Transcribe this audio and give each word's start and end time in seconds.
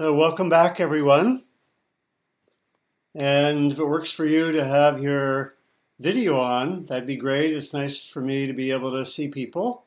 Uh, 0.00 0.10
welcome 0.10 0.48
back, 0.48 0.80
everyone. 0.80 1.42
And 3.14 3.72
if 3.72 3.78
it 3.78 3.84
works 3.84 4.10
for 4.10 4.24
you 4.24 4.50
to 4.50 4.64
have 4.64 5.02
your 5.02 5.56
video 6.00 6.40
on, 6.40 6.86
that'd 6.86 7.06
be 7.06 7.16
great. 7.16 7.52
It's 7.54 7.74
nice 7.74 8.08
for 8.08 8.22
me 8.22 8.46
to 8.46 8.54
be 8.54 8.70
able 8.70 8.90
to 8.92 9.04
see 9.04 9.28
people 9.28 9.84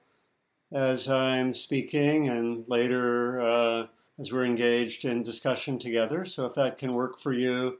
as 0.72 1.10
I'm 1.10 1.56
speaking 1.56 2.30
and 2.30 2.66
later 2.68 3.42
uh, 3.42 3.88
as 4.20 4.32
we're 4.32 4.46
engaged 4.46 5.06
in 5.06 5.24
discussion 5.24 5.80
together. 5.80 6.24
So 6.24 6.46
if 6.46 6.54
that 6.54 6.78
can 6.78 6.94
work 6.94 7.18
for 7.18 7.34
you 7.34 7.80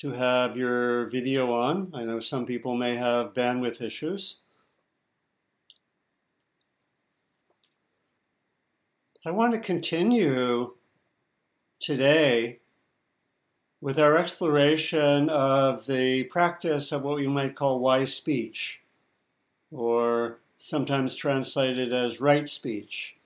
to 0.00 0.12
have 0.12 0.58
your 0.58 1.08
video 1.08 1.54
on, 1.54 1.90
I 1.94 2.04
know 2.04 2.20
some 2.20 2.44
people 2.44 2.76
may 2.76 2.96
have 2.96 3.32
bandwidth 3.32 3.80
issues. 3.80 4.40
I 9.24 9.30
want 9.30 9.54
to 9.54 9.58
continue 9.58 10.74
today 11.80 12.58
with 13.80 13.98
our 13.98 14.18
exploration 14.18 15.30
of 15.30 15.86
the 15.86 16.24
practice 16.24 16.92
of 16.92 17.02
what 17.02 17.16
we 17.16 17.26
might 17.26 17.56
call 17.56 17.80
wise 17.80 18.14
speech, 18.14 18.80
or 19.72 20.38
sometimes 20.58 21.14
translated 21.14 21.92
as 21.92 22.20
right 22.20 22.46
speech, 22.46 23.16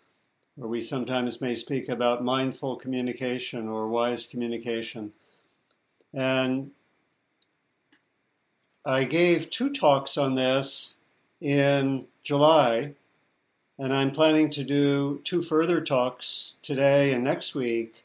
or 0.61 0.69
we 0.69 0.81
sometimes 0.81 1.41
may 1.41 1.57
speak 1.57 1.89
about 1.89 2.23
mindful 2.23 2.77
communication 2.77 3.69
or 3.69 3.89
wise 3.89 4.27
communication. 4.27 5.13
And 6.13 6.71
I 8.87 9.03
gave 9.03 9.51
two 9.51 9.73
talks 9.73 10.17
on 10.17 10.37
this 10.37 10.99
in 11.41 12.07
July, 12.23 12.93
and 13.77 13.93
I'm 13.93 14.13
planning 14.13 14.49
to 14.51 14.63
do 14.63 15.21
two 15.25 15.43
further 15.43 15.81
talks 15.81 16.55
today 16.63 17.13
and 17.13 17.25
next 17.25 17.57
week 17.57 18.04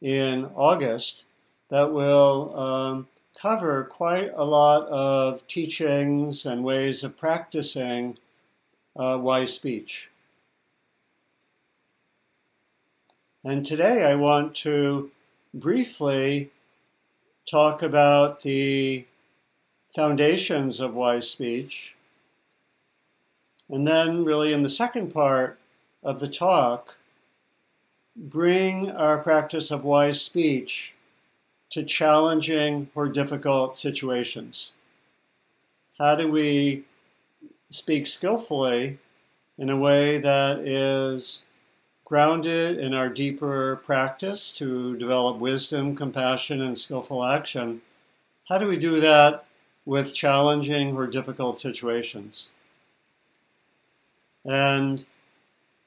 in 0.00 0.46
August 0.54 1.26
that 1.68 1.92
will 1.92 2.58
um, 2.58 3.08
cover 3.40 3.84
quite 3.84 4.30
a 4.34 4.44
lot 4.44 4.86
of 4.88 5.46
teachings 5.46 6.46
and 6.46 6.64
ways 6.64 7.04
of 7.04 7.16
practicing 7.16 8.18
uh, 8.96 9.18
wise 9.20 9.52
speech. 9.52 10.10
And 13.44 13.64
today 13.64 14.04
I 14.04 14.16
want 14.16 14.54
to 14.56 15.10
briefly 15.54 16.50
talk 17.48 17.82
about 17.82 18.42
the 18.42 19.06
foundations 19.94 20.80
of 20.80 20.94
wise 20.94 21.30
speech. 21.30 21.94
And 23.68 23.86
then, 23.86 24.24
really, 24.24 24.52
in 24.52 24.62
the 24.62 24.70
second 24.70 25.12
part 25.12 25.58
of 26.02 26.20
the 26.20 26.28
talk, 26.28 26.96
bring 28.16 28.90
our 28.90 29.18
practice 29.18 29.70
of 29.70 29.84
wise 29.84 30.20
speech 30.22 30.94
to 31.70 31.82
challenging 31.82 32.88
or 32.94 33.08
difficult 33.08 33.76
situations? 33.76 34.72
How 35.98 36.16
do 36.16 36.30
we 36.30 36.84
speak 37.70 38.06
skillfully 38.06 38.98
in 39.58 39.70
a 39.70 39.76
way 39.76 40.18
that 40.18 40.60
is 40.60 41.42
grounded 42.04 42.78
in 42.78 42.94
our 42.94 43.08
deeper 43.08 43.76
practice 43.76 44.56
to 44.56 44.96
develop 44.96 45.38
wisdom, 45.38 45.96
compassion, 45.96 46.62
and 46.62 46.78
skillful 46.78 47.24
action? 47.24 47.82
How 48.48 48.58
do 48.58 48.68
we 48.68 48.78
do 48.78 49.00
that 49.00 49.44
with 49.84 50.14
challenging 50.14 50.94
or 50.96 51.06
difficult 51.06 51.58
situations? 51.58 52.52
And 54.44 55.04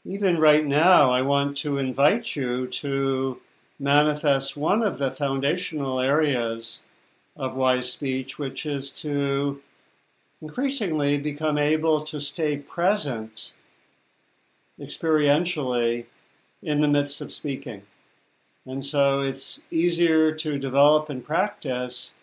even 0.06 0.38
right 0.38 0.66
now, 0.66 1.12
I 1.12 1.22
want 1.22 1.58
to 1.58 1.78
invite 1.78 2.36
you 2.36 2.68
to 2.68 3.42
manifest 3.80 4.56
one 4.56 4.82
of 4.82 4.98
the 4.98 5.12
foundational 5.12 6.00
areas 6.00 6.84
of 7.36 7.56
wise 7.56 7.92
speech, 7.92 8.40
which 8.40 8.66
is 8.66 8.92
to 9.02 9.62
increasingly 10.42 11.18
become 11.18 11.58
able 11.58 12.04
to 12.04 12.20
stay 12.20 12.58
present 12.58 13.54
experientially 14.80 16.06
in 16.62 16.80
the 16.82 16.88
midst 16.88 17.20
of 17.22 17.34
speaking. 17.34 17.82
And 18.66 18.84
so 18.84 19.22
it's 19.22 19.62
easier 19.72 20.32
to 20.34 20.60
develop 20.60 21.10
and 21.10 21.24
practice 21.24 22.14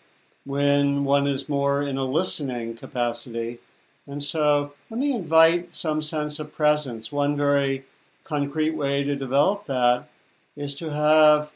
when 0.45 1.03
one 1.03 1.27
is 1.27 1.49
more 1.49 1.83
in 1.83 1.97
a 1.97 2.05
listening 2.05 2.75
capacity 2.75 3.59
and 4.07 4.23
so 4.23 4.73
let 4.89 4.99
me 4.99 5.13
invite 5.13 5.73
some 5.73 6.01
sense 6.01 6.39
of 6.39 6.53
presence. 6.53 7.11
One 7.11 7.35
very 7.35 7.85
concrete 8.23 8.71
way 8.71 9.03
to 9.03 9.15
develop 9.15 9.65
that 9.65 10.07
is 10.55 10.75
to 10.75 10.89
have 10.91 11.51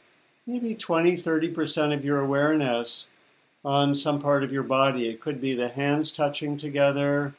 maybe 0.46 0.76
20, 0.76 1.14
30% 1.14 1.94
of 1.94 2.04
your 2.04 2.20
awareness 2.20 3.08
on 3.64 3.96
some 3.96 4.22
part 4.22 4.44
of 4.44 4.52
your 4.52 4.64
body. 4.64 5.08
It 5.08 5.22
could 5.22 5.40
be 5.40 5.54
the 5.54 5.70
hands 5.70 6.12
touching 6.12 6.58
together, 6.58 7.34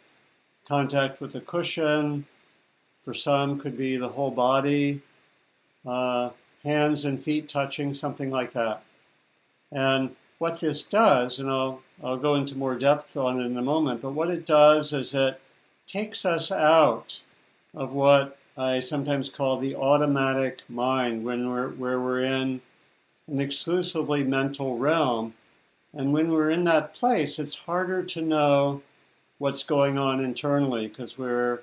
contact 0.67 1.21
with 1.21 1.33
the 1.33 1.41
cushion. 1.41 2.27
For 3.01 3.13
some, 3.13 3.59
could 3.59 3.77
be 3.77 3.97
the 3.97 4.09
whole 4.09 4.31
body, 4.31 5.03
uh, 5.85 6.31
hands 6.63 7.05
and 7.05 7.21
feet 7.21 7.49
touching, 7.49 7.95
something 7.95 8.31
like 8.31 8.53
that. 8.53 8.85
And 9.73 10.15
what 10.43 10.59
this 10.59 10.83
does, 10.83 11.39
and 11.39 11.49
I'll, 11.49 11.83
I'll 12.03 12.17
go 12.17 12.35
into 12.35 12.59
more 12.59 12.77
depth 12.77 13.17
on 13.17 13.39
it 13.39 13.47
in 13.47 13.57
a 13.57 13.63
moment, 13.63 14.03
but 14.03 14.11
what 14.11 14.29
it 14.29 14.45
does 14.45 14.93
is 14.93 15.15
it 15.15 15.41
takes 15.87 16.25
us 16.25 16.51
out 16.51 17.23
of 17.75 17.95
what 17.95 18.37
I 18.57 18.81
sometimes 18.81 19.31
call 19.31 19.59
the 19.59 19.77
automatic 19.77 20.63
mind, 20.69 21.23
when 21.23 21.49
we're, 21.49 21.71
where 21.71 22.01
we're 22.01 22.25
in 22.25 22.61
an 23.29 23.41
exclusively 23.41 24.25
mental 24.25 24.79
realm. 24.79 25.35
And 25.95 26.13
when 26.13 26.33
we're 26.33 26.51
in 26.51 26.65
that 26.65 26.93
place, 26.93 27.39
it's 27.39 27.55
harder 27.55 28.03
to 28.03 28.21
know 28.21 28.83
what's 29.39 29.63
going 29.63 29.97
on 29.97 30.19
internally 30.19 30.89
because 30.89 31.17
we're 31.17 31.63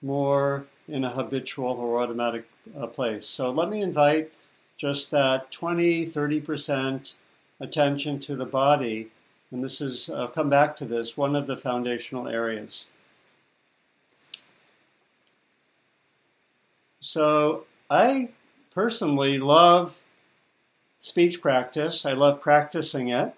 more 0.00 0.64
in 0.88 1.04
a 1.04 1.10
habitual 1.10 1.72
or 1.72 2.00
automatic 2.02 2.48
uh, 2.80 2.86
place. 2.86 3.26
So 3.26 3.50
let 3.50 3.68
me 3.68 3.82
invite 3.82 4.32
just 4.78 5.10
that 5.10 5.50
20, 5.50 6.06
30% 6.06 7.12
attention 7.60 8.18
to 8.20 8.36
the 8.36 8.46
body, 8.46 9.08
and 9.50 9.62
this 9.62 9.80
is, 9.80 10.10
I'll 10.10 10.28
come 10.28 10.50
back 10.50 10.76
to 10.76 10.84
this, 10.84 11.16
one 11.16 11.36
of 11.36 11.46
the 11.46 11.56
foundational 11.56 12.28
areas. 12.28 12.90
So 17.00 17.64
I 17.88 18.30
personally 18.72 19.38
love 19.38 20.00
speech 20.98 21.40
practice. 21.40 22.04
I 22.04 22.12
love 22.14 22.40
practicing 22.40 23.08
it, 23.08 23.32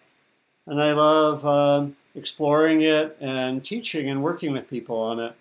and 0.66 0.80
I 0.80 0.92
love 0.92 1.44
um, 1.44 1.96
exploring 2.14 2.80
it 2.80 3.16
and 3.20 3.62
teaching 3.62 4.08
and 4.08 4.22
working 4.22 4.52
with 4.52 4.70
people 4.70 4.96
on 4.96 5.20
it. 5.20 5.34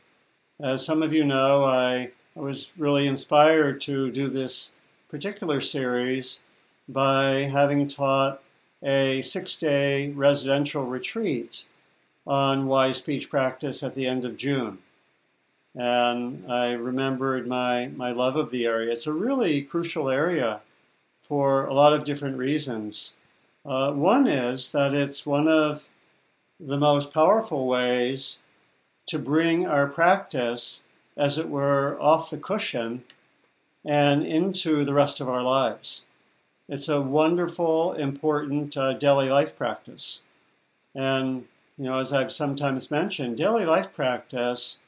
As 0.60 0.86
some 0.86 1.02
of 1.04 1.14
you 1.14 1.24
know, 1.24 1.64
I, 1.64 2.12
I 2.36 2.40
was 2.40 2.72
really 2.78 3.08
inspired 3.08 3.80
to 3.82 4.12
do 4.12 4.28
this 4.28 4.74
particular 5.10 5.62
series 5.62 6.42
by 6.90 7.50
having 7.52 7.88
taught 7.88 8.42
a 8.84 9.22
six 9.22 9.58
day 9.58 10.10
residential 10.10 10.86
retreat 10.86 11.66
on 12.26 12.68
wise 12.68 12.98
speech 12.98 13.30
practice 13.30 13.84
at 13.84 13.96
the 13.96 14.08
end 14.08 14.26
of 14.26 14.38
June. 14.38 14.80
And 15.76 16.52
I 16.52 16.74
remembered 16.74 17.48
my, 17.48 17.92
my 17.96 18.12
love 18.12 18.36
of 18.36 18.52
the 18.52 18.66
area. 18.66 18.92
It's 18.92 19.08
a 19.08 19.14
really 19.14 19.62
crucial 19.62 20.10
area 20.10 20.62
for 21.22 21.66
a 21.66 21.74
lot 21.74 21.94
of 21.94 22.06
different 22.06 22.38
reasons. 22.38 23.16
Uh, 23.66 23.92
one 23.92 24.28
is 24.28 24.72
that 24.72 24.94
it's 24.94 25.26
one 25.26 25.48
of 25.48 25.88
the 26.60 26.78
most 26.78 27.14
powerful 27.14 27.68
ways 27.68 28.40
to 29.08 29.20
bring 29.20 29.66
our 29.66 29.88
practice, 29.88 30.84
as 31.16 31.38
it 31.38 31.50
were, 31.50 31.98
off 32.02 32.30
the 32.30 32.38
cushion 32.38 33.04
and 33.86 34.26
into 34.26 34.84
the 34.84 34.94
rest 34.94 35.22
of 35.22 35.30
our 35.30 35.44
lives. 35.44 36.06
It's 36.70 36.90
a 36.90 37.02
wonderful, 37.02 37.94
important 37.94 38.76
uh, 38.76 38.94
daily 38.94 39.30
life 39.30 39.58
practice. 39.58 40.24
And, 40.94 41.46
you 41.78 41.86
know, 41.86 42.00
as 42.00 42.12
I've 42.12 42.34
sometimes 42.34 42.92
mentioned, 42.92 43.38
daily 43.38 43.66
life 43.66 43.94
practice 43.94 44.80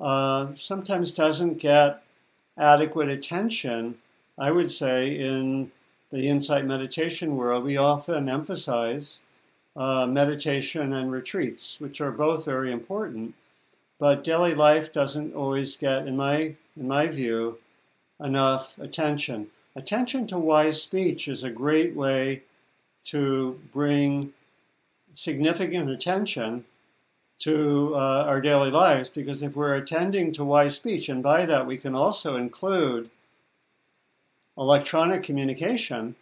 uh, 0.00 0.48
sometimes 0.56 1.12
doesn't 1.12 1.58
get 1.58 2.02
adequate 2.56 3.08
attention, 3.08 3.96
I 4.36 4.50
would 4.50 4.72
say, 4.72 5.08
in 5.10 5.70
the 6.10 6.28
insight 6.28 6.66
meditation 6.66 7.36
world. 7.36 7.64
We 7.64 7.76
often 7.76 8.28
emphasize 8.28 9.22
uh, 9.76 10.06
meditation 10.06 10.92
and 10.92 11.12
retreats, 11.12 11.78
which 11.78 12.00
are 12.00 12.10
both 12.10 12.44
very 12.44 12.72
important. 12.72 13.34
But 14.00 14.24
daily 14.24 14.54
life 14.54 14.92
doesn't 14.92 15.34
always 15.34 15.76
get, 15.76 16.08
in 16.08 16.16
my, 16.16 16.54
in 16.76 16.88
my 16.88 17.06
view, 17.08 17.58
enough 18.18 18.78
attention. 18.78 19.48
Attention 19.76 20.26
to 20.26 20.38
wise 20.38 20.82
speech 20.82 21.28
is 21.28 21.44
a 21.44 21.50
great 21.50 21.94
way 21.94 22.42
to 23.04 23.60
bring 23.72 24.32
significant 25.12 25.90
attention 25.90 26.64
to 27.38 27.94
uh, 27.94 28.24
our 28.24 28.40
daily 28.40 28.70
lives 28.70 29.08
because 29.08 29.42
if 29.42 29.54
we're 29.54 29.76
attending 29.76 30.32
to 30.32 30.44
wise 30.44 30.74
speech, 30.74 31.08
and 31.08 31.22
by 31.22 31.46
that 31.46 31.66
we 31.66 31.76
can 31.76 31.94
also 31.94 32.36
include 32.36 33.10
electronic 34.56 35.22
communication, 35.22 36.16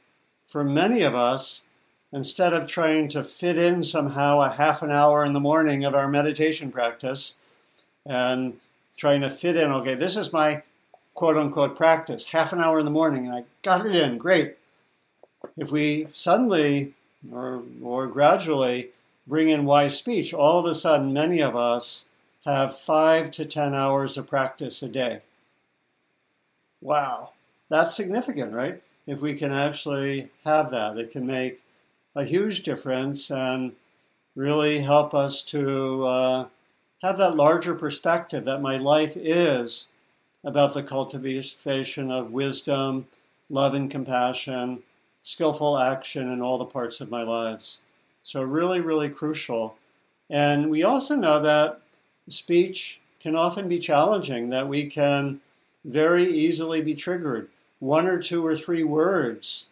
for 0.47 0.63
many 0.63 1.03
of 1.03 1.15
us, 1.15 1.65
instead 2.13 2.53
of 2.53 2.69
trying 2.69 3.09
to 3.09 3.23
fit 3.23 3.59
in 3.59 3.83
somehow 3.83 4.41
a 4.41 4.55
half 4.55 4.83
an 4.83 4.93
hour 4.93 5.25
in 5.25 5.33
the 5.33 5.41
morning 5.41 5.85
of 5.85 5.95
our 5.95 6.09
meditation 6.09 6.71
practice 6.71 7.37
and 8.05 8.59
trying 8.97 9.21
to 9.23 9.31
fit 9.31 9.57
in, 9.57 9.71
okay, 9.71 9.95
this 9.95 10.17
is 10.17 10.33
my 10.33 10.63
quote 11.17 11.37
unquote 11.37 11.75
practice, 11.75 12.27
half 12.27 12.53
an 12.53 12.61
hour 12.61 12.79
in 12.79 12.85
the 12.85 12.91
morning, 12.91 13.27
and 13.27 13.35
I 13.35 13.45
got 13.63 13.85
it 13.85 13.97
in, 13.97 14.19
great. 14.19 14.57
If 15.57 15.73
we 15.73 16.09
suddenly 16.13 16.93
or, 17.33 17.63
or 17.83 18.07
gradually 18.07 18.91
bring 19.27 19.49
in 19.49 19.65
wise 19.65 19.97
speech, 19.97 20.33
all 20.33 20.61
of 20.61 20.67
a 20.67 20.75
sudden, 20.75 21.13
many 21.13 21.41
of 21.41 21.57
us 21.57 22.07
have 22.45 22.79
five 22.79 23.31
to 23.33 23.45
10 23.45 23.75
hours 23.75 24.17
of 24.17 24.29
practice 24.29 24.83
a 24.83 24.89
day. 24.89 25.23
Wow, 26.81 27.33
that's 27.71 27.97
significant, 27.97 28.53
right? 28.53 28.83
If 29.07 29.21
we 29.21 29.35
can 29.35 29.51
actually 29.51 30.31
have 30.45 30.71
that, 30.71 30.99
it 30.99 31.11
can 31.11 31.27
make 31.27 31.61
a 32.15 32.25
huge 32.25 32.62
difference 32.62 33.31
and 33.31 33.73
really 34.35 34.81
help 34.81 35.15
us 35.15 35.43
to 35.45 36.05
uh, 36.05 36.47
have 37.03 37.17
that 37.19 37.37
larger 37.37 37.75
perspective 37.75 38.45
that 38.45 38.61
my 38.61 38.77
life 38.77 39.17
is 39.17 39.89
about 40.47 40.73
the 40.73 40.83
cultivation 40.83 42.11
of 42.11 42.31
wisdom, 42.31 43.07
love, 43.51 43.75
and 43.75 43.91
compassion, 43.91 44.79
skillful 45.23 45.77
action 45.77 46.29
in 46.29 46.41
all 46.41 46.57
the 46.57 46.65
parts 46.65 47.01
of 47.01 47.11
my 47.11 47.23
lives. 47.23 47.83
So, 48.23 48.43
really, 48.43 48.81
really 48.81 49.09
crucial. 49.09 49.77
And 50.31 50.71
we 50.71 50.85
also 50.85 51.17
know 51.17 51.41
that 51.41 51.81
speech 52.29 53.01
can 53.21 53.35
often 53.35 53.69
be 53.69 53.81
challenging, 53.81 54.49
that 54.51 54.69
we 54.69 54.89
can 54.89 55.41
very 55.85 56.25
easily 56.25 56.81
be 56.81 56.95
triggered. 56.95 57.49
One 57.81 58.07
or 58.07 58.23
two 58.23 58.45
or 58.47 58.57
three 58.57 58.85
words, 58.85 59.69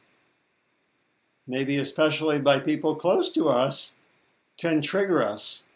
maybe 1.46 1.78
especially 1.78 2.40
by 2.40 2.58
people 2.58 2.96
close 2.96 3.30
to 3.32 3.48
us, 3.48 3.96
can 4.58 4.82
trigger 4.82 5.22
us. 5.22 5.66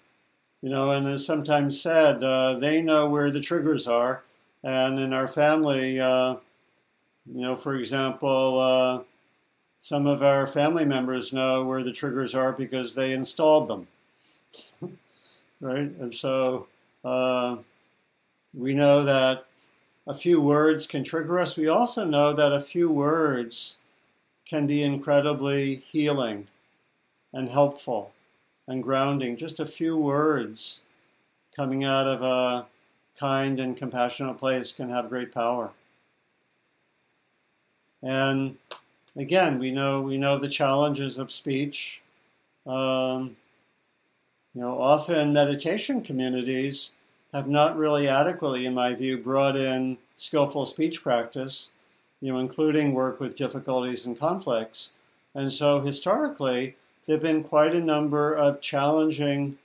You 0.60 0.70
know, 0.70 0.90
and 0.90 1.06
as 1.06 1.24
sometimes 1.24 1.80
said, 1.80 2.22
uh, 2.22 2.58
they 2.58 2.82
know 2.82 3.08
where 3.08 3.30
the 3.30 3.40
triggers 3.40 3.86
are. 3.86 4.24
And 4.64 4.98
in 4.98 5.12
our 5.12 5.28
family, 5.28 6.00
uh, 6.00 6.36
you 7.26 7.42
know, 7.42 7.54
for 7.54 7.76
example, 7.76 8.58
uh, 8.58 9.02
some 9.80 10.06
of 10.06 10.22
our 10.22 10.46
family 10.46 10.84
members 10.84 11.32
know 11.32 11.64
where 11.64 11.84
the 11.84 11.92
triggers 11.92 12.34
are 12.34 12.52
because 12.52 12.94
they 12.94 13.12
installed 13.12 13.68
them. 13.68 13.86
right? 15.60 15.90
And 16.00 16.12
so 16.12 16.66
uh, 17.04 17.58
we 18.54 18.74
know 18.74 19.04
that 19.04 19.46
a 20.06 20.14
few 20.14 20.42
words 20.42 20.86
can 20.86 21.04
trigger 21.04 21.38
us. 21.38 21.56
We 21.56 21.68
also 21.68 22.04
know 22.04 22.32
that 22.32 22.52
a 22.52 22.60
few 22.60 22.90
words 22.90 23.78
can 24.48 24.66
be 24.66 24.82
incredibly 24.82 25.84
healing 25.92 26.48
and 27.32 27.48
helpful 27.48 28.12
and 28.66 28.82
grounding. 28.82 29.36
Just 29.36 29.60
a 29.60 29.66
few 29.66 29.96
words 29.96 30.84
coming 31.54 31.84
out 31.84 32.06
of 32.06 32.22
a 32.22 32.66
kind 33.18 33.60
and 33.60 33.76
compassionate 33.76 34.38
place 34.38 34.72
can 34.72 34.88
have 34.88 35.08
great 35.08 35.32
power. 35.32 35.72
And 38.02 38.56
again, 39.16 39.58
we 39.58 39.70
know 39.70 40.00
we 40.00 40.18
know 40.18 40.38
the 40.38 40.48
challenges 40.48 41.18
of 41.18 41.32
speech. 41.32 42.02
Um, 42.66 43.36
you 44.54 44.60
know, 44.60 44.80
often 44.80 45.32
meditation 45.32 46.02
communities 46.02 46.92
have 47.32 47.48
not 47.48 47.76
really 47.76 48.08
adequately, 48.08 48.66
in 48.66 48.74
my 48.74 48.94
view, 48.94 49.18
brought 49.18 49.56
in 49.56 49.98
skillful 50.14 50.66
speech 50.66 51.02
practice, 51.02 51.70
you 52.20 52.32
know, 52.32 52.38
including 52.38 52.94
work 52.94 53.20
with 53.20 53.36
difficulties 53.36 54.06
and 54.06 54.18
conflicts. 54.18 54.92
And 55.34 55.52
so 55.52 55.80
historically, 55.80 56.76
there 57.04 57.16
have 57.16 57.22
been 57.22 57.42
quite 57.42 57.74
a 57.74 57.80
number 57.80 58.34
of 58.34 58.60
challenging 58.60 59.58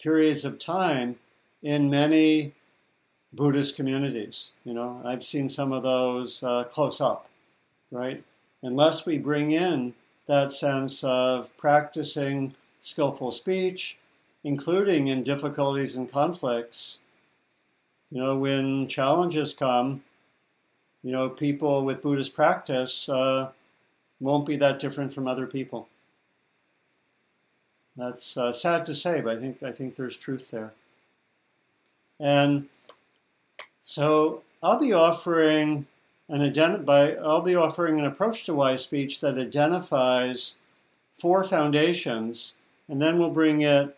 periods 0.00 0.44
of 0.44 0.58
time 0.58 1.16
in 1.62 1.90
many 1.90 2.52
Buddhist 3.34 3.76
communities. 3.76 4.52
You 4.64 4.74
know, 4.74 5.00
I've 5.04 5.24
seen 5.24 5.48
some 5.48 5.72
of 5.72 5.82
those 5.82 6.42
uh, 6.42 6.64
close 6.64 7.00
up, 7.00 7.28
right? 7.90 8.22
unless 8.64 9.04
we 9.04 9.18
bring 9.18 9.52
in 9.52 9.94
that 10.26 10.52
sense 10.52 11.04
of 11.04 11.54
practicing 11.56 12.54
skillful 12.80 13.30
speech, 13.30 13.98
including 14.42 15.08
in 15.08 15.22
difficulties 15.22 15.96
and 15.96 16.10
conflicts. 16.10 16.98
You 18.10 18.18
know, 18.18 18.36
when 18.36 18.88
challenges 18.88 19.54
come, 19.54 20.02
you 21.02 21.12
know, 21.12 21.28
people 21.28 21.84
with 21.84 22.02
Buddhist 22.02 22.34
practice 22.34 23.08
uh, 23.08 23.50
won't 24.18 24.46
be 24.46 24.56
that 24.56 24.78
different 24.78 25.12
from 25.12 25.28
other 25.28 25.46
people. 25.46 25.88
That's 27.96 28.36
uh, 28.36 28.52
sad 28.52 28.86
to 28.86 28.94
say, 28.94 29.20
but 29.20 29.36
I 29.36 29.40
think 29.40 29.62
I 29.62 29.70
think 29.70 29.94
there's 29.94 30.16
truth 30.16 30.50
there. 30.50 30.72
And 32.18 32.66
so 33.86 34.42
I'll 34.62 34.78
be 34.78 34.94
offering 34.94 35.86
and 36.30 36.40
identi- 36.40 36.86
by, 36.86 37.16
I'll 37.16 37.42
be 37.42 37.54
offering 37.54 37.98
an 37.98 38.06
approach 38.06 38.46
to 38.46 38.54
wise 38.54 38.82
speech 38.82 39.20
that 39.20 39.36
identifies 39.36 40.56
four 41.10 41.44
foundations, 41.44 42.54
and 42.88 43.00
then 43.00 43.18
we'll 43.18 43.28
bring 43.28 43.60
it 43.60 43.94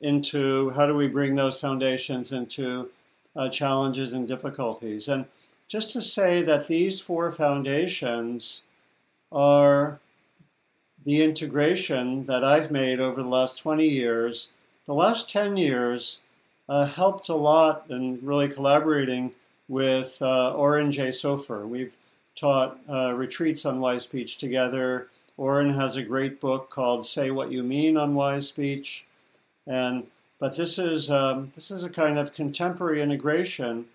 into 0.00 0.70
how 0.70 0.86
do 0.86 0.94
we 0.94 1.06
bring 1.06 1.34
those 1.34 1.60
foundations 1.60 2.32
into 2.32 2.88
uh, 3.36 3.50
challenges 3.50 4.14
and 4.14 4.26
difficulties. 4.26 5.06
And 5.06 5.26
just 5.68 5.92
to 5.92 6.00
say 6.00 6.40
that 6.40 6.66
these 6.66 6.98
four 6.98 7.30
foundations 7.30 8.62
are 9.30 10.00
the 11.04 11.22
integration 11.22 12.24
that 12.24 12.42
I've 12.42 12.70
made 12.70 13.00
over 13.00 13.22
the 13.22 13.28
last 13.28 13.58
20 13.58 13.86
years. 13.86 14.52
The 14.86 14.94
last 14.94 15.28
10 15.28 15.58
years 15.58 16.22
uh, 16.68 16.86
helped 16.86 17.28
a 17.28 17.34
lot 17.34 17.86
in 17.90 18.18
really 18.22 18.48
collaborating 18.48 19.32
with 19.68 20.18
uh, 20.20 20.52
Oren 20.52 20.92
J. 20.92 21.08
Sofer. 21.08 21.66
We've 21.68 21.94
taught 22.34 22.78
uh, 22.88 23.12
retreats 23.14 23.64
on 23.64 23.80
wise 23.80 24.04
speech 24.04 24.38
together. 24.38 25.08
Oren 25.36 25.74
has 25.74 25.96
a 25.96 26.02
great 26.02 26.40
book 26.40 26.70
called 26.70 27.06
"Say 27.06 27.30
What 27.30 27.50
You 27.50 27.62
Mean" 27.62 27.96
on 27.96 28.14
wise 28.14 28.48
speech, 28.48 29.04
and 29.66 30.06
but 30.38 30.56
this 30.56 30.78
is 30.78 31.10
um, 31.10 31.52
this 31.54 31.70
is 31.70 31.84
a 31.84 31.90
kind 31.90 32.18
of 32.18 32.34
contemporary 32.34 33.02
integration, 33.02 33.86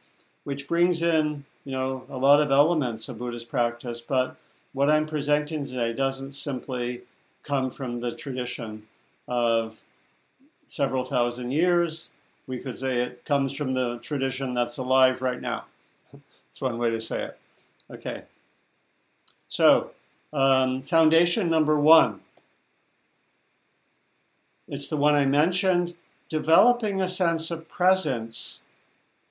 which 0.44 0.68
brings 0.68 1.02
in 1.02 1.46
you 1.66 1.72
know 1.72 2.06
a 2.10 2.18
lot 2.18 2.42
of 2.42 2.52
elements 2.52 3.10
of 3.10 3.18
Buddhist 3.18 3.50
practice. 3.50 4.02
But 4.02 4.38
what 4.74 4.90
I'm 4.90 5.08
presenting 5.08 5.66
today 5.68 5.94
doesn't 5.94 6.34
simply 6.34 7.02
come 7.44 7.72
from 7.72 8.00
the 8.00 8.16
tradition 8.16 8.84
of 9.28 9.82
several 10.68 11.04
thousand 11.04 11.52
years 11.52 12.12
we 12.52 12.60
could 12.60 12.78
say 12.78 13.02
it 13.02 13.24
comes 13.24 13.56
from 13.56 13.74
the 13.74 13.98
tradition 14.00 14.54
that's 14.54 14.76
alive 14.76 15.22
right 15.22 15.40
now. 15.40 15.64
that's 16.12 16.60
one 16.60 16.78
way 16.78 16.90
to 16.90 17.00
say 17.00 17.24
it. 17.24 17.40
Okay. 17.90 18.24
So, 19.48 19.92
um, 20.34 20.82
foundation 20.82 21.50
number 21.50 21.80
one. 21.80 22.20
It's 24.68 24.90
the 24.90 24.98
one 24.98 25.16
I 25.16 25.26
mentioned 25.26 25.94
developing 26.28 27.02
a 27.02 27.08
sense 27.08 27.52
of 27.52 27.70
presence 27.70 28.64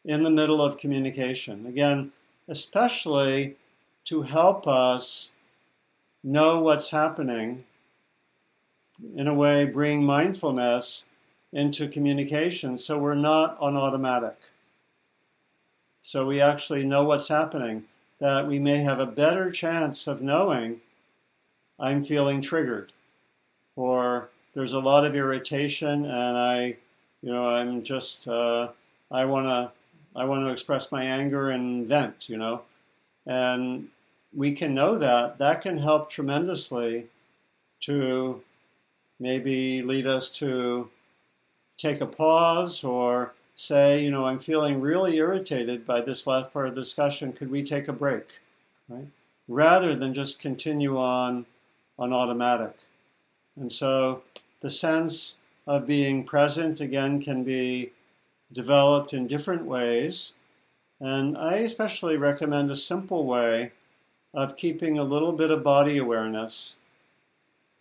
in 0.07 0.23
the 0.23 0.31
middle 0.31 0.63
of 0.63 0.79
communication. 0.79 1.67
Again, 1.67 2.13
especially 2.49 3.57
to 4.05 4.23
help 4.23 4.67
us 4.67 5.35
know 6.25 6.63
what's 6.63 6.89
happening, 6.89 7.65
in 9.15 9.29
a 9.29 9.35
way, 9.35 9.67
bring 9.67 10.05
mindfulness 10.05 11.05
into 11.53 11.89
communication 11.89 12.79
so 12.79 12.99
we're 12.99 13.15
not 13.15 13.57
on 13.61 13.77
automatic. 13.77 14.37
So 16.03 16.27
we 16.27 16.41
actually 16.41 16.85
know 16.85 17.05
what's 17.05 17.29
happening, 17.29 17.85
that 18.21 18.47
we 18.47 18.59
may 18.59 18.79
have 18.79 19.01
a 19.01 19.07
better 19.07 19.51
chance 19.51 20.07
of 20.07 20.23
knowing 20.23 20.81
I'm 21.79 22.03
feeling 22.05 22.41
triggered 22.43 22.93
or 23.77 24.31
there's 24.55 24.73
a 24.73 24.79
lot 24.79 25.05
of 25.05 25.15
irritation 25.15 26.05
and 26.05 26.37
I, 26.37 26.77
you 27.23 27.31
know, 27.31 27.49
I'm 27.49 27.83
just, 27.83 28.29
uh, 28.29 28.69
I 29.11 29.25
want 29.25 29.47
to, 29.47 29.73
I 30.19 30.25
want 30.25 30.45
to 30.45 30.53
express 30.53 30.91
my 30.91 31.05
anger 31.05 31.51
and 31.51 31.87
vent, 31.87 32.29
you 32.29 32.37
know, 32.37 32.63
and 33.27 33.89
we 34.35 34.53
can 34.53 34.75
know 34.75 34.99
that. 34.99 35.39
That 35.39 35.63
can 35.63 35.79
help 35.79 36.11
tremendously 36.11 37.07
to 37.81 38.43
maybe 39.19 39.83
lead 39.83 40.07
us 40.07 40.31
to 40.39 40.91
take 41.81 42.01
a 42.01 42.07
pause 42.07 42.85
or 42.85 43.35
say, 43.55 44.03
you 44.03 44.11
know, 44.11 44.27
I'm 44.27 44.39
feeling 44.39 44.81
really 44.81 45.17
irritated 45.17 45.87
by 45.87 46.01
this 46.01 46.27
last 46.27 46.53
part 46.53 46.69
of 46.69 46.75
the 46.75 46.81
discussion. 46.81 47.33
Could 47.33 47.51
we 47.51 47.63
take 47.63 47.89
a 47.89 47.93
break? 47.93 48.41
Right? 48.89 49.07
Rather 49.49 49.95
than 49.95 50.15
just 50.15 50.39
continue 50.39 50.99
on 50.99 51.47
on 51.99 52.13
automatic. 52.13 52.75
And 53.57 53.71
so 53.71 54.23
the 54.61 54.71
sense 54.71 55.37
of 55.67 55.87
being 55.87 56.25
present 56.25 56.81
again 56.81 57.21
can 57.21 57.45
be 57.45 57.93
developed 58.53 59.13
in 59.13 59.27
different 59.27 59.67
ways. 59.67 60.35
And 60.99 61.37
I 61.37 61.57
especially 61.57 62.17
recommend 62.17 62.71
a 62.71 62.77
simple 62.77 63.27
way 63.27 63.73
of 64.33 64.57
keeping 64.57 64.99
a 64.99 65.05
little 65.05 65.33
bit 65.33 65.51
of 65.51 65.63
body 65.63 65.99
awareness, 65.99 66.81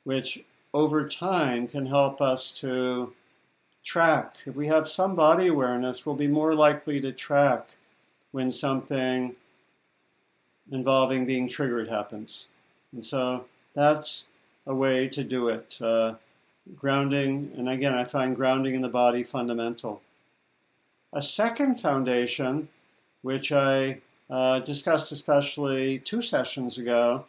which 0.03 0.43
over 0.73 1.07
time 1.07 1.67
can 1.67 1.85
help 1.85 2.21
us 2.21 2.51
to 2.59 3.13
track. 3.83 4.35
If 4.45 4.55
we 4.55 4.67
have 4.67 4.87
some 4.87 5.15
body 5.15 5.47
awareness, 5.47 6.05
we'll 6.05 6.15
be 6.15 6.27
more 6.27 6.53
likely 6.53 6.99
to 7.01 7.11
track 7.11 7.69
when 8.31 8.51
something 8.51 9.35
involving 10.71 11.25
being 11.25 11.47
triggered 11.47 11.89
happens. 11.89 12.49
And 12.91 13.03
so 13.03 13.45
that's 13.73 14.25
a 14.65 14.75
way 14.75 15.07
to 15.09 15.23
do 15.23 15.49
it. 15.49 15.77
Uh, 15.81 16.15
grounding, 16.75 17.51
and 17.57 17.69
again, 17.69 17.93
I 17.93 18.05
find 18.05 18.35
grounding 18.35 18.75
in 18.75 18.81
the 18.81 18.89
body 18.89 19.23
fundamental. 19.23 20.01
A 21.13 21.21
second 21.21 21.75
foundation, 21.75 22.69
which 23.23 23.51
I 23.51 24.01
uh, 24.29 24.59
discussed 24.59 25.11
especially 25.11 25.99
two 25.99 26.21
sessions 26.21 26.77
ago, 26.77 27.25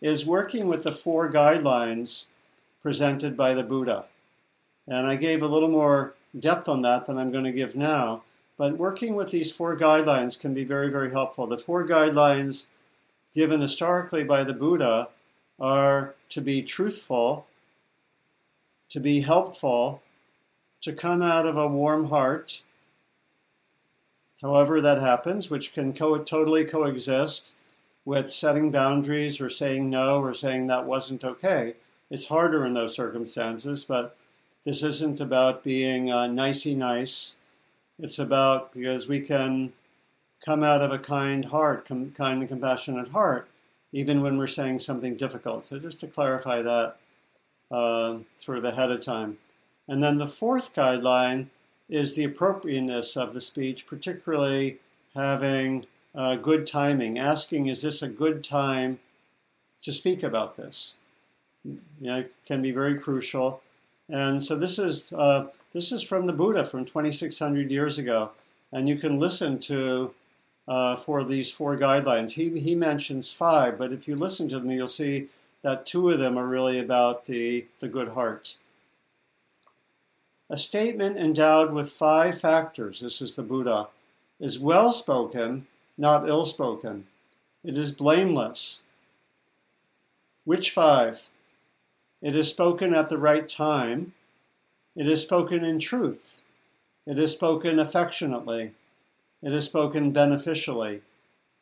is 0.00 0.24
working 0.24 0.68
with 0.68 0.84
the 0.84 0.92
four 0.92 1.30
guidelines 1.30 2.26
presented 2.82 3.36
by 3.36 3.52
the 3.52 3.64
Buddha. 3.64 4.06
And 4.88 5.06
I 5.06 5.16
gave 5.16 5.42
a 5.42 5.46
little 5.46 5.68
more 5.68 6.14
depth 6.38 6.68
on 6.68 6.82
that 6.82 7.06
than 7.06 7.18
I'm 7.18 7.30
going 7.30 7.44
to 7.44 7.52
give 7.52 7.76
now. 7.76 8.22
But 8.56 8.78
working 8.78 9.14
with 9.14 9.30
these 9.30 9.52
four 9.52 9.78
guidelines 9.78 10.38
can 10.38 10.54
be 10.54 10.64
very, 10.64 10.88
very 10.88 11.12
helpful. 11.12 11.46
The 11.46 11.58
four 11.58 11.86
guidelines 11.86 12.66
given 13.34 13.60
historically 13.60 14.24
by 14.24 14.42
the 14.42 14.54
Buddha 14.54 15.10
are 15.60 16.14
to 16.30 16.40
be 16.40 16.62
truthful, 16.62 17.46
to 18.88 18.98
be 18.98 19.20
helpful, 19.20 20.02
to 20.80 20.92
come 20.92 21.22
out 21.22 21.46
of 21.46 21.56
a 21.56 21.68
warm 21.68 22.06
heart, 22.06 22.62
however 24.40 24.80
that 24.80 25.00
happens, 25.00 25.50
which 25.50 25.72
can 25.72 25.92
co- 25.92 26.22
totally 26.22 26.64
coexist 26.64 27.56
with 28.04 28.28
setting 28.28 28.70
boundaries 28.70 29.40
or 29.40 29.50
saying 29.50 29.90
no 29.90 30.20
or 30.20 30.32
saying 30.32 30.66
that 30.66 30.86
wasn't 30.86 31.24
okay. 31.24 31.74
It's 32.10 32.26
harder 32.26 32.64
in 32.64 32.72
those 32.72 32.94
circumstances, 32.94 33.84
but 33.84 34.16
this 34.64 34.82
isn't 34.82 35.20
about 35.20 35.64
being 35.64 36.10
uh, 36.10 36.26
nicey 36.26 36.74
nice. 36.74 37.36
It's 37.98 38.18
about 38.18 38.72
because 38.72 39.08
we 39.08 39.20
can 39.20 39.72
come 40.44 40.62
out 40.62 40.82
of 40.82 40.92
a 40.92 40.98
kind 40.98 41.46
heart, 41.46 41.86
com- 41.86 42.12
kind 42.12 42.40
and 42.40 42.48
compassionate 42.48 43.08
heart, 43.08 43.48
even 43.92 44.22
when 44.22 44.38
we're 44.38 44.46
saying 44.46 44.80
something 44.80 45.16
difficult. 45.16 45.64
So 45.64 45.78
just 45.78 46.00
to 46.00 46.06
clarify 46.06 46.62
that 46.62 46.96
uh, 47.70 48.18
sort 48.36 48.58
of 48.58 48.64
ahead 48.64 48.90
of 48.90 49.00
time. 49.00 49.38
And 49.88 50.02
then 50.02 50.18
the 50.18 50.26
fourth 50.26 50.74
guideline 50.74 51.46
is 51.88 52.14
the 52.14 52.24
appropriateness 52.24 53.16
of 53.16 53.32
the 53.32 53.40
speech, 53.40 53.86
particularly 53.86 54.78
having 55.14 55.86
uh, 56.14 56.36
good 56.36 56.66
timing, 56.66 57.18
asking, 57.18 57.66
is 57.66 57.82
this 57.82 58.02
a 58.02 58.08
good 58.08 58.44
time 58.44 58.98
to 59.80 59.92
speak 59.92 60.22
about 60.22 60.56
this? 60.56 60.96
You 61.64 61.80
know, 62.00 62.24
can 62.46 62.62
be 62.62 62.72
very 62.72 62.98
crucial. 62.98 63.62
And 64.08 64.42
so 64.42 64.56
this 64.56 64.78
is 64.78 65.12
uh, 65.12 65.48
this 65.72 65.92
is 65.92 66.02
from 66.02 66.26
the 66.26 66.32
Buddha 66.32 66.64
from 66.64 66.84
2,600 66.84 67.70
years 67.70 67.98
ago, 67.98 68.32
and 68.72 68.88
you 68.88 68.96
can 68.96 69.18
listen 69.18 69.58
to 69.60 70.14
uh, 70.66 70.96
for 70.96 71.24
these 71.24 71.50
four 71.50 71.78
guidelines. 71.78 72.30
He 72.30 72.58
he 72.58 72.74
mentions 72.74 73.32
five, 73.32 73.78
but 73.78 73.92
if 73.92 74.08
you 74.08 74.16
listen 74.16 74.48
to 74.48 74.58
them, 74.58 74.70
you'll 74.70 74.88
see 74.88 75.28
that 75.62 75.84
two 75.84 76.10
of 76.10 76.18
them 76.18 76.38
are 76.38 76.46
really 76.46 76.78
about 76.78 77.24
the 77.26 77.66
the 77.80 77.88
good 77.88 78.08
heart. 78.08 78.56
A 80.50 80.56
statement 80.56 81.18
endowed 81.18 81.72
with 81.72 81.90
five 81.90 82.40
factors. 82.40 83.00
This 83.00 83.20
is 83.20 83.36
the 83.36 83.42
Buddha. 83.42 83.88
Is 84.40 84.58
well 84.58 84.92
spoken, 84.92 85.66
not 85.98 86.28
ill 86.28 86.46
spoken. 86.46 87.06
It 87.64 87.76
is 87.76 87.92
blameless. 87.92 88.84
Which 90.44 90.70
five? 90.70 91.28
It 92.20 92.34
is 92.34 92.48
spoken 92.48 92.94
at 92.94 93.08
the 93.08 93.18
right 93.18 93.48
time. 93.48 94.12
It 94.96 95.06
is 95.06 95.22
spoken 95.22 95.64
in 95.64 95.78
truth. 95.78 96.40
It 97.06 97.18
is 97.18 97.32
spoken 97.32 97.78
affectionately. 97.78 98.72
It 99.42 99.52
is 99.52 99.64
spoken 99.64 100.10
beneficially. 100.10 101.02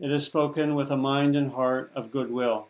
It 0.00 0.10
is 0.10 0.24
spoken 0.24 0.74
with 0.74 0.90
a 0.90 0.96
mind 0.96 1.36
and 1.36 1.52
heart 1.52 1.90
of 1.94 2.10
goodwill. 2.10 2.68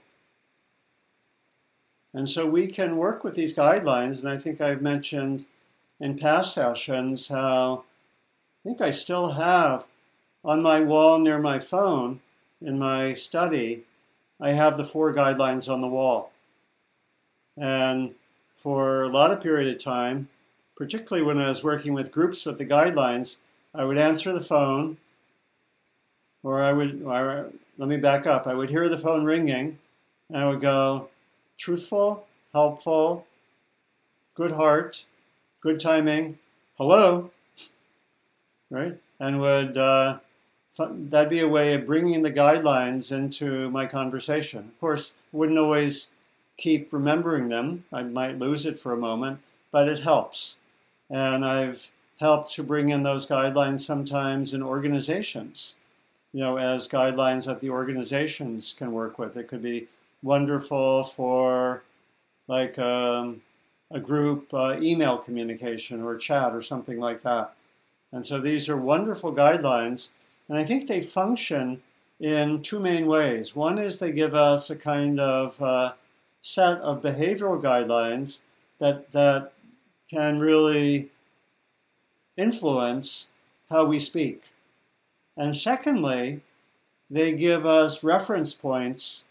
And 2.12 2.28
so 2.28 2.46
we 2.46 2.66
can 2.66 2.96
work 2.96 3.22
with 3.22 3.34
these 3.34 3.54
guidelines, 3.54 4.20
and 4.20 4.28
I 4.28 4.38
think 4.38 4.60
I've 4.60 4.82
mentioned 4.82 5.46
in 6.00 6.18
past 6.18 6.54
sessions 6.54 7.28
how 7.28 7.84
I 8.64 8.68
think 8.68 8.80
I 8.80 8.90
still 8.90 9.32
have 9.32 9.86
on 10.44 10.62
my 10.62 10.80
wall 10.80 11.18
near 11.18 11.38
my 11.38 11.58
phone 11.58 12.20
in 12.60 12.78
my 12.78 13.14
study, 13.14 13.84
I 14.40 14.50
have 14.50 14.76
the 14.76 14.84
four 14.84 15.14
guidelines 15.14 15.72
on 15.72 15.80
the 15.80 15.88
wall. 15.88 16.32
And 17.56 18.14
for 18.54 19.04
a 19.04 19.08
lot 19.08 19.30
of 19.30 19.42
period 19.42 19.74
of 19.74 19.82
time, 19.82 20.28
particularly 20.76 21.26
when 21.26 21.38
I 21.38 21.48
was 21.48 21.64
working 21.64 21.94
with 21.94 22.12
groups 22.12 22.44
with 22.44 22.58
the 22.58 22.66
guidelines, 22.66 23.36
I 23.74 23.84
would 23.84 23.98
answer 23.98 24.32
the 24.32 24.40
phone, 24.40 24.98
or 26.42 26.62
I 26.62 26.72
would, 26.72 27.02
or, 27.02 27.50
let 27.78 27.88
me 27.88 27.96
back 27.96 28.26
up, 28.26 28.46
I 28.46 28.54
would 28.54 28.70
hear 28.70 28.88
the 28.88 28.98
phone 28.98 29.24
ringing, 29.24 29.78
and 30.28 30.38
I 30.38 30.48
would 30.48 30.60
go, 30.60 31.08
truthful, 31.58 32.26
helpful, 32.52 33.26
good 34.34 34.52
heart, 34.52 35.04
good 35.60 35.80
timing, 35.80 36.38
hello, 36.78 37.30
right? 38.70 38.98
And 39.18 39.40
would, 39.40 39.76
uh, 39.76 40.18
that'd 40.78 41.30
be 41.30 41.40
a 41.40 41.48
way 41.48 41.74
of 41.74 41.86
bringing 41.86 42.22
the 42.22 42.32
guidelines 42.32 43.12
into 43.12 43.70
my 43.70 43.86
conversation. 43.86 44.60
Of 44.60 44.80
course, 44.80 45.14
wouldn't 45.32 45.58
always 45.58 46.08
keep 46.56 46.92
remembering 46.92 47.48
them. 47.48 47.84
I 47.92 48.02
might 48.02 48.38
lose 48.38 48.66
it 48.66 48.78
for 48.78 48.92
a 48.92 48.98
moment, 48.98 49.40
but 49.70 49.88
it 49.88 50.02
helps. 50.02 50.58
And 51.10 51.44
I've 51.44 51.90
helped 52.18 52.52
to 52.54 52.62
bring 52.62 52.88
in 52.88 53.02
those 53.02 53.26
guidelines 53.26 53.80
sometimes 53.80 54.54
in 54.54 54.62
organizations, 54.62 55.76
you 56.32 56.40
know, 56.40 56.56
as 56.56 56.88
guidelines 56.88 57.46
that 57.46 57.60
the 57.60 57.70
organizations 57.70 58.74
can 58.76 58.92
work 58.92 59.18
with. 59.18 59.36
It 59.36 59.48
could 59.48 59.62
be 59.62 59.88
wonderful 60.22 61.04
for 61.04 61.82
like 62.48 62.78
um, 62.78 63.42
a 63.90 64.00
group 64.00 64.52
uh, 64.54 64.76
email 64.80 65.18
communication 65.18 66.02
or 66.02 66.16
chat 66.16 66.54
or 66.54 66.62
something 66.62 66.98
like 66.98 67.22
that. 67.22 67.54
And 68.12 68.24
so 68.24 68.40
these 68.40 68.68
are 68.68 68.76
wonderful 68.76 69.34
guidelines, 69.34 70.10
and 70.48 70.56
I 70.56 70.64
think 70.64 70.86
they 70.86 71.00
function 71.00 71.82
in 72.20 72.62
two 72.62 72.80
main 72.80 73.06
ways. 73.06 73.54
One 73.54 73.78
is 73.78 73.98
they 73.98 74.12
give 74.12 74.34
us 74.34 74.70
a 74.70 74.76
kind 74.76 75.20
of 75.20 75.60
uh, 75.60 75.92
set 76.46 76.78
of 76.78 77.02
behavioral 77.02 77.60
guidelines 77.60 78.42
that, 78.78 79.10
that 79.10 79.52
can 80.08 80.38
really 80.38 81.08
influence 82.36 83.26
how 83.68 83.84
we 83.84 83.98
speak. 83.98 84.44
And 85.36 85.56
secondly, 85.56 86.42
they 87.10 87.32
give 87.32 87.66
us 87.66 88.04
reference 88.04 88.54
points 88.54 89.26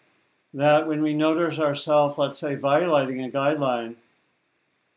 that 0.54 0.88
when 0.88 1.02
we 1.02 1.14
notice 1.14 1.58
ourselves, 1.58 2.18
let's 2.18 2.38
say, 2.38 2.56
violating 2.56 3.24
a 3.24 3.30
guideline, 3.30 3.96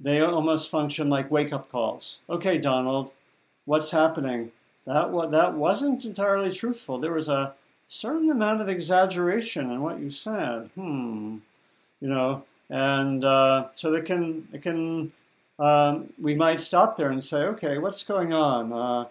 they 0.00 0.20
almost 0.20 0.72
function 0.72 1.08
like 1.08 1.30
wake 1.30 1.52
up 1.52 1.70
calls. 1.70 2.22
Okay, 2.28 2.58
Donald, 2.58 3.12
what's 3.64 3.92
happening? 3.92 4.50
That, 4.86 5.12
that 5.30 5.54
wasn't 5.54 6.04
entirely 6.04 6.52
truthful. 6.52 6.98
There 6.98 7.12
was 7.12 7.28
a 7.28 7.54
certain 7.86 8.28
amount 8.28 8.60
of 8.60 8.68
exaggeration 8.68 9.70
in 9.70 9.82
what 9.82 10.00
you 10.00 10.10
said. 10.10 10.70
Hmm 10.74 11.38
you 12.00 12.08
know, 12.08 12.44
and 12.70 13.24
uh, 13.24 13.68
so 13.72 13.90
they 13.90 14.02
can 14.02 14.48
it 14.52 14.62
can 14.62 15.12
um, 15.58 16.12
we 16.20 16.34
might 16.34 16.60
stop 16.60 16.96
there 16.96 17.10
and 17.10 17.22
say, 17.22 17.44
okay, 17.44 17.78
what's 17.78 18.04
going 18.04 18.32
on? 18.32 18.72
Uh, 18.72 19.06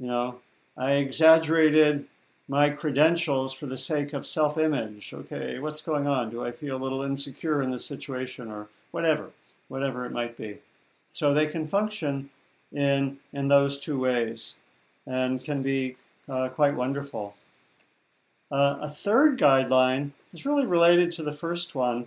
you 0.00 0.08
know, 0.08 0.40
I 0.76 0.92
exaggerated 0.94 2.06
my 2.48 2.68
credentials 2.68 3.54
for 3.54 3.66
the 3.66 3.78
sake 3.78 4.12
of 4.12 4.26
self-image. 4.26 5.14
Okay, 5.14 5.58
what's 5.60 5.80
going 5.80 6.06
on? 6.06 6.30
Do 6.30 6.44
I 6.44 6.50
feel 6.50 6.76
a 6.76 6.82
little 6.82 7.02
insecure 7.02 7.62
in 7.62 7.70
this 7.70 7.86
situation, 7.86 8.50
or 8.50 8.68
whatever, 8.90 9.30
whatever 9.68 10.04
it 10.04 10.12
might 10.12 10.36
be? 10.36 10.58
So 11.10 11.32
they 11.32 11.46
can 11.46 11.68
function 11.68 12.30
in 12.72 13.18
in 13.32 13.48
those 13.48 13.78
two 13.78 13.98
ways, 13.98 14.58
and 15.06 15.42
can 15.44 15.62
be 15.62 15.96
uh, 16.28 16.48
quite 16.48 16.74
wonderful. 16.74 17.36
Uh, 18.50 18.78
a 18.80 18.88
third 18.88 19.38
guideline 19.38 20.10
is 20.32 20.44
really 20.44 20.66
related 20.66 21.12
to 21.12 21.22
the 21.22 21.32
first 21.32 21.74
one, 21.74 22.06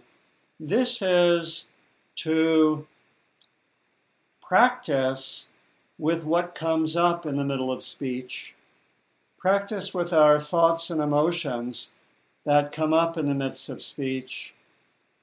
this 0.60 1.02
is 1.02 1.68
to 2.18 2.88
practice 4.42 5.50
with 5.98 6.24
what 6.24 6.56
comes 6.56 6.96
up 6.96 7.26
in 7.26 7.36
the 7.36 7.46
middle 7.46 7.72
of 7.72 7.84
speech, 7.84 8.56
practice 9.38 9.94
with 9.94 10.14
our 10.14 10.40
thoughts 10.40 10.90
and 10.90 11.02
emotions 11.02 11.92
that 12.46 12.72
come 12.72 12.94
up 12.94 13.18
in 13.18 13.26
the 13.26 13.36
midst 13.36 13.70
of 13.70 13.82
speech. 13.82 14.54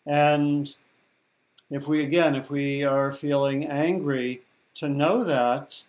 And 0.07 0.75
if 1.71 1.89
we, 1.89 2.03
again, 2.03 2.35
if 2.35 2.51
we 2.51 2.85
are 2.85 3.13
feeling 3.13 3.67
angry, 3.67 4.43
to 4.75 4.89
know 4.89 5.23
that, 5.23 5.85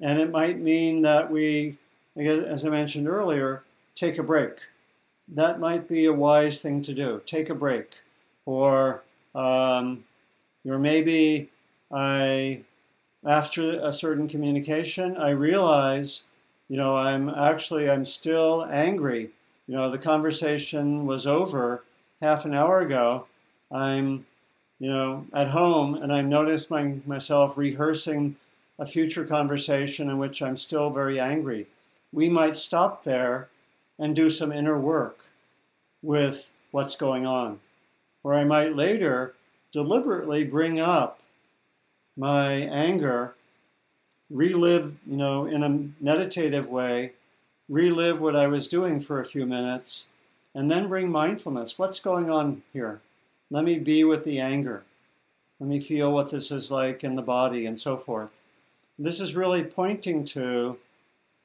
and 0.00 0.18
it 0.18 0.30
might 0.30 0.60
mean 0.60 1.02
that 1.02 1.30
we, 1.30 1.76
as 2.16 2.64
I 2.64 2.68
mentioned 2.68 3.08
earlier, 3.08 3.64
take 3.94 4.18
a 4.18 4.22
break 4.22 4.60
that 5.28 5.60
might 5.60 5.86
be 5.86 6.06
a 6.06 6.12
wise 6.12 6.60
thing 6.60 6.82
to 6.82 6.94
do. 6.94 7.22
Take 7.26 7.50
a 7.50 7.54
break. 7.54 7.98
Or, 8.48 9.02
um, 9.34 10.04
or 10.64 10.78
maybe 10.78 11.50
I, 11.92 12.62
after 13.22 13.78
a 13.78 13.92
certain 13.92 14.26
communication, 14.26 15.18
I 15.18 15.30
realize, 15.30 16.24
you 16.70 16.78
know, 16.78 16.96
I'm 16.96 17.28
actually, 17.28 17.90
I'm 17.90 18.06
still 18.06 18.66
angry. 18.70 19.28
You 19.66 19.74
know, 19.74 19.90
the 19.90 19.98
conversation 19.98 21.04
was 21.04 21.26
over 21.26 21.84
half 22.22 22.46
an 22.46 22.54
hour 22.54 22.80
ago. 22.80 23.26
I'm, 23.70 24.24
you 24.78 24.88
know, 24.88 25.26
at 25.34 25.48
home 25.48 25.96
and 25.96 26.10
I 26.10 26.22
notice 26.22 26.70
my, 26.70 26.94
myself 27.04 27.58
rehearsing 27.58 28.34
a 28.78 28.86
future 28.86 29.26
conversation 29.26 30.08
in 30.08 30.16
which 30.16 30.40
I'm 30.40 30.56
still 30.56 30.88
very 30.88 31.20
angry. 31.20 31.66
We 32.14 32.30
might 32.30 32.56
stop 32.56 33.04
there 33.04 33.50
and 33.98 34.16
do 34.16 34.30
some 34.30 34.52
inner 34.52 34.78
work 34.78 35.26
with 36.00 36.54
what's 36.70 36.96
going 36.96 37.26
on. 37.26 37.60
Or 38.22 38.34
I 38.34 38.44
might 38.44 38.74
later 38.74 39.34
deliberately 39.72 40.44
bring 40.44 40.80
up 40.80 41.20
my 42.16 42.52
anger, 42.52 43.34
relive, 44.30 44.98
you 45.06 45.16
know, 45.16 45.46
in 45.46 45.62
a 45.62 46.02
meditative 46.02 46.68
way, 46.68 47.12
relive 47.68 48.20
what 48.20 48.36
I 48.36 48.46
was 48.48 48.68
doing 48.68 49.00
for 49.00 49.20
a 49.20 49.24
few 49.24 49.46
minutes, 49.46 50.08
and 50.54 50.70
then 50.70 50.88
bring 50.88 51.10
mindfulness. 51.10 51.78
What's 51.78 52.00
going 52.00 52.30
on 52.30 52.62
here? 52.72 53.00
Let 53.50 53.64
me 53.64 53.78
be 53.78 54.04
with 54.04 54.24
the 54.24 54.40
anger. 54.40 54.84
Let 55.60 55.68
me 55.68 55.80
feel 55.80 56.12
what 56.12 56.30
this 56.30 56.50
is 56.50 56.70
like 56.70 57.04
in 57.04 57.14
the 57.16 57.22
body 57.22 57.66
and 57.66 57.78
so 57.78 57.96
forth. 57.96 58.40
This 58.98 59.20
is 59.20 59.36
really 59.36 59.62
pointing 59.62 60.24
to 60.26 60.78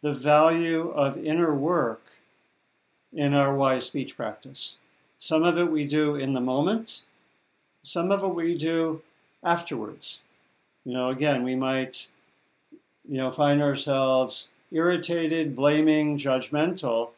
the 0.02 0.14
value 0.14 0.90
of 0.90 1.18
inner 1.18 1.56
work 1.56 2.02
in 3.14 3.34
our 3.34 3.56
wise 3.56 3.86
speech 3.86 4.18
practice. 4.18 4.78
Some 5.24 5.44
of 5.44 5.58
it 5.58 5.72
we 5.72 5.86
do 5.86 6.18
in 6.18 6.34
the 6.34 6.42
moment, 6.42 7.04
some 7.82 8.12
of 8.12 8.26
it 8.26 8.36
we 8.36 8.58
do 8.58 9.04
afterwards. 9.42 10.22
You 10.84 10.92
know, 10.92 11.12
again, 11.12 11.44
we 11.44 11.56
might, 11.56 12.10
you 13.08 13.20
know, 13.20 13.32
find 13.32 13.62
ourselves 13.62 14.50
irritated, 14.70 15.56
blaming, 15.56 16.18
judgmental 16.18 17.12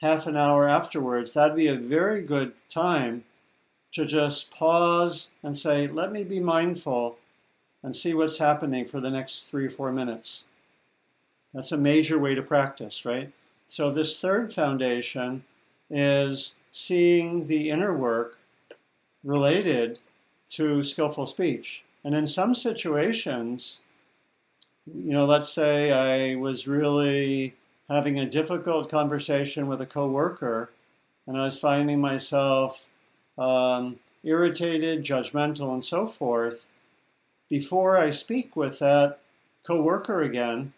half 0.00 0.26
an 0.26 0.36
hour 0.36 0.68
afterwards. 0.68 1.34
That'd 1.34 1.56
be 1.56 1.68
a 1.68 1.76
very 1.76 2.20
good 2.22 2.52
time 2.68 3.22
to 3.92 4.06
just 4.06 4.50
pause 4.50 5.30
and 5.44 5.56
say, 5.56 5.86
let 5.86 6.10
me 6.10 6.24
be 6.24 6.40
mindful 6.40 7.16
and 7.84 7.94
see 7.94 8.12
what's 8.12 8.38
happening 8.38 8.86
for 8.86 8.98
the 8.98 9.12
next 9.12 9.42
three 9.42 9.66
or 9.66 9.70
four 9.70 9.92
minutes. 9.92 10.46
That's 11.54 11.70
a 11.70 11.78
major 11.78 12.18
way 12.18 12.34
to 12.34 12.42
practice, 12.42 13.04
right? 13.04 13.30
So, 13.68 13.92
this 13.92 14.18
third 14.18 14.52
foundation 14.52 15.44
is 15.88 16.56
seeing 16.72 17.46
the 17.46 17.70
inner 17.70 17.96
work 17.96 18.38
related 19.22 20.00
to 20.50 20.82
skillful 20.82 21.26
speech. 21.26 21.84
And 22.04 22.14
in 22.14 22.26
some 22.26 22.54
situations, 22.54 23.82
you 24.86 25.12
know, 25.12 25.24
let's 25.24 25.48
say 25.48 25.92
I 25.92 26.36
was 26.36 26.66
really 26.66 27.54
having 27.88 28.18
a 28.18 28.28
difficult 28.28 28.90
conversation 28.90 29.66
with 29.66 29.80
a 29.80 29.86
coworker 29.86 30.70
and 31.26 31.38
I 31.38 31.44
was 31.44 31.58
finding 31.58 32.00
myself 32.00 32.88
um, 33.38 33.98
irritated, 34.24 35.04
judgmental, 35.04 35.72
and 35.72 35.84
so 35.84 36.06
forth. 36.06 36.66
Before 37.48 37.98
I 37.98 38.10
speak 38.10 38.56
with 38.56 38.78
that 38.80 39.18
coworker 39.62 40.22
again, 40.22 40.72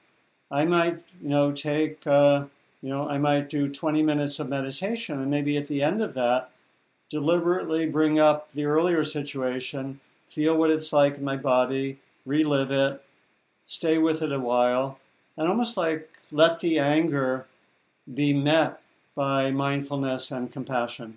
I 0.51 0.65
might, 0.65 1.03
you 1.23 1.29
know, 1.29 1.53
take, 1.53 2.07
uh, 2.07 2.45
you 2.85 2.91
know, 2.91 3.09
I 3.09 3.17
might 3.17 3.49
do 3.49 3.71
20 3.71 4.03
minutes 4.03 4.39
of 4.39 4.51
meditation, 4.51 5.19
and 5.19 5.31
maybe 5.31 5.57
at 5.57 5.69
the 5.69 5.83
end 5.83 6.03
of 6.03 6.13
that, 6.17 6.51
deliberately 7.09 7.87
bring 7.87 8.19
up 8.19 8.53
the 8.53 8.67
earlier 8.67 9.07
situation, 9.07 10.01
feel 10.29 10.59
what 10.59 10.69
it's 10.69 10.93
like 10.93 11.17
in 11.17 11.25
my 11.25 11.39
body, 11.39 11.99
relive 12.27 12.71
it, 12.71 13.03
stay 13.65 13.97
with 13.97 14.21
it 14.21 14.33
a 14.33 14.39
while, 14.39 14.99
and 15.39 15.49
almost 15.49 15.79
like 15.79 16.11
let 16.31 16.61
the 16.61 16.79
anger 16.79 17.47
be 18.13 18.35
met 18.35 18.83
by 19.15 19.51
mindfulness 19.51 20.31
and 20.31 20.53
compassion. 20.53 21.17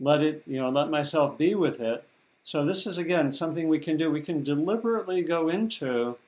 Let 0.00 0.20
it, 0.20 0.42
you 0.48 0.56
know, 0.56 0.70
let 0.70 0.90
myself 0.90 1.38
be 1.38 1.54
with 1.54 1.78
it. 1.78 2.02
So, 2.42 2.66
this 2.66 2.88
is 2.88 2.98
again 2.98 3.30
something 3.30 3.68
we 3.68 3.78
can 3.78 3.96
do. 3.96 4.10
We 4.10 4.20
can 4.20 4.42
deliberately 4.42 5.22
go 5.22 5.48
into 5.48 6.18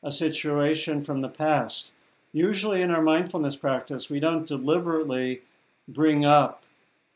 a 0.00 0.12
situation 0.12 1.02
from 1.02 1.22
the 1.22 1.28
past. 1.28 1.92
Usually, 2.38 2.82
in 2.82 2.92
our 2.92 3.02
mindfulness 3.02 3.56
practice, 3.56 4.08
we 4.08 4.20
don't 4.20 4.46
deliberately 4.46 5.42
bring 5.88 6.24
up 6.24 6.62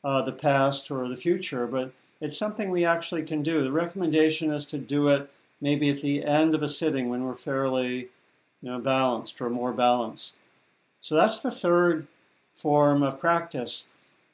uh, 0.02 0.20
the 0.22 0.32
past 0.32 0.90
or 0.90 1.08
the 1.08 1.16
future, 1.16 1.68
but 1.68 1.92
it's 2.20 2.36
something 2.36 2.70
we 2.70 2.84
actually 2.84 3.22
can 3.22 3.40
do. 3.40 3.62
The 3.62 3.70
recommendation 3.70 4.50
is 4.50 4.66
to 4.66 4.78
do 4.78 5.10
it 5.10 5.30
maybe 5.60 5.90
at 5.90 6.00
the 6.00 6.24
end 6.24 6.56
of 6.56 6.62
a 6.64 6.68
sitting 6.68 7.08
when 7.08 7.22
we're 7.22 7.36
fairly 7.36 8.08
you 8.62 8.70
know, 8.70 8.80
balanced 8.80 9.40
or 9.40 9.48
more 9.48 9.72
balanced. 9.72 10.38
So 11.00 11.14
that's 11.14 11.40
the 11.40 11.52
third 11.52 12.08
form 12.52 13.04
of 13.04 13.20
practice. 13.20 13.84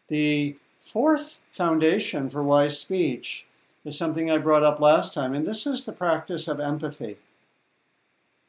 The 0.07 0.57
fourth 0.81 1.41
foundation 1.51 2.31
for 2.31 2.43
wise 2.43 2.79
speech 2.79 3.45
is 3.85 3.99
something 3.99 4.31
I 4.31 4.39
brought 4.39 4.63
up 4.63 4.81
last 4.81 5.13
time, 5.13 5.35
and 5.35 5.47
this 5.47 5.67
is 5.67 5.85
the 5.85 5.93
practice 5.93 6.49
of 6.49 6.61
empathy, 6.61 7.19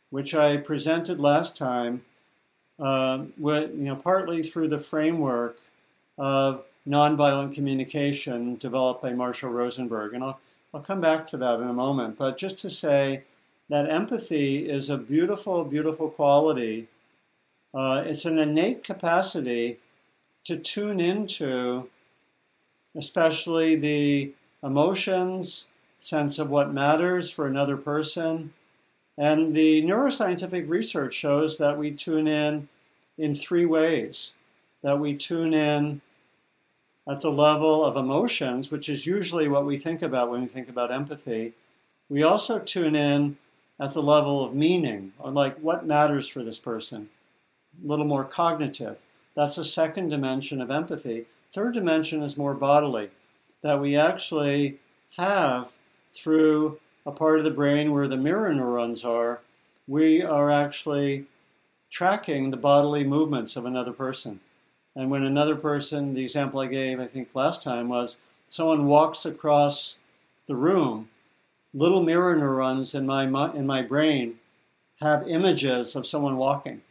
which 0.09 0.33
I 0.33 0.55
presented 0.55 1.19
last 1.19 1.57
time, 1.57 2.05
uh, 2.79 3.25
with, 3.37 3.71
you 3.71 3.85
know, 3.85 3.95
partly 3.95 4.43
through 4.43 4.67
the 4.67 4.79
framework 4.79 5.59
of 6.17 6.63
nonviolent 6.87 7.53
communication 7.53 8.55
developed 8.55 9.01
by 9.01 9.13
Marshall 9.13 9.51
Rosenberg. 9.51 10.13
And 10.13 10.23
I'll, 10.23 10.39
I'll 10.73 10.81
come 10.81 11.01
back 11.01 11.27
to 11.27 11.37
that 11.37 11.59
in 11.59 11.67
a 11.67 11.73
moment. 11.73 12.17
But 12.17 12.37
just 12.37 12.59
to 12.59 12.69
say 12.69 13.23
that 13.69 13.89
empathy 13.89 14.69
is 14.69 14.89
a 14.89 14.97
beautiful, 14.97 15.63
beautiful 15.63 16.09
quality. 16.09 16.87
Uh, 17.73 18.03
it's 18.05 18.25
an 18.25 18.39
innate 18.39 18.83
capacity 18.83 19.77
to 20.45 20.57
tune 20.57 20.99
into, 20.99 21.87
especially 22.95 23.75
the 23.75 24.33
emotions, 24.63 25.67
sense 25.99 26.39
of 26.39 26.49
what 26.49 26.73
matters 26.73 27.29
for 27.29 27.45
another 27.45 27.77
person. 27.77 28.51
And 29.19 29.53
the 29.53 29.83
neuroscientific 29.83 30.67
research 30.67 31.13
shows 31.13 31.59
that 31.59 31.77
we 31.77 31.91
tune 31.91 32.27
in 32.27 32.69
in 33.17 33.35
three 33.35 33.65
ways 33.65 34.33
that 34.81 34.99
we 34.99 35.13
tune 35.13 35.53
in 35.53 36.01
at 37.07 37.21
the 37.21 37.31
level 37.31 37.83
of 37.83 37.97
emotions, 37.97 38.71
which 38.71 38.87
is 38.87 39.05
usually 39.05 39.47
what 39.47 39.65
we 39.65 39.77
think 39.77 40.01
about 40.01 40.29
when 40.29 40.41
we 40.41 40.47
think 40.47 40.69
about 40.69 40.91
empathy. 40.91 41.53
We 42.07 42.23
also 42.23 42.59
tune 42.59 42.95
in 42.95 43.37
at 43.79 43.93
the 43.93 44.01
level 44.01 44.45
of 44.45 44.53
meaning, 44.53 45.13
or 45.19 45.31
like 45.31 45.57
what 45.57 45.85
matters 45.85 46.27
for 46.27 46.43
this 46.43 46.59
person, 46.59 47.09
a 47.83 47.87
little 47.87 48.05
more 48.05 48.25
cognitive. 48.25 49.03
That's 49.35 49.57
a 49.57 49.65
second 49.65 50.09
dimension 50.09 50.61
of 50.61 50.71
empathy. 50.71 51.25
Third 51.51 51.73
dimension 51.73 52.21
is 52.21 52.37
more 52.37 52.53
bodily, 52.53 53.09
that 53.63 53.79
we 53.79 53.95
actually 53.95 54.79
have 55.17 55.77
through 56.11 56.79
a 57.09 57.11
part 57.11 57.39
of 57.39 57.45
the 57.45 57.51
brain 57.51 57.91
where 57.91 58.07
the 58.07 58.15
mirror 58.15 58.53
neurons 58.53 59.03
are, 59.03 59.41
we 59.87 60.21
are 60.21 60.51
actually 60.51 61.25
tracking 61.89 62.51
the 62.51 62.57
bodily 62.57 63.03
movements 63.03 63.55
of 63.55 63.65
another 63.65 63.91
person. 63.91 64.39
And 64.95 65.09
when 65.09 65.23
another 65.23 65.55
person, 65.55 66.13
the 66.13 66.23
example 66.23 66.59
I 66.59 66.67
gave, 66.67 66.99
I 66.99 67.07
think 67.07 67.33
last 67.33 67.63
time, 67.63 67.89
was 67.89 68.17
someone 68.47 68.85
walks 68.85 69.25
across 69.25 69.97
the 70.45 70.55
room, 70.55 71.09
little 71.73 72.03
mirror 72.03 72.35
neurons 72.35 72.93
in 72.93 73.07
my, 73.07 73.23
in 73.53 73.65
my 73.65 73.81
brain 73.81 74.35
have 75.01 75.27
images 75.27 75.95
of 75.95 76.05
someone 76.05 76.37
walking. 76.37 76.81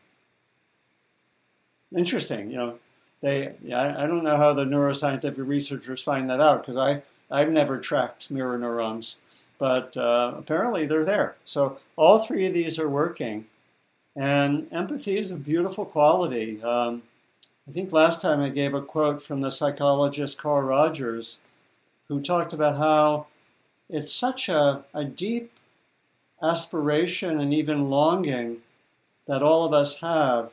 Interesting, 1.96 2.50
you 2.50 2.56
know. 2.56 2.78
They, 3.20 3.54
I, 3.72 4.04
I 4.04 4.06
don't 4.06 4.22
know 4.24 4.36
how 4.36 4.52
the 4.52 4.64
neuroscientific 4.64 5.46
researchers 5.46 6.02
find 6.02 6.28
that 6.30 6.40
out 6.40 6.64
because 6.64 6.76
I, 6.76 7.02
I've 7.30 7.50
never 7.50 7.78
tracked 7.78 8.30
mirror 8.30 8.58
neurons, 8.58 9.16
but 9.58 9.96
uh, 9.96 10.34
apparently 10.36 10.86
they're 10.86 11.04
there. 11.04 11.36
So 11.44 11.78
all 11.96 12.20
three 12.20 12.46
of 12.46 12.54
these 12.54 12.78
are 12.78 12.88
working, 12.88 13.46
and 14.16 14.68
empathy 14.72 15.18
is 15.18 15.30
a 15.30 15.36
beautiful 15.36 15.84
quality. 15.84 16.62
Um, 16.62 17.02
I 17.68 17.72
think 17.72 17.92
last 17.92 18.22
time 18.22 18.40
I 18.40 18.48
gave 18.48 18.72
a 18.72 18.80
quote 18.80 19.20
from 19.20 19.40
the 19.42 19.50
psychologist 19.50 20.38
Carl 20.38 20.62
Rogers, 20.62 21.40
who 22.08 22.22
talked 22.22 22.52
about 22.54 22.78
how 22.78 23.26
it's 23.90 24.12
such 24.12 24.48
a, 24.48 24.84
a 24.94 25.04
deep 25.04 25.52
aspiration 26.42 27.40
and 27.40 27.52
even 27.52 27.90
longing 27.90 28.58
that 29.26 29.42
all 29.42 29.64
of 29.64 29.72
us 29.72 30.00
have 30.00 30.50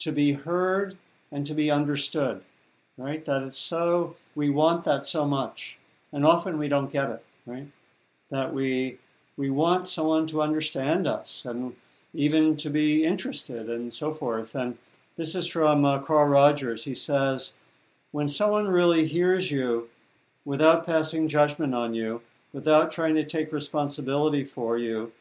to 0.00 0.12
be 0.12 0.32
heard 0.32 0.96
and 1.30 1.46
to 1.46 1.54
be 1.54 1.70
understood, 1.70 2.44
right? 2.98 3.24
That 3.24 3.42
it's 3.42 3.58
so, 3.58 4.16
we 4.34 4.50
want 4.50 4.84
that 4.84 5.06
so 5.06 5.24
much. 5.24 5.78
And 6.12 6.26
often 6.26 6.58
we 6.58 6.68
don't 6.68 6.92
get 6.92 7.08
it, 7.08 7.24
right? 7.46 7.66
That 8.32 8.52
we, 8.52 8.98
we 9.36 9.50
want 9.50 9.86
someone 9.86 10.26
to 10.28 10.40
understand 10.40 11.06
us 11.06 11.44
and 11.44 11.74
even 12.14 12.56
to 12.56 12.70
be 12.70 13.04
interested 13.04 13.68
and 13.68 13.92
so 13.92 14.10
forth. 14.10 14.54
And 14.54 14.78
this 15.18 15.34
is 15.34 15.46
from 15.46 15.84
uh, 15.84 15.98
Carl 15.98 16.28
Rogers. 16.28 16.82
He 16.82 16.94
says, 16.94 17.52
when 18.10 18.28
someone 18.28 18.68
really 18.68 19.06
hears 19.06 19.50
you 19.50 19.90
without 20.46 20.86
passing 20.86 21.28
judgment 21.28 21.74
on 21.74 21.92
you, 21.92 22.22
without 22.54 22.90
trying 22.90 23.14
to 23.16 23.24
take 23.24 23.52
responsibility 23.52 24.44
for 24.44 24.78
you, 24.78 25.12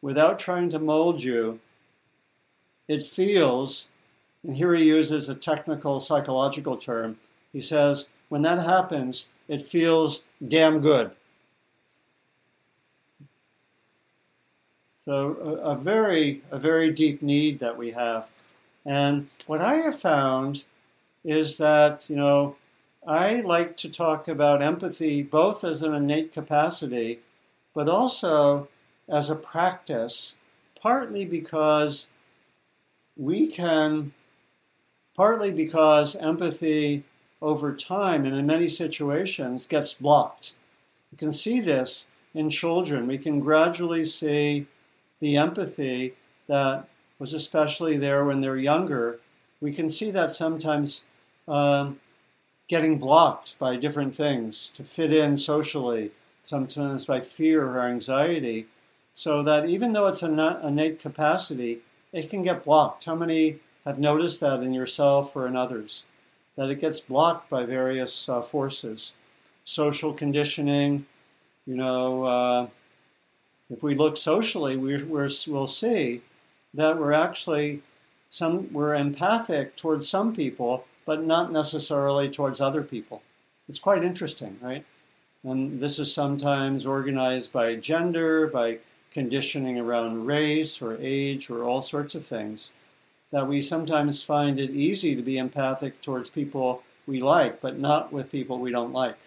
without 0.00 0.38
trying 0.38 0.70
to 0.70 0.78
mold 0.78 1.20
you, 1.20 1.58
it 2.86 3.04
feels, 3.04 3.90
and 4.44 4.56
here 4.56 4.74
he 4.74 4.84
uses 4.84 5.28
a 5.28 5.34
technical 5.34 5.98
psychological 5.98 6.76
term, 6.76 7.18
he 7.52 7.60
says, 7.60 8.08
when 8.28 8.42
that 8.42 8.64
happens, 8.64 9.26
it 9.48 9.62
feels 9.62 10.22
damn 10.46 10.80
good. 10.80 11.10
So 15.00 15.36
a, 15.42 15.72
a, 15.72 15.76
very, 15.76 16.42
a 16.50 16.58
very 16.58 16.92
deep 16.92 17.22
need 17.22 17.58
that 17.60 17.78
we 17.78 17.92
have. 17.92 18.30
And 18.84 19.28
what 19.46 19.62
I 19.62 19.76
have 19.76 19.98
found 19.98 20.64
is 21.24 21.56
that, 21.56 22.08
you 22.10 22.16
know, 22.16 22.56
I 23.06 23.40
like 23.40 23.78
to 23.78 23.90
talk 23.90 24.28
about 24.28 24.62
empathy 24.62 25.22
both 25.22 25.64
as 25.64 25.82
an 25.82 25.94
innate 25.94 26.34
capacity, 26.34 27.20
but 27.74 27.88
also 27.88 28.68
as 29.08 29.30
a 29.30 29.36
practice, 29.36 30.36
partly 30.80 31.24
because 31.24 32.10
we 33.16 33.46
can, 33.46 34.12
partly 35.16 35.50
because 35.50 36.14
empathy 36.16 37.04
over 37.40 37.74
time 37.74 38.26
and 38.26 38.36
in 38.36 38.46
many 38.46 38.68
situations 38.68 39.66
gets 39.66 39.94
blocked. 39.94 40.56
You 41.10 41.16
can 41.16 41.32
see 41.32 41.60
this 41.60 42.08
in 42.34 42.50
children. 42.50 43.06
We 43.06 43.16
can 43.16 43.40
gradually 43.40 44.04
see 44.04 44.66
the 45.20 45.36
empathy 45.36 46.14
that 46.46 46.88
was 47.18 47.32
especially 47.32 47.96
there 47.96 48.24
when 48.24 48.40
they're 48.40 48.56
younger. 48.56 49.20
We 49.60 49.72
can 49.72 49.90
see 49.90 50.10
that 50.10 50.32
sometimes 50.32 51.04
um, 51.46 52.00
getting 52.68 52.98
blocked 52.98 53.58
by 53.58 53.76
different 53.76 54.14
things 54.14 54.70
to 54.74 54.84
fit 54.84 55.12
in 55.12 55.36
socially, 55.36 56.12
sometimes 56.42 57.04
by 57.04 57.20
fear 57.20 57.66
or 57.66 57.82
anxiety, 57.82 58.66
so 59.12 59.42
that 59.42 59.66
even 59.66 59.92
though 59.92 60.06
it's 60.06 60.22
an 60.22 60.38
innate 60.38 61.00
capacity, 61.00 61.80
it 62.12 62.30
can 62.30 62.42
get 62.42 62.64
blocked. 62.64 63.04
How 63.04 63.14
many 63.14 63.58
have 63.84 63.98
noticed 63.98 64.40
that 64.40 64.62
in 64.62 64.72
yourself 64.72 65.36
or 65.36 65.46
in 65.46 65.56
others? 65.56 66.04
That 66.56 66.70
it 66.70 66.80
gets 66.80 67.00
blocked 67.00 67.50
by 67.50 67.64
various 67.64 68.28
uh, 68.28 68.40
forces, 68.40 69.14
social 69.64 70.12
conditioning. 70.12 71.06
You 71.66 71.76
know, 71.76 72.24
uh, 72.24 72.66
if 73.70 73.82
we 73.82 73.94
look 73.94 74.16
socially, 74.16 74.76
we 74.76 75.02
we'll 75.04 75.66
see 75.66 76.20
that 76.74 76.98
we're 76.98 77.12
actually 77.12 77.82
some 78.28 78.72
we're 78.72 78.94
empathic 78.94 79.76
towards 79.76 80.08
some 80.08 80.34
people, 80.34 80.84
but 81.06 81.22
not 81.22 81.52
necessarily 81.52 82.30
towards 82.30 82.60
other 82.60 82.82
people. 82.82 83.22
It's 83.68 83.78
quite 83.78 84.04
interesting, 84.04 84.58
right? 84.60 84.84
And 85.44 85.80
this 85.80 85.98
is 85.98 86.12
sometimes 86.12 86.84
organized 86.84 87.52
by 87.52 87.76
gender, 87.76 88.46
by 88.48 88.78
conditioning 89.12 89.78
around 89.78 90.26
race 90.26 90.82
or 90.82 90.98
age 91.00 91.50
or 91.50 91.64
all 91.64 91.82
sorts 91.82 92.14
of 92.14 92.24
things. 92.24 92.72
That 93.32 93.46
we 93.46 93.62
sometimes 93.62 94.22
find 94.24 94.58
it 94.58 94.70
easy 94.70 95.14
to 95.14 95.22
be 95.22 95.38
empathic 95.38 96.00
towards 96.00 96.28
people 96.28 96.82
we 97.06 97.22
like, 97.22 97.60
but 97.60 97.78
not 97.78 98.12
with 98.12 98.32
people 98.32 98.58
we 98.58 98.72
don't 98.72 98.92
like, 98.92 99.18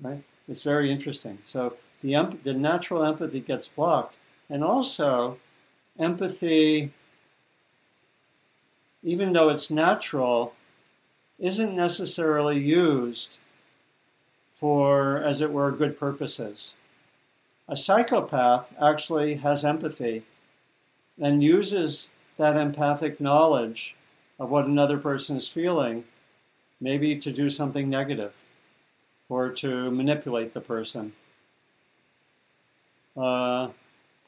right? 0.00 0.22
It's 0.46 0.62
very 0.62 0.90
interesting. 0.90 1.38
So 1.42 1.76
the, 2.06 2.36
the 2.44 2.54
natural 2.54 3.04
empathy 3.04 3.40
gets 3.40 3.66
blocked. 3.66 4.16
And 4.48 4.62
also, 4.62 5.38
empathy, 5.98 6.92
even 9.02 9.32
though 9.32 9.48
it's 9.48 9.70
natural, 9.70 10.54
isn't 11.38 11.74
necessarily 11.74 12.58
used 12.58 13.38
for, 14.52 15.20
as 15.22 15.40
it 15.40 15.52
were, 15.52 15.72
good 15.72 15.98
purposes. 15.98 16.76
A 17.68 17.76
psychopath 17.76 18.72
actually 18.80 19.34
has 19.36 19.64
empathy 19.64 20.22
and 21.20 21.42
uses 21.42 22.12
that 22.38 22.56
empathic 22.56 23.20
knowledge 23.20 23.96
of 24.38 24.50
what 24.50 24.66
another 24.66 24.98
person 24.98 25.36
is 25.36 25.48
feeling, 25.48 26.04
maybe 26.80 27.16
to 27.16 27.32
do 27.32 27.50
something 27.50 27.90
negative 27.90 28.42
or 29.28 29.50
to 29.50 29.90
manipulate 29.90 30.52
the 30.52 30.60
person. 30.60 31.12
Uh, 33.16 33.68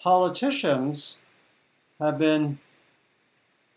politicians 0.00 1.20
have 2.00 2.18
been 2.18 2.58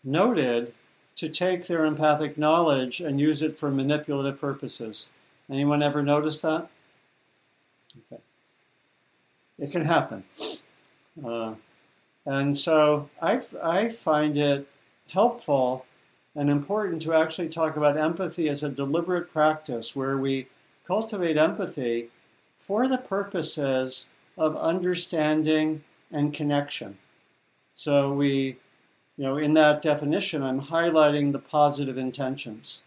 noted 0.04 0.72
to 1.16 1.28
take 1.28 1.66
their 1.66 1.84
empathic 1.84 2.38
knowledge 2.38 3.00
and 3.00 3.20
use 3.20 3.42
it 3.42 3.56
for 3.56 3.70
manipulative 3.70 4.40
purposes. 4.40 5.10
Anyone 5.50 5.82
ever 5.82 6.02
notice 6.02 6.40
that? 6.40 6.68
Okay. 8.12 8.22
It 9.58 9.70
can 9.70 9.84
happen. 9.84 10.24
Uh, 11.22 11.54
and 12.24 12.56
so 12.56 13.10
I, 13.20 13.40
I 13.62 13.88
find 13.88 14.38
it 14.38 14.66
helpful 15.12 15.84
and 16.34 16.48
important 16.48 17.02
to 17.02 17.12
actually 17.12 17.48
talk 17.48 17.76
about 17.76 17.98
empathy 17.98 18.48
as 18.48 18.62
a 18.62 18.70
deliberate 18.70 19.30
practice 19.30 19.94
where 19.94 20.16
we 20.16 20.46
cultivate 20.86 21.36
empathy 21.36 22.08
for 22.56 22.88
the 22.88 22.98
purposes 22.98 24.08
of 24.36 24.56
understanding 24.56 25.82
and 26.10 26.34
connection. 26.34 26.98
So 27.74 28.12
we 28.12 28.58
you 29.16 29.24
know, 29.24 29.36
in 29.36 29.54
that 29.54 29.82
definition, 29.82 30.42
I'm 30.42 30.60
highlighting 30.60 31.32
the 31.32 31.38
positive 31.38 31.98
intentions, 31.98 32.84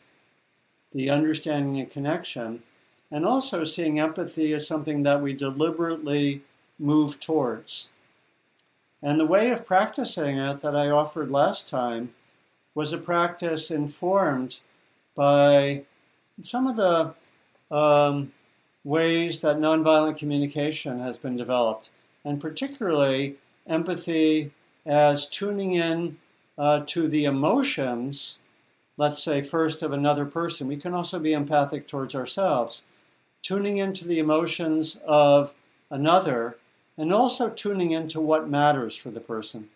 the 0.92 1.10
understanding 1.10 1.80
and 1.80 1.90
connection, 1.90 2.64
and 3.12 3.26
also 3.26 3.64
seeing 3.64 4.00
empathy 4.00 4.54
as 4.54 4.68
something 4.68 5.04
that 5.04 5.22
we 5.22 5.34
deliberately 5.34 6.42
move 6.80 7.20
towards. 7.20 7.90
And 9.04 9.20
the 9.20 9.26
way 9.26 9.52
of 9.52 9.68
practicing 9.68 10.38
it 10.38 10.62
that 10.62 10.76
I 10.76 10.90
offered 10.90 11.30
last 11.30 11.70
time 11.70 12.14
was 12.74 12.92
a 12.92 12.98
practice 12.98 13.70
informed 13.70 14.60
by 15.16 15.84
some 16.42 16.66
of 16.66 16.76
the 16.76 17.14
um, 17.74 18.34
ways 18.86 19.42
that 19.42 19.58
nonviolent 19.58 20.16
communication 20.16 21.00
has 21.00 21.18
been 21.18 21.36
developed, 21.36 21.90
and 22.24 22.40
particularly 22.40 23.36
empathy 23.68 24.52
as 24.86 25.28
tuning 25.28 25.74
in 25.74 26.16
uh, 26.58 26.82
to 26.86 27.08
the 27.08 27.26
emotions, 27.26 28.38
let's 28.96 29.22
say 29.22 29.42
first 29.42 29.82
of 29.82 29.92
another 29.92 30.26
person. 30.26 30.68
We 30.68 30.78
can 30.78 30.94
also 30.94 31.20
be 31.20 31.34
empathic 31.34 31.88
towards 31.88 32.14
ourselves, 32.14 32.86
tuning 33.42 33.78
into 33.78 34.08
the 34.08 34.20
emotions 34.20 35.00
of 35.06 35.56
another, 35.90 36.58
and 36.96 37.12
also 37.12 37.50
tuning 37.50 37.92
into 37.92 38.22
what 38.22 38.48
matters 38.48 38.96
for 38.96 39.10
the 39.10 39.20
person. 39.20 39.68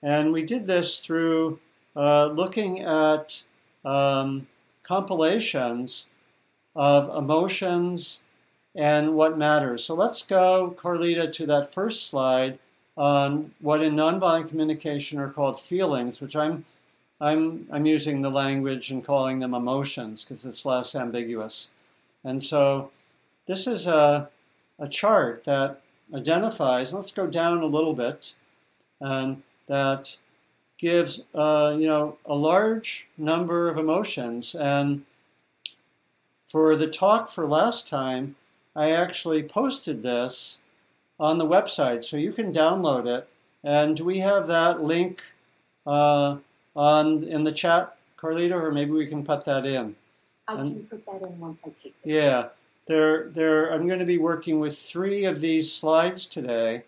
And 0.00 0.32
we 0.32 0.42
did 0.42 0.66
this 0.66 1.04
through 1.04 1.58
uh, 1.96 2.26
looking 2.26 2.80
at 2.80 3.42
um, 3.84 4.46
compilations 4.84 6.06
of 6.74 7.14
emotions 7.16 8.20
and 8.74 9.14
what 9.14 9.36
matters. 9.38 9.84
So 9.84 9.94
let's 9.94 10.22
go, 10.22 10.74
Carlita, 10.76 11.32
to 11.34 11.46
that 11.46 11.72
first 11.72 12.08
slide 12.08 12.58
on 12.96 13.52
what 13.60 13.82
in 13.82 13.94
nonviolent 13.94 14.48
communication 14.48 15.18
are 15.18 15.30
called 15.30 15.60
feelings, 15.60 16.20
which 16.20 16.36
I'm 16.36 16.64
I'm 17.20 17.66
I'm 17.70 17.86
using 17.86 18.20
the 18.20 18.30
language 18.30 18.90
and 18.90 19.04
calling 19.04 19.38
them 19.38 19.54
emotions 19.54 20.24
because 20.24 20.44
it's 20.44 20.66
less 20.66 20.94
ambiguous. 20.94 21.70
And 22.24 22.42
so 22.42 22.90
this 23.46 23.66
is 23.66 23.86
a 23.86 24.28
a 24.78 24.88
chart 24.88 25.44
that 25.44 25.80
identifies. 26.12 26.92
Let's 26.92 27.12
go 27.12 27.26
down 27.26 27.62
a 27.62 27.66
little 27.66 27.94
bit, 27.94 28.34
and 29.00 29.42
that 29.68 30.16
gives 30.78 31.22
uh, 31.34 31.76
you 31.78 31.86
know 31.86 32.18
a 32.26 32.34
large 32.34 33.06
number 33.16 33.68
of 33.68 33.78
emotions. 33.78 34.54
And 34.54 35.04
for 36.52 36.76
the 36.76 36.86
talk 36.86 37.30
for 37.30 37.46
last 37.46 37.88
time, 37.88 38.36
I 38.76 38.90
actually 38.90 39.42
posted 39.42 40.02
this 40.02 40.60
on 41.18 41.38
the 41.38 41.46
website, 41.46 42.04
so 42.04 42.18
you 42.18 42.30
can 42.30 42.52
download 42.52 43.06
it. 43.06 43.26
And 43.64 43.98
we 44.00 44.18
have 44.18 44.48
that 44.48 44.82
link 44.82 45.22
uh, 45.86 46.36
on 46.76 47.24
in 47.24 47.44
the 47.44 47.52
chat, 47.52 47.96
Carlita, 48.18 48.52
or 48.52 48.70
maybe 48.70 48.90
we 48.90 49.06
can 49.06 49.24
put 49.24 49.46
that 49.46 49.64
in. 49.64 49.96
I 50.46 50.58
and, 50.58 50.66
can 50.66 50.84
put 50.84 51.04
that 51.06 51.26
in 51.26 51.40
once 51.40 51.66
I 51.66 51.70
take 51.70 51.98
this. 52.02 52.22
Yeah, 52.22 52.48
there, 52.86 53.30
there. 53.30 53.72
I'm 53.72 53.86
going 53.86 54.00
to 54.00 54.04
be 54.04 54.18
working 54.18 54.60
with 54.60 54.76
three 54.76 55.24
of 55.24 55.40
these 55.40 55.72
slides 55.72 56.26
today, 56.26 56.82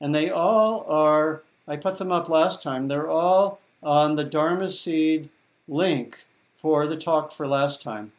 and 0.00 0.14
they 0.14 0.30
all 0.30 0.86
are. 0.88 1.42
I 1.68 1.76
put 1.76 1.98
them 1.98 2.12
up 2.12 2.30
last 2.30 2.62
time. 2.62 2.88
They're 2.88 3.10
all 3.10 3.60
on 3.82 4.16
the 4.16 4.24
Dharma 4.24 4.70
Seed 4.70 5.28
link 5.68 6.24
for 6.54 6.86
the 6.86 6.96
talk 6.96 7.30
for 7.30 7.46
last 7.46 7.82
time, 7.82 8.12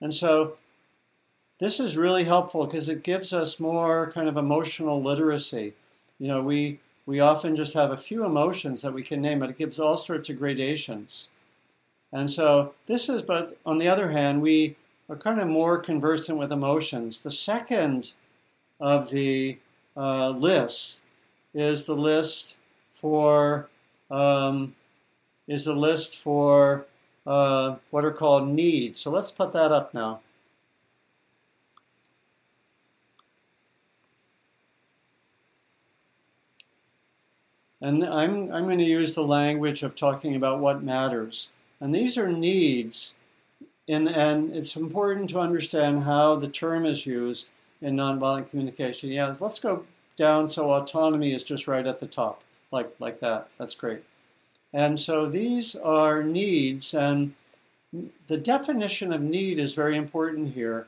and 0.00 0.12
so 0.12 0.56
this 1.60 1.78
is 1.78 1.96
really 1.96 2.24
helpful 2.24 2.66
because 2.66 2.88
it 2.88 3.04
gives 3.04 3.32
us 3.32 3.60
more 3.60 4.10
kind 4.12 4.28
of 4.28 4.38
emotional 4.38 5.02
literacy. 5.02 5.74
You 6.18 6.28
know, 6.28 6.42
we 6.42 6.80
we 7.06 7.20
often 7.20 7.54
just 7.54 7.74
have 7.74 7.90
a 7.90 7.96
few 7.96 8.24
emotions 8.24 8.82
that 8.82 8.94
we 8.94 9.02
can 9.02 9.20
name, 9.20 9.40
but 9.40 9.50
it 9.50 9.58
gives 9.58 9.78
all 9.78 9.96
sorts 9.96 10.30
of 10.30 10.38
gradations. 10.38 11.30
And 12.12 12.30
so 12.30 12.74
this 12.86 13.08
is, 13.08 13.22
but 13.22 13.58
on 13.66 13.78
the 13.78 13.88
other 13.88 14.10
hand, 14.10 14.42
we 14.42 14.76
are 15.08 15.16
kind 15.16 15.40
of 15.40 15.48
more 15.48 15.78
conversant 15.78 16.38
with 16.38 16.52
emotions. 16.52 17.22
The 17.22 17.32
second 17.32 18.12
of 18.78 19.10
the 19.10 19.58
uh, 19.96 20.30
lists 20.30 21.04
is 21.52 21.86
the 21.86 21.94
list 21.94 22.58
for 22.92 23.68
um, 24.10 24.74
is 25.48 25.64
the 25.64 25.74
list 25.74 26.16
for 26.16 26.86
uh, 27.26 27.76
what 27.90 28.04
are 28.04 28.12
called 28.12 28.48
needs. 28.48 29.00
So 29.00 29.10
let's 29.10 29.30
put 29.30 29.52
that 29.52 29.72
up 29.72 29.94
now. 29.94 30.20
And 37.82 38.04
I'm, 38.04 38.52
I'm 38.52 38.64
going 38.64 38.78
to 38.78 38.84
use 38.84 39.14
the 39.14 39.22
language 39.22 39.82
of 39.82 39.94
talking 39.94 40.36
about 40.36 40.60
what 40.60 40.82
matters. 40.82 41.48
And 41.80 41.94
these 41.94 42.18
are 42.18 42.28
needs, 42.28 43.16
and, 43.88 44.06
and 44.06 44.54
it's 44.54 44.76
important 44.76 45.30
to 45.30 45.40
understand 45.40 46.04
how 46.04 46.36
the 46.36 46.48
term 46.48 46.84
is 46.84 47.06
used 47.06 47.52
in 47.80 47.96
nonviolent 47.96 48.50
communication. 48.50 49.08
Yeah, 49.08 49.34
let's 49.40 49.58
go 49.58 49.86
down 50.16 50.46
so 50.46 50.72
autonomy 50.72 51.32
is 51.32 51.42
just 51.42 51.66
right 51.66 51.86
at 51.86 52.00
the 52.00 52.06
top, 52.06 52.42
like, 52.70 52.94
like 52.98 53.18
that. 53.20 53.48
That's 53.56 53.74
great. 53.74 54.02
And 54.72 54.98
so 54.98 55.28
these 55.28 55.74
are 55.74 56.22
needs, 56.22 56.94
and 56.94 57.34
the 58.26 58.38
definition 58.38 59.12
of 59.12 59.20
need 59.20 59.58
is 59.58 59.74
very 59.74 59.96
important 59.96 60.54
here 60.54 60.86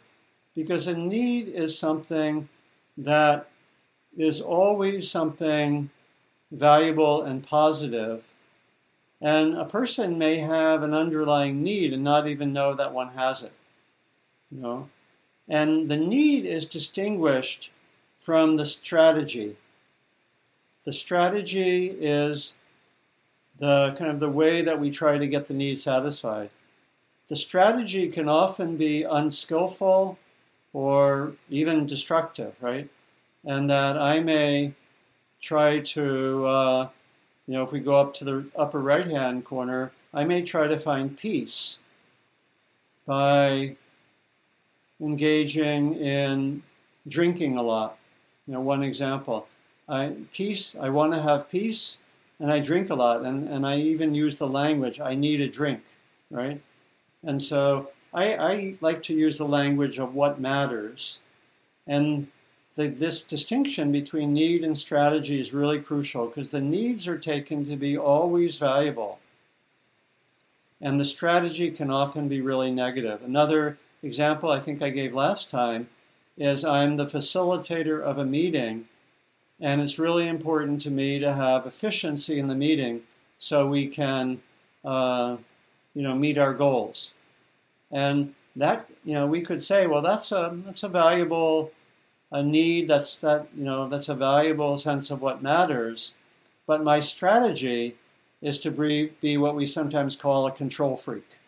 because 0.55 0.87
a 0.87 0.97
need 0.97 1.49
is 1.49 1.77
something 1.77 2.49
that 2.97 3.49
is 4.17 4.41
always 4.41 5.11
something 5.11 5.91
valuable 6.53 7.23
and 7.23 7.47
positive. 7.47 8.29
And 9.21 9.55
a 9.55 9.65
person 9.65 10.19
may 10.19 10.37
have 10.37 10.83
an 10.83 10.95
underlying 10.95 11.63
need 11.63 11.93
and 11.95 12.05
not 12.05 12.29
even 12.29 12.53
know 12.53 12.75
that 12.75 12.93
one 12.93 13.09
has 13.09 13.43
it. 13.43 13.53
You 14.51 14.61
know? 14.61 14.89
And 15.49 15.91
the 15.91 15.97
need 15.97 16.45
is 16.45 16.67
distinguished 16.67 17.71
from 18.19 18.57
the 18.57 18.67
strategy. 18.67 19.57
The 20.85 20.93
strategy 20.93 21.87
is 21.87 22.55
the 23.63 23.95
kind 23.97 24.11
of 24.11 24.19
the 24.19 24.29
way 24.29 24.61
that 24.61 24.81
we 24.81 24.91
try 24.91 25.17
to 25.17 25.27
get 25.29 25.47
the 25.47 25.55
need 25.55 25.79
satisfied. 25.79 26.51
The 27.29 27.37
strategy 27.37 28.09
can 28.09 28.29
often 28.29 28.77
be 28.77 29.05
unskillful 29.05 30.19
or 30.73 31.35
even 31.49 31.87
destructive, 31.87 32.61
right? 32.61 32.89
And 33.45 33.71
that 33.71 33.97
I 33.97 34.19
may 34.19 34.75
try 35.41 35.79
to, 35.79 36.45
uh, 36.45 36.89
you 37.47 37.55
know, 37.55 37.63
if 37.63 37.71
we 37.71 37.79
go 37.79 38.01
up 38.01 38.15
to 38.15 38.25
the 38.25 38.45
upper 38.57 38.81
right 38.81 39.07
hand 39.07 39.45
corner, 39.45 39.93
I 40.13 40.25
may 40.25 40.43
try 40.43 40.67
to 40.67 40.77
find 40.77 41.17
peace 41.17 41.79
by 43.07 43.77
engaging 45.01 45.95
in 45.95 46.65
drinking 47.07 47.57
a 47.57 47.63
lot. 47.63 47.97
You 48.49 48.55
know, 48.55 48.61
one 48.61 48.83
example. 48.83 49.47
I, 49.89 50.17
peace, 50.33 50.75
I 50.75 50.89
want 50.89 51.13
to 51.13 51.23
have 51.23 51.49
peace, 51.49 52.01
and 52.43 52.51
I 52.51 52.59
drink 52.59 52.91
a 52.91 52.97
lot, 52.97 53.25
and, 53.25 53.49
and 53.49 53.65
I 53.65 53.77
even 53.77 54.17
use 54.17 54.37
the 54.37 54.49
language, 54.49 54.99
I 54.99 55.15
need 55.15 55.41
a 55.41 55.49
drink, 55.49 55.81
right? 56.29 56.61
And 57.23 57.41
so 57.41 57.91
I, 58.13 58.35
I 58.35 58.75
like 58.81 59.01
to 59.05 59.15
use 59.15 59.39
the 59.39 59.47
language 59.47 60.01
of 60.01 60.17
what 60.17 60.41
matters. 60.41 61.21
And 61.87 62.27
the, 62.75 62.89
this 62.89 63.23
distinction 63.23 63.93
between 63.93 64.33
need 64.33 64.65
and 64.65 64.77
strategy 64.77 65.41
is 65.41 65.55
really 65.55 65.79
crucial 65.79 66.27
because 66.27 66.51
the 66.51 66.61
needs 66.61 67.07
are 67.07 67.17
taken 67.17 67.65
to 67.65 67.77
be 67.77 67.97
always 67.97 68.59
valuable. 68.59 69.21
And 70.81 70.99
the 70.99 71.05
strategy 71.05 71.71
can 71.71 71.93
often 71.93 72.29
be 72.29 72.41
really 72.41 72.73
negative. 72.73 73.23
Another 73.23 73.79
example 74.03 74.51
I 74.51 74.59
think 74.59 74.83
I 74.83 74.91
gave 74.91 75.15
last 75.15 75.49
time 75.49 75.87
is 76.37 76.65
I'm 76.65 76.97
the 76.97 77.07
facilitator 77.07 78.03
of 78.03 78.19
a 78.19 78.25
meeting, 78.25 78.89
and 79.63 79.81
it's 79.81 79.99
really 79.99 80.29
important 80.29 80.83
to 80.83 80.91
me 80.91 81.19
to 81.21 81.33
have 81.33 81.67
efficiency 81.67 82.39
in 82.39 82.49
the 82.49 82.55
meeting 82.55 83.01
so 83.39 83.69
we 83.69 83.87
can, 83.87 84.43
uh, 84.85 85.39
you 85.95 86.03
know, 86.03 86.15
meet 86.15 86.37
our 86.37 86.53
goals. 86.53 87.15
And 87.91 88.35
that, 88.57 88.91
you 89.05 89.15
know, 89.15 89.27
we 89.27 89.41
could 89.41 89.63
say, 89.63 89.87
well, 89.87 90.03
that's 90.03 90.33
a 90.33 90.53
that's 90.67 90.83
a 90.83 90.89
valuable 90.89 91.73
a 92.33 92.43
need 92.43 92.89
that's 92.89 93.21
that 93.21 93.47
you 93.57 93.65
know 93.65 93.89
that's 93.89 94.09
a 94.09 94.15
valuable 94.15 94.79
sense 94.79 95.11
of 95.11 95.21
what 95.21 95.43
matters. 95.43 96.15
But 96.67 96.83
my 96.83 97.01
strategy 97.01 97.97
is 98.41 98.59
to 98.61 98.71
be, 98.71 99.13
be 99.21 99.37
what 99.37 99.55
we 99.55 99.67
sometimes 99.67 100.17
call 100.17 100.47
a 100.47 100.53
control 100.53 100.97
freak, 100.97 101.39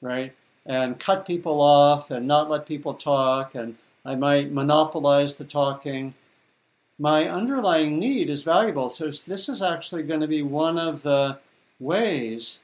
right? 0.00 0.34
And 0.66 0.98
cut 0.98 1.26
people 1.26 1.60
off 1.60 2.10
and 2.10 2.26
not 2.26 2.50
let 2.50 2.66
people 2.66 2.94
talk, 2.94 3.54
and 3.54 3.76
I 4.04 4.14
might 4.14 4.52
monopolize 4.52 5.36
the 5.36 5.44
talking. 5.44 6.14
My 7.00 7.30
underlying 7.30 7.98
need 7.98 8.28
is 8.28 8.42
valuable, 8.42 8.90
so 8.90 9.06
this 9.06 9.48
is 9.48 9.62
actually 9.62 10.02
going 10.02 10.20
to 10.20 10.28
be 10.28 10.42
one 10.42 10.78
of 10.78 11.02
the 11.02 11.38
ways 11.78 12.60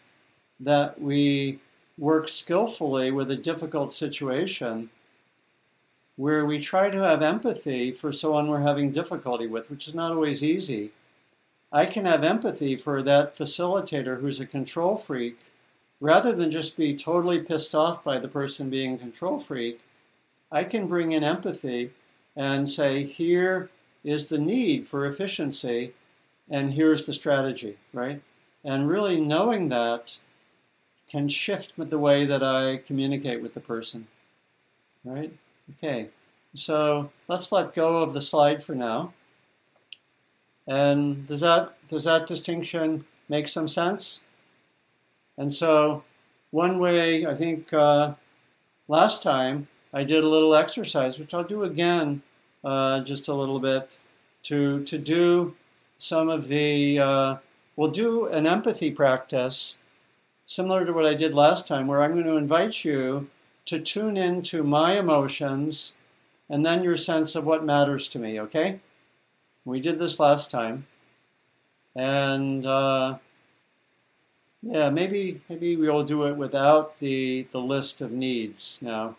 that 0.61 1.01
we 1.01 1.59
work 1.97 2.29
skillfully 2.29 3.11
with 3.11 3.31
a 3.31 3.37
difficult 3.37 3.93
situation 3.93 4.91
where 6.17 6.45
we 6.45 6.61
try 6.61 6.91
to 6.91 6.99
have 6.99 7.23
empathy 7.23 7.91
for 7.93 8.13
someone 8.13 8.49
we're 8.49 8.61
having 8.61 8.93
difficulty 8.93 9.47
with, 9.47 9.71
which 9.71 9.89
is 9.89 9.95
not 9.95 10.13
always 10.13 10.43
easy. 10.43 10.91
I 11.73 11.87
can 11.87 12.05
have 12.05 12.23
empathy 12.23 12.77
for 12.77 13.01
that 13.01 13.35
facilitator 13.35 14.21
who's 14.21 14.41
a 14.41 14.45
control 14.45 14.97
freak 14.97 15.39
rather 15.99 16.37
than 16.37 16.51
just 16.51 16.77
be 16.77 16.95
totally 16.95 17.41
pissed 17.41 17.75
off 17.75 18.05
by 18.05 18.19
the 18.19 18.29
person 18.29 18.69
being 18.69 18.97
a 18.97 18.99
control 18.99 19.39
freak. 19.39 19.81
I 20.53 20.65
can 20.65 20.89
bring 20.89 21.13
in 21.13 21.25
empathy 21.25 21.91
and 22.37 22.69
say, 22.69 23.03
here 23.03 23.71
is 24.07 24.29
the 24.29 24.39
need 24.39 24.87
for 24.87 25.05
efficiency, 25.05 25.93
and 26.49 26.75
here's 26.75 27.07
the 27.07 27.13
strategy, 27.13 27.77
right? 27.93 28.23
And 28.65 28.89
really 28.89 29.21
knowing 29.21 29.69
that 29.71 30.21
can 31.11 31.29
shift 31.29 31.75
the 31.77 31.99
way 31.99 32.25
that 32.25 32.43
I 32.43 32.79
communicate 32.79 33.43
with 33.43 33.55
the 33.55 33.61
person, 33.61 34.07
right? 35.05 35.33
Okay, 35.73 36.11
so 36.55 37.11
let's 37.27 37.51
let 37.51 37.75
go 37.75 38.03
of 38.03 38.13
the 38.13 38.23
slide 38.23 38.63
for 38.63 38.77
now. 38.77 39.13
And 40.69 41.27
does 41.27 41.41
that, 41.41 41.75
does 41.89 42.05
that 42.05 42.29
distinction 42.29 43.07
make 43.29 43.49
some 43.49 43.67
sense? 43.67 44.23
And 45.37 45.53
so 45.53 46.05
one 46.51 46.79
way, 46.79 47.27
I 47.27 47.35
think 47.35 47.73
uh, 47.73 48.15
last 48.87 49.25
time 49.25 49.67
I 49.93 50.05
did 50.05 50.23
a 50.23 50.29
little 50.29 50.55
exercise, 50.55 51.19
which 51.19 51.35
I'll 51.35 51.45
do 51.45 51.65
again 51.65 52.23
uh, 52.67 53.01
just 53.01 53.29
a 53.29 53.35
little 53.35 53.61
bit, 53.61 53.97
to, 54.43 54.85
to 54.85 54.99
do 54.99 55.55
some 55.99 56.29
of 56.29 56.49
the, 56.49 56.99
uh, 56.99 57.37
we'll 57.77 57.91
do 57.91 58.27
an 58.27 58.47
empathy 58.47 58.91
practice 58.91 59.79
similar 60.47 60.85
to 60.85 60.93
what 60.93 61.07
I 61.07 61.15
did 61.15 61.35
last 61.35 61.67
time, 61.67 61.87
where 61.87 62.03
I'm 62.03 62.13
going 62.13 62.25
to 62.25 62.37
invite 62.37 62.85
you 62.85 63.29
to 63.67 63.81
tune 63.81 64.17
into 64.17 64.63
my 64.63 64.99
emotions 64.99 65.95
and 66.49 66.67
then 66.67 66.83
your 66.83 66.97
sense 66.97 67.35
of 67.35 67.47
what 67.47 67.65
matters 67.65 68.09
to 68.09 68.19
me, 68.19 68.41
okay? 68.41 68.81
We 69.65 69.81
did 69.81 69.99
this 69.99 70.21
last 70.21 70.51
time. 70.51 70.87
And 71.97 72.67
uh, 72.67 73.19
yeah, 74.63 74.91
maybe 74.91 75.41
maybe 75.49 75.77
we'll 75.77 76.05
do 76.05 76.27
it 76.27 76.37
without 76.37 76.99
the, 76.99 77.47
the 77.53 77.59
list 77.59 78.01
of 78.01 78.13
needs 78.13 78.79
now. 78.83 79.17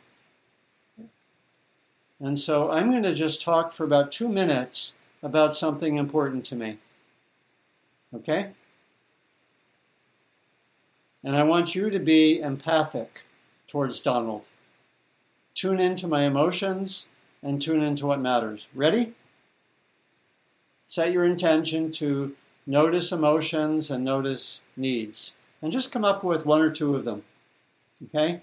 And 2.19 2.39
so 2.39 2.71
I'm 2.71 2.89
going 2.89 3.03
to 3.03 3.13
just 3.13 3.41
talk 3.41 3.71
for 3.71 3.83
about 3.83 4.11
two 4.11 4.29
minutes 4.29 4.95
about 5.21 5.53
something 5.53 5.95
important 5.95 6.45
to 6.45 6.55
me. 6.55 6.77
Okay? 8.13 8.51
And 11.23 11.35
I 11.35 11.43
want 11.43 11.75
you 11.75 11.89
to 11.89 11.99
be 11.99 12.39
empathic 12.39 13.25
towards 13.67 13.99
Donald. 13.99 14.47
Tune 15.53 15.79
into 15.79 16.07
my 16.07 16.23
emotions 16.23 17.09
and 17.43 17.61
tune 17.61 17.81
into 17.81 18.07
what 18.07 18.21
matters. 18.21 18.67
Ready? 18.73 19.13
Set 20.85 21.11
your 21.11 21.25
intention 21.25 21.91
to 21.91 22.35
notice 22.65 23.11
emotions 23.11 23.91
and 23.91 24.03
notice 24.03 24.61
needs. 24.75 25.35
And 25.61 25.71
just 25.71 25.91
come 25.91 26.05
up 26.05 26.23
with 26.23 26.45
one 26.45 26.61
or 26.61 26.71
two 26.71 26.95
of 26.95 27.05
them. 27.05 27.23
Okay? 28.05 28.41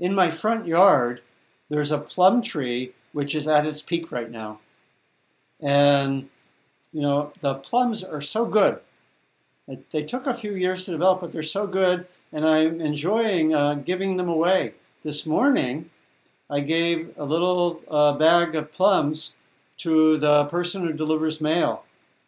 In 0.00 0.14
my 0.14 0.30
front 0.30 0.66
yard, 0.66 1.20
there's 1.68 1.92
a 1.92 1.98
plum 1.98 2.40
tree 2.40 2.94
which 3.12 3.34
is 3.34 3.46
at 3.46 3.66
its 3.66 3.82
peak 3.82 4.10
right 4.10 4.30
now. 4.30 4.60
And, 5.60 6.30
you 6.90 7.02
know, 7.02 7.32
the 7.42 7.56
plums 7.56 8.02
are 8.02 8.22
so 8.22 8.46
good. 8.46 8.80
They 9.90 10.02
took 10.02 10.26
a 10.26 10.34
few 10.34 10.54
years 10.54 10.86
to 10.86 10.92
develop, 10.92 11.20
but 11.20 11.32
they're 11.32 11.42
so 11.42 11.66
good, 11.66 12.06
and 12.32 12.46
I'm 12.46 12.80
enjoying 12.80 13.54
uh, 13.54 13.74
giving 13.74 14.16
them 14.16 14.28
away. 14.28 14.74
This 15.02 15.26
morning, 15.26 15.90
I 16.48 16.60
gave 16.60 17.12
a 17.16 17.24
little 17.24 17.82
uh, 17.88 18.14
bag 18.14 18.56
of 18.56 18.72
plums 18.72 19.34
to 19.78 20.16
the 20.16 20.46
person 20.46 20.82
who 20.82 20.92
delivers 20.92 21.40
mail, 21.40 21.84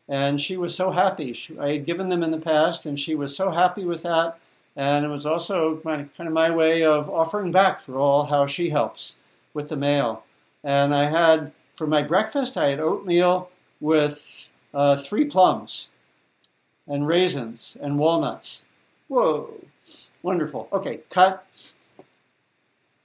and 0.08 0.40
she 0.40 0.56
was 0.56 0.74
so 0.74 0.92
happy. 0.92 1.32
She, 1.32 1.58
I 1.58 1.72
had 1.72 1.86
given 1.86 2.10
them 2.10 2.22
in 2.22 2.30
the 2.30 2.38
past, 2.38 2.86
and 2.86 3.00
she 3.00 3.14
was 3.14 3.34
so 3.34 3.50
happy 3.50 3.84
with 3.84 4.02
that. 4.02 4.38
And 4.76 5.04
it 5.04 5.08
was 5.08 5.26
also 5.26 5.80
my, 5.84 5.96
kind 6.16 6.28
of 6.28 6.32
my 6.32 6.50
way 6.50 6.84
of 6.84 7.10
offering 7.10 7.52
back 7.52 7.78
for 7.78 7.98
all 7.98 8.24
how 8.24 8.46
she 8.46 8.70
helps 8.70 9.16
with 9.52 9.68
the 9.68 9.76
mail. 9.76 10.24
And 10.64 10.94
I 10.94 11.10
had, 11.10 11.52
for 11.74 11.86
my 11.86 12.02
breakfast, 12.02 12.56
I 12.56 12.68
had 12.68 12.80
oatmeal 12.80 13.50
with 13.80 14.50
uh, 14.72 14.96
three 14.96 15.26
plums 15.26 15.88
and 16.86 17.06
raisins 17.06 17.76
and 17.80 17.98
walnuts. 17.98 18.66
Whoa, 19.08 19.52
wonderful. 20.22 20.68
Okay, 20.72 21.00
cut. 21.10 21.46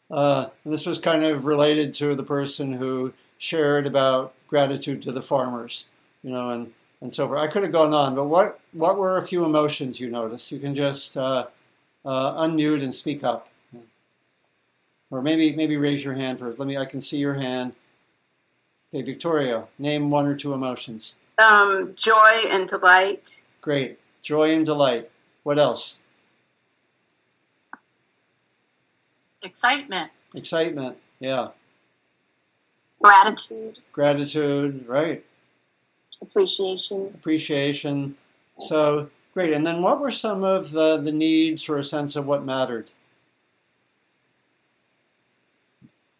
Uh, 0.10 0.48
this 0.66 0.86
was 0.86 1.00
kind 1.00 1.24
of 1.24 1.44
related 1.44 1.94
to 1.96 2.16
the 2.16 2.24
person 2.24 2.72
who 2.74 3.14
shared 3.38 3.86
about 3.86 4.34
gratitude 4.48 5.02
to 5.02 5.12
the 5.12 5.22
farmers, 5.22 5.86
you 6.24 6.32
know, 6.32 6.50
and, 6.50 6.72
and 7.02 7.14
so 7.14 7.28
forth. 7.28 7.40
I 7.40 7.52
could 7.52 7.64
have 7.64 7.74
gone 7.74 7.94
on, 7.94 8.16
but 8.16 8.26
what, 8.26 8.60
what 8.72 8.98
were 8.98 9.18
a 9.18 9.26
few 9.26 9.44
emotions 9.44 10.00
you 10.00 10.10
noticed? 10.10 10.52
You 10.52 10.60
can 10.60 10.76
just 10.76 11.18
uh, 11.18 11.48
uh, 12.08 12.42
unmute 12.42 12.82
and 12.82 12.96
speak 12.96 13.24
up. 13.24 13.50
Or 15.12 15.22
maybe 15.22 15.56
maybe 15.56 15.78
raise 15.78 16.04
your 16.04 16.16
hand 16.16 16.40
first. 16.40 16.58
Let 16.60 16.68
me 16.68 16.78
I 16.78 16.86
can 16.86 17.00
see 17.00 17.18
your 17.18 17.36
hand. 17.36 17.74
Okay, 18.94 19.04
Victoria, 19.04 19.66
name 19.78 20.10
one 20.10 20.26
or 20.26 20.36
two 20.36 20.54
emotions. 20.54 21.18
Um, 21.38 21.94
joy 21.96 22.36
and 22.50 22.68
delight. 22.68 23.44
Great. 23.62 24.00
Joy 24.22 24.54
and 24.54 24.66
delight. 24.66 25.10
What 25.44 25.60
else? 25.60 26.00
Excitement. 29.44 30.10
Excitement. 30.36 30.98
Yeah. 31.20 31.50
Gratitude. 33.02 33.80
Gratitude, 33.92 34.86
right. 34.88 35.24
Appreciation. 36.22 37.08
Appreciation. 37.14 38.18
So 38.60 39.10
great. 39.38 39.54
And 39.54 39.68
then 39.68 39.84
what 39.84 40.00
were 40.00 40.10
some 40.10 40.44
of 40.44 40.72
the, 40.72 40.98
the 40.98 41.12
needs 41.12 41.70
or 41.70 41.78
a 41.78 41.84
sense 41.84 42.16
of 42.16 42.26
what 42.26 42.44
mattered? 42.44 42.90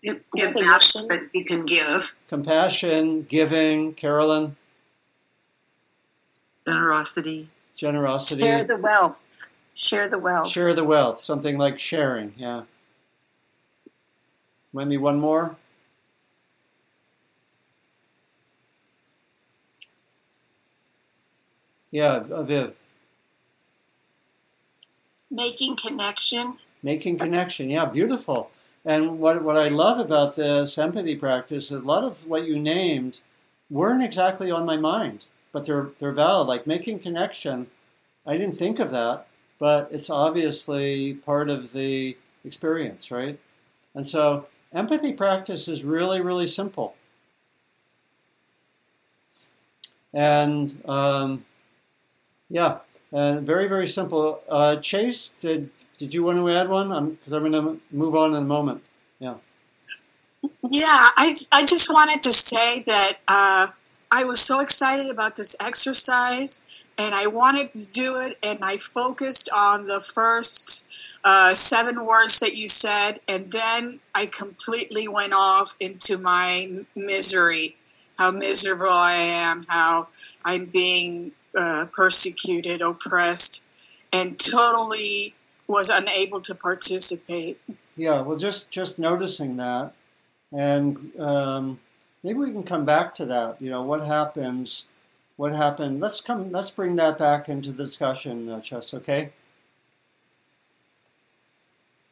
It, 0.04 0.24
it 0.36 0.54
matters 0.54 1.08
that 1.08 1.22
you 1.34 1.44
can 1.44 1.66
give. 1.66 2.16
Compassion, 2.30 3.24
giving, 3.24 3.96
Carolyn. 3.96 4.56
Generosity. 6.68 7.50
Generosity. 7.76 8.44
Share 8.44 8.64
the 8.64 8.78
wealth. 8.78 9.50
Share 9.74 10.08
the 10.08 10.20
wealth. 10.20 10.52
Share 10.52 10.76
the 10.76 10.84
wealth. 10.84 11.20
Something 11.20 11.58
like 11.58 11.80
sharing, 11.80 12.36
yeah. 12.38 12.66
Maybe 14.72 14.98
one 14.98 15.20
more. 15.20 15.56
Yeah, 21.90 22.20
Viv. 22.20 22.76
Making 25.30 25.76
connection. 25.76 26.58
Making 26.82 27.18
connection, 27.18 27.70
yeah, 27.70 27.86
beautiful. 27.86 28.52
And 28.86 29.20
what, 29.20 29.44
what 29.44 29.58
I 29.58 29.68
love 29.68 30.00
about 30.00 30.36
this 30.36 30.78
empathy 30.78 31.16
practice 31.16 31.72
a 31.72 31.80
lot 31.80 32.04
of 32.04 32.18
what 32.30 32.48
you 32.48 32.58
named 32.58 33.20
weren't 33.70 34.04
exactly 34.04 34.50
on 34.50 34.66
my 34.66 34.78
mind, 34.78 35.26
but 35.52 35.66
they're, 35.66 35.90
they're 36.00 36.14
valid. 36.14 36.48
Like 36.48 36.66
making 36.66 37.00
connection, 37.00 37.68
I 38.26 38.38
didn't 38.38 38.56
think 38.56 38.80
of 38.80 38.92
that, 38.92 39.28
but 39.60 39.90
it's 39.92 40.10
obviously 40.10 41.16
part 41.16 41.50
of 41.50 41.74
the 41.74 42.16
experience, 42.46 43.12
right? 43.12 43.38
And 43.94 44.08
so 44.08 44.48
empathy 44.72 45.12
practice 45.12 45.68
is 45.68 45.84
really, 45.84 46.22
really 46.22 46.48
simple. 46.48 46.96
And 50.14 50.82
um, 50.86 51.46
yeah, 52.50 52.78
and 53.12 53.46
very, 53.46 53.68
very 53.68 53.88
simple. 53.88 54.42
Uh, 54.50 54.78
Chase, 54.78 55.30
did, 55.30 55.70
did 55.98 56.14
you 56.14 56.24
want 56.24 56.38
to 56.38 56.50
add 56.50 56.70
one? 56.70 57.12
Because 57.12 57.34
I'm, 57.34 57.46
I'm 57.46 57.52
going 57.52 57.78
to 57.78 57.82
move 57.96 58.16
on 58.16 58.32
in 58.32 58.38
a 58.38 58.46
moment. 58.46 58.84
Yeah. 59.20 59.38
Yeah, 60.44 60.86
I, 61.18 61.34
I 61.54 61.62
just 61.62 61.90
wanted 61.92 62.22
to 62.22 62.32
say 62.32 62.82
that 62.86 63.14
uh, 63.28 63.68
I 64.12 64.24
was 64.24 64.40
so 64.40 64.62
excited 64.62 65.10
about 65.10 65.36
this 65.36 65.56
exercise 65.62 66.90
and 66.98 67.14
I 67.14 67.28
wanted 67.28 67.74
to 67.74 67.92
do 67.92 68.16
it 68.22 68.38
and 68.46 68.60
I 68.64 68.76
focused 68.78 69.50
on 69.56 69.86
the 69.86 70.00
first 70.14 71.20
uh, 71.26 71.54
seven 71.54 71.96
words 72.08 72.40
that 72.40 72.56
you 72.56 72.68
said 72.68 73.20
and 73.28 73.46
then 73.46 74.00
I 74.16 74.28
completely 74.38 75.08
went 75.08 75.34
off 75.34 75.76
into 75.82 76.18
my 76.20 76.68
misery, 76.96 77.76
how 78.18 78.32
miserable 78.32 78.88
I 78.90 79.14
am, 79.14 79.62
how 79.68 80.08
I'm 80.46 80.68
being 80.72 81.34
uh, 81.58 81.86
persecuted, 81.94 82.82
oppressed, 82.82 83.66
and 84.14 84.38
totally 84.40 85.34
was 85.68 85.90
unable 85.90 86.40
to 86.42 86.56
participate. 86.56 87.60
Yeah, 87.98 88.22
well, 88.22 88.38
just 88.38 88.72
just 88.72 89.00
noticing 89.00 89.58
that, 89.58 89.94
and 90.52 91.12
um, 91.20 91.80
maybe 92.24 92.40
we 92.40 92.52
can 92.52 92.64
come 92.64 92.86
back 92.86 93.14
to 93.16 93.26
that. 93.26 93.62
You 93.62 93.70
know, 93.70 93.82
what 93.82 94.06
happens? 94.06 94.86
What 95.36 95.54
happened? 95.54 96.00
Let's 96.00 96.22
come. 96.22 96.52
Let's 96.52 96.72
bring 96.72 96.96
that 96.96 97.18
back 97.18 97.50
into 97.50 97.72
the 97.72 97.84
discussion, 97.84 98.50
uh, 98.50 98.62
Chess. 98.62 98.94
Okay. 98.94 99.32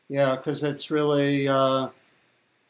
Yeah, 0.08 0.36
because 0.36 0.64
it's 0.64 0.92
really 0.92 1.48
uh, 1.48 1.88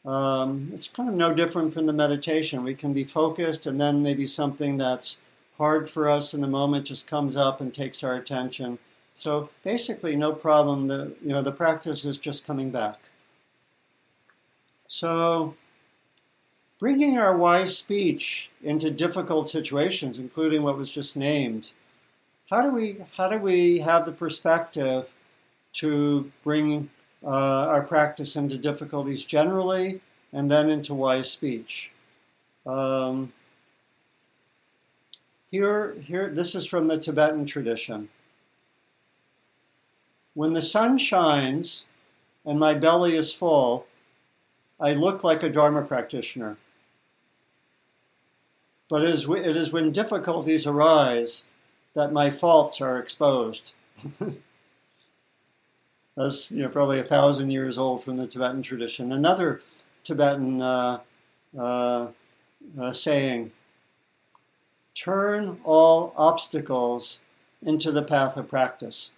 um, 0.05 0.69
it's 0.73 0.87
kind 0.87 1.09
of 1.09 1.15
no 1.15 1.33
different 1.33 1.73
from 1.73 1.85
the 1.87 1.93
meditation. 1.93 2.63
We 2.63 2.75
can 2.75 2.93
be 2.93 3.03
focused, 3.03 3.65
and 3.65 3.81
then 3.81 4.03
maybe 4.03 4.27
something 4.27 4.77
that's 4.77 5.17
hard 5.57 5.89
for 5.89 6.09
us 6.09 6.33
in 6.33 6.41
the 6.41 6.47
moment 6.47 6.87
just 6.87 7.07
comes 7.07 7.35
up 7.35 7.61
and 7.61 7.73
takes 7.73 8.03
our 8.03 8.15
attention. 8.15 8.77
So 9.15 9.49
basically, 9.63 10.15
no 10.15 10.33
problem. 10.33 10.87
The 10.87 11.15
you 11.21 11.29
know 11.29 11.41
the 11.41 11.51
practice 11.51 12.05
is 12.05 12.17
just 12.17 12.45
coming 12.45 12.71
back. 12.71 12.99
So 14.87 15.55
bringing 16.79 17.17
our 17.17 17.37
wise 17.37 17.77
speech 17.77 18.49
into 18.61 18.91
difficult 18.91 19.47
situations, 19.47 20.19
including 20.19 20.63
what 20.63 20.77
was 20.77 20.91
just 20.91 21.15
named, 21.15 21.71
how 22.49 22.61
do 22.61 22.75
we 22.75 22.97
how 23.15 23.29
do 23.29 23.37
we 23.37 23.79
have 23.79 24.05
the 24.05 24.11
perspective 24.11 25.13
to 25.73 26.31
bring 26.43 26.89
uh, 27.23 27.67
our 27.67 27.83
practice 27.83 28.35
into 28.35 28.57
difficulties 28.57 29.23
generally, 29.23 30.01
and 30.33 30.51
then 30.51 30.69
into 30.69 30.93
wise 30.93 31.31
speech? 31.31 31.91
Um, 32.65 33.31
here, 35.51 35.93
here, 35.93 36.29
this 36.29 36.55
is 36.55 36.65
from 36.65 36.87
the 36.87 36.97
Tibetan 36.97 37.45
tradition. 37.45 38.09
When 40.33 40.53
the 40.53 40.61
sun 40.61 40.97
shines 40.97 41.85
and 42.45 42.59
my 42.59 42.73
belly 42.73 43.15
is 43.15 43.33
full, 43.33 43.87
I 44.79 44.93
look 44.93 45.23
like 45.23 45.43
a 45.43 45.49
Dharma 45.49 45.83
practitioner. 45.83 46.57
But 48.89 49.03
it 49.03 49.09
is, 49.09 49.27
it 49.27 49.57
is 49.57 49.71
when 49.71 49.91
difficulties 49.91 50.67
arise 50.67 51.45
that 51.93 52.11
my 52.11 52.29
faults 52.29 52.81
are 52.81 52.99
exposed. 52.99 53.73
That's 56.17 56.51
you 56.51 56.63
know, 56.63 56.69
probably 56.69 56.99
a 56.99 57.03
thousand 57.03 57.51
years 57.51 57.77
old 57.77 58.03
from 58.03 58.17
the 58.17 58.27
Tibetan 58.27 58.61
tradition. 58.61 59.11
Another 59.11 59.61
Tibetan 60.03 60.61
uh, 60.61 60.99
uh, 61.57 62.11
uh, 62.79 62.91
saying 62.93 63.51
turn 64.95 65.59
all 65.63 66.13
obstacles 66.17 67.21
into 67.61 67.91
the 67.91 68.03
path 68.03 68.37
of 68.37 68.47
practice 68.47 69.11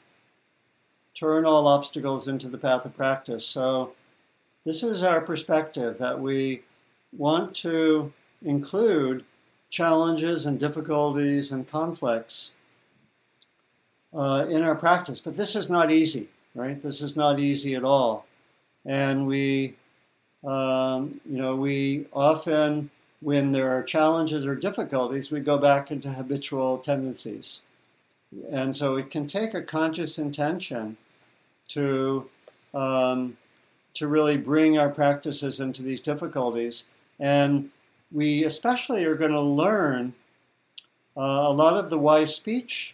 turn 1.17 1.45
all 1.45 1.67
obstacles 1.67 2.27
into 2.27 2.47
the 2.47 2.57
path 2.57 2.85
of 2.85 2.95
practice. 2.95 3.45
So, 3.45 3.93
this 4.65 4.83
is 4.83 5.01
our 5.01 5.21
perspective 5.21 5.97
that 5.97 6.19
we 6.19 6.61
want 7.17 7.55
to 7.55 8.13
include 8.43 9.23
challenges 9.69 10.45
and 10.45 10.59
difficulties 10.59 11.51
and 11.51 11.67
conflicts 11.67 12.53
uh, 14.13 14.45
in 14.49 14.61
our 14.61 14.75
practice. 14.75 15.21
But 15.21 15.37
this 15.37 15.55
is 15.55 15.69
not 15.69 15.91
easy, 15.91 16.27
right? 16.53 16.79
This 16.79 17.01
is 17.01 17.15
not 17.15 17.39
easy 17.39 17.75
at 17.75 17.83
all. 17.83 18.25
And 18.85 19.25
we, 19.25 19.75
um, 20.43 21.19
you 21.25 21.41
know, 21.41 21.55
we 21.55 22.07
often, 22.13 22.91
when 23.21 23.51
there 23.51 23.69
are 23.69 23.83
challenges 23.83 24.45
or 24.45 24.55
difficulties, 24.55 25.31
we 25.31 25.39
go 25.39 25.57
back 25.57 25.91
into 25.91 26.09
habitual 26.09 26.77
tendencies. 26.77 27.61
And 28.51 28.75
so 28.75 28.95
it 28.97 29.09
can 29.09 29.25
take 29.25 29.53
a 29.53 29.61
conscious 29.61 30.19
intention 30.19 30.97
to 31.69 32.29
um, 32.73 33.37
to 33.95 34.07
really 34.07 34.37
bring 34.37 34.77
our 34.77 34.89
practices 34.89 35.59
into 35.59 35.81
these 35.81 36.01
difficulties. 36.01 36.85
And 37.19 37.71
we 38.11 38.43
especially 38.43 39.03
are 39.05 39.15
going 39.15 39.31
to 39.31 39.41
learn 39.41 40.13
uh, 41.15 41.21
a 41.21 41.53
lot 41.53 41.83
of 41.83 41.89
the 41.89 41.97
wise 41.97 42.35
speech 42.35 42.93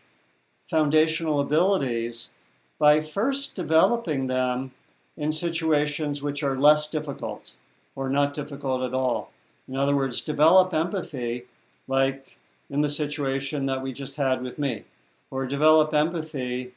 foundational 0.65 1.41
abilities 1.41 2.31
by 2.79 3.01
first 3.01 3.53
developing 3.53 4.27
them 4.27 4.71
in 5.17 5.33
situations 5.33 6.23
which 6.23 6.41
are 6.41 6.57
less 6.57 6.87
difficult 6.87 7.55
or 7.95 8.09
not 8.09 8.33
difficult 8.33 8.81
at 8.81 8.93
all. 8.93 9.32
In 9.67 9.75
other 9.75 9.95
words, 9.95 10.21
develop 10.21 10.73
empathy 10.73 11.45
like 11.87 12.37
in 12.69 12.81
the 12.81 12.89
situation 12.89 13.65
that 13.65 13.81
we 13.81 13.93
just 13.93 14.15
had 14.15 14.41
with 14.41 14.57
me, 14.57 14.83
or 15.31 15.45
develop 15.45 15.93
empathy 15.93 16.73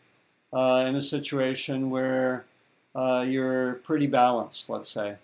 uh, 0.53 0.85
in 0.87 0.97
a 0.97 1.03
situation 1.03 1.91
where 1.91 2.45
uh, 2.95 3.25
you're 3.27 3.75
pretty 3.75 4.07
balanced, 4.07 4.69
let's 4.69 4.89
say. 4.89 5.17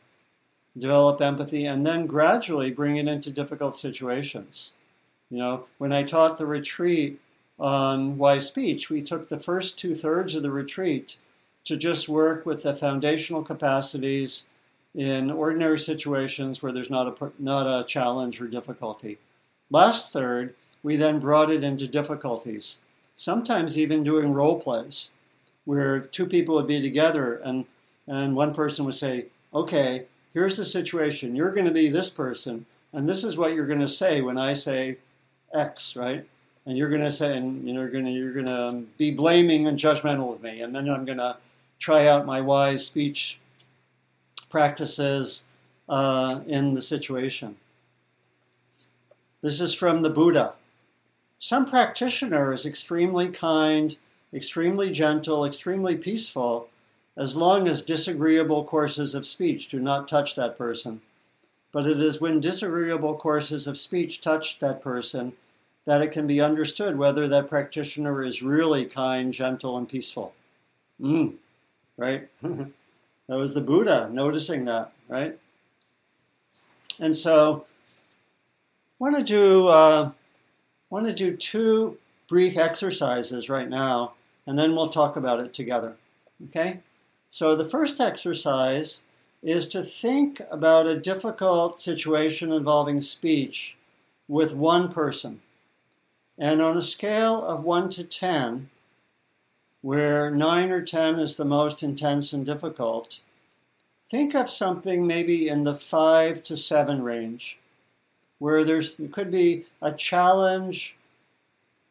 Develop 0.79 1.21
empathy 1.21 1.67
and 1.67 1.87
then 1.87 2.07
gradually 2.07 2.71
bring 2.71 2.97
it 2.97 3.09
into 3.09 3.31
difficult 3.31 3.77
situations. 3.77 4.75
You 5.31 5.39
know, 5.39 5.67
when 5.79 5.93
I 5.93 6.03
taught 6.03 6.39
the 6.39 6.47
retreat 6.47 7.21
on 7.59 8.19
wise 8.19 8.47
speech, 8.47 8.91
we 8.91 9.03
took 9.03 9.29
the 9.29 9.41
first 9.41 9.79
two 9.79 9.95
thirds 9.95 10.35
of 10.35 10.43
the 10.43 10.51
retreat 10.51 11.17
to 11.65 11.77
just 11.77 12.09
work 12.09 12.45
with 12.45 12.63
the 12.63 12.75
foundational 12.75 13.43
capacities 13.43 14.45
in 14.95 15.31
ordinary 15.31 15.79
situations 15.79 16.63
where 16.63 16.73
there's 16.73 16.91
not 16.91 17.21
a, 17.21 17.33
not 17.39 17.67
a 17.67 17.87
challenge 17.87 18.41
or 18.41 18.47
difficulty. 18.47 19.19
Last 19.71 20.13
third, 20.13 20.55
we 20.83 20.97
then 20.97 21.19
brought 21.19 21.51
it 21.51 21.65
into 21.65 21.87
difficulties, 21.87 22.79
sometimes 23.15 23.79
even 23.79 24.03
doing 24.03 24.33
role 24.33 24.61
plays 24.61 25.11
where 25.65 26.01
two 26.01 26.27
people 26.27 26.57
would 26.57 26.67
be 26.67 26.83
together 26.83 27.37
and, 27.45 27.65
and 28.07 28.35
one 28.35 28.53
person 28.53 28.85
would 28.85 28.95
say, 28.95 29.27
Okay, 29.55 30.07
here's 30.33 30.57
the 30.57 30.65
situation. 30.65 31.37
You're 31.37 31.53
going 31.53 31.67
to 31.67 31.73
be 31.73 31.89
this 31.89 32.11
person, 32.11 32.65
and 32.93 33.09
this 33.09 33.23
is 33.23 33.37
what 33.37 33.55
you're 33.55 33.67
going 33.67 33.81
to 33.81 33.89
say 33.89 34.23
when 34.23 34.39
I 34.39 34.55
say 34.55 34.97
X, 35.55 35.95
right? 35.95 36.27
And 36.65 36.79
you're 36.79 36.89
going 36.89 37.03
to 37.03 37.13
say, 37.13 37.37
and 37.37 37.69
you're 37.69 37.91
going 37.91 38.05
to 38.05 38.11
you're 38.11 38.33
going 38.33 38.47
to 38.47 38.87
be 38.97 39.11
blaming 39.11 39.67
and 39.67 39.79
judgmental 39.79 40.35
of 40.35 40.43
me, 40.43 40.63
and 40.63 40.75
then 40.75 40.89
I'm 40.89 41.05
going 41.05 41.19
to 41.19 41.37
try 41.79 42.07
out 42.07 42.25
my 42.25 42.41
wise 42.41 42.87
speech 42.87 43.39
practices 44.53 45.45
uh, 45.89 46.43
in 46.47 46.75
the 46.75 46.83
situation. 46.83 47.57
This 49.41 49.63
is 49.63 49.75
from 49.75 50.03
the 50.03 50.11
Buddha. 50.11 50.53
Some 51.39 51.65
practitioner 51.65 52.53
is 52.53 52.67
extremely 52.67 53.31
kind, 53.31 53.97
extremely 54.33 54.93
gentle, 54.93 55.47
extremely 55.47 55.97
peaceful, 55.97 56.69
as 57.17 57.35
long 57.35 57.67
as 57.67 57.81
disagreeable 57.81 58.63
courses 58.65 59.15
of 59.15 59.27
speech 59.27 59.71
do 59.71 59.81
not 59.81 60.07
touch 60.07 60.37
that 60.37 60.59
person. 60.59 61.01
But 61.73 61.87
it 61.87 61.99
is 61.99 62.21
when 62.21 62.39
disagreeable 62.39 63.17
courses 63.17 63.67
of 63.67 63.79
speech 63.79 64.21
touch 64.21 64.59
that 64.61 64.83
person 64.83 65.33
that 65.87 66.03
it 66.03 66.13
can 66.13 66.27
be 66.27 66.43
understood 66.43 66.97
whether 66.99 67.27
that 67.27 67.49
practitioner 67.49 68.23
is 68.23 68.43
really 68.43 68.85
kind, 68.85 69.33
gentle, 69.33 69.79
and 69.79 69.89
peaceful. 69.89 70.35
Mm, 71.01 71.37
right? 71.97 72.29
that 73.33 73.39
was 73.39 73.55
the 73.55 73.63
Buddha 73.63 74.11
noticing 74.13 74.67
that, 74.67 74.93
right? 75.09 75.39
And 77.01 77.17
so, 77.17 77.65
I 77.65 78.95
want 78.99 79.17
to 79.17 79.25
do 79.25 79.69
uh, 79.69 80.11
want 80.91 81.07
to 81.07 81.15
do 81.15 81.35
two 81.35 81.97
brief 82.29 82.59
exercises 82.59 83.49
right 83.49 83.71
now, 83.71 84.13
and 84.47 84.59
then 84.59 84.77
we'll 84.77 84.91
talk 84.91 85.17
about 85.17 85.41
it 85.41 85.55
together. 85.55 85.97
Okay? 86.45 86.81
So 87.31 87.57
the 87.57 87.65
first 87.65 88.03
exercise 88.03 89.03
is 89.43 89.67
to 89.69 89.81
think 89.81 90.43
about 90.51 90.87
a 90.87 91.01
difficult 91.01 91.81
situation 91.81 92.53
involving 92.53 93.01
speech 93.01 93.79
with 94.29 94.55
one 94.55 94.93
person. 94.93 95.41
And 96.37 96.61
on 96.61 96.77
a 96.77 96.83
scale 96.83 97.43
of 97.43 97.65
1 97.65 97.89
to 97.91 98.05
10, 98.05 98.69
where 99.83 100.31
9 100.31 100.71
or 100.71 100.81
10 100.81 101.19
is 101.19 101.37
the 101.37 101.45
most 101.45 101.83
intense 101.83 102.33
and 102.33 102.47
difficult, 102.47 103.21
think 104.09 104.35
of 104.35 104.49
something 104.49 105.07
maybe 105.07 105.49
in 105.49 105.65
the 105.65 105.75
5 105.75 106.43
to 106.45 106.57
7 106.57 107.03
range, 107.03 107.59
where 108.39 108.65
there's 108.65 108.95
there 108.95 109.09
could 109.09 109.31
be 109.31 109.67
a 109.83 109.93
challenge 109.93 110.97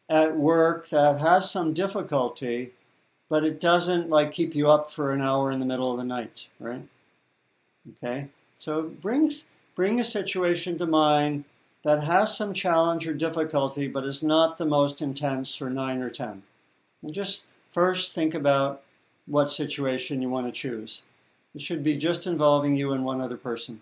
at 0.08 0.36
work 0.36 0.88
that 0.88 1.18
has 1.18 1.50
some 1.50 1.72
difficulty, 1.72 2.72
but 3.28 3.44
it 3.44 3.60
doesn't 3.60 4.10
like 4.10 4.32
keep 4.32 4.54
you 4.54 4.70
up 4.70 4.90
for 4.90 5.12
an 5.12 5.22
hour 5.22 5.50
in 5.50 5.58
the 5.58 5.66
middle 5.66 5.92
of 5.92 5.98
the 5.98 6.04
night, 6.04 6.48
right? 6.58 6.82
Okay, 7.90 8.28
so 8.54 8.82
brings 8.82 9.46
bring 9.74 9.98
a 9.98 10.04
situation 10.04 10.78
to 10.78 10.86
mind 10.86 11.44
that 11.84 12.04
has 12.04 12.36
some 12.36 12.54
challenge 12.54 13.08
or 13.08 13.14
difficulty, 13.14 13.88
but 13.88 14.04
is 14.04 14.22
not 14.22 14.56
the 14.56 14.66
most 14.66 15.02
intense 15.02 15.60
or 15.60 15.68
nine 15.68 16.00
or 16.00 16.10
ten. 16.10 16.42
And 17.02 17.12
just 17.12 17.46
first 17.72 18.14
think 18.14 18.34
about 18.34 18.82
what 19.26 19.50
situation 19.50 20.22
you 20.22 20.28
want 20.28 20.46
to 20.46 20.52
choose. 20.52 21.02
It 21.54 21.60
should 21.60 21.82
be 21.82 21.96
just 21.96 22.26
involving 22.26 22.76
you 22.76 22.92
and 22.92 23.04
one 23.04 23.20
other 23.20 23.36
person. 23.36 23.80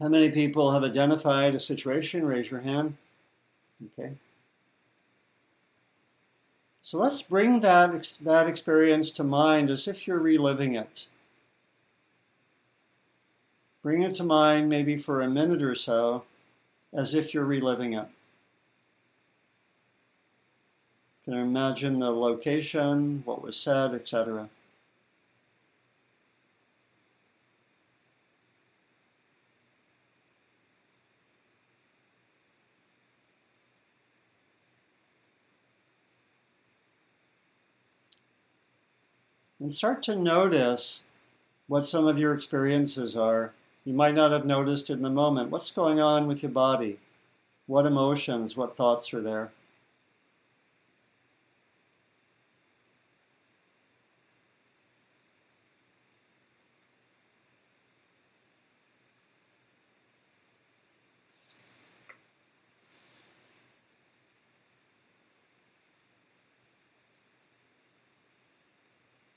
How 0.00 0.08
many 0.08 0.30
people 0.30 0.72
have 0.72 0.84
identified 0.84 1.54
a 1.54 1.60
situation? 1.60 2.24
Raise 2.24 2.50
your 2.50 2.60
hand. 2.60 2.96
Okay. 3.98 4.12
So 6.80 6.98
let's 6.98 7.20
bring 7.20 7.60
that, 7.60 8.18
that 8.22 8.46
experience 8.46 9.10
to 9.12 9.24
mind 9.24 9.70
as 9.70 9.88
if 9.88 10.06
you're 10.06 10.18
reliving 10.18 10.74
it. 10.74 11.08
Bring 13.82 14.02
it 14.02 14.14
to 14.14 14.24
mind 14.24 14.68
maybe 14.68 14.96
for 14.96 15.20
a 15.20 15.28
minute 15.28 15.62
or 15.62 15.74
so 15.74 16.24
as 16.92 17.14
if 17.14 17.34
you're 17.34 17.44
reliving 17.44 17.92
it. 17.92 18.06
You 21.26 21.34
can 21.34 21.34
imagine 21.34 21.98
the 21.98 22.10
location, 22.10 23.22
what 23.24 23.42
was 23.42 23.56
said, 23.56 23.94
etc. 23.94 24.48
and 39.60 39.72
start 39.72 40.02
to 40.04 40.16
notice 40.16 41.04
what 41.66 41.84
some 41.84 42.06
of 42.06 42.18
your 42.18 42.34
experiences 42.34 43.16
are. 43.16 43.52
You 43.84 43.92
might 43.92 44.14
not 44.14 44.32
have 44.32 44.44
noticed 44.44 44.90
in 44.90 45.02
the 45.02 45.10
moment. 45.10 45.50
What's 45.50 45.70
going 45.70 46.00
on 46.00 46.26
with 46.26 46.42
your 46.42 46.52
body? 46.52 46.98
What 47.66 47.86
emotions, 47.86 48.56
what 48.56 48.76
thoughts 48.76 49.12
are 49.12 49.20
there? 49.20 49.50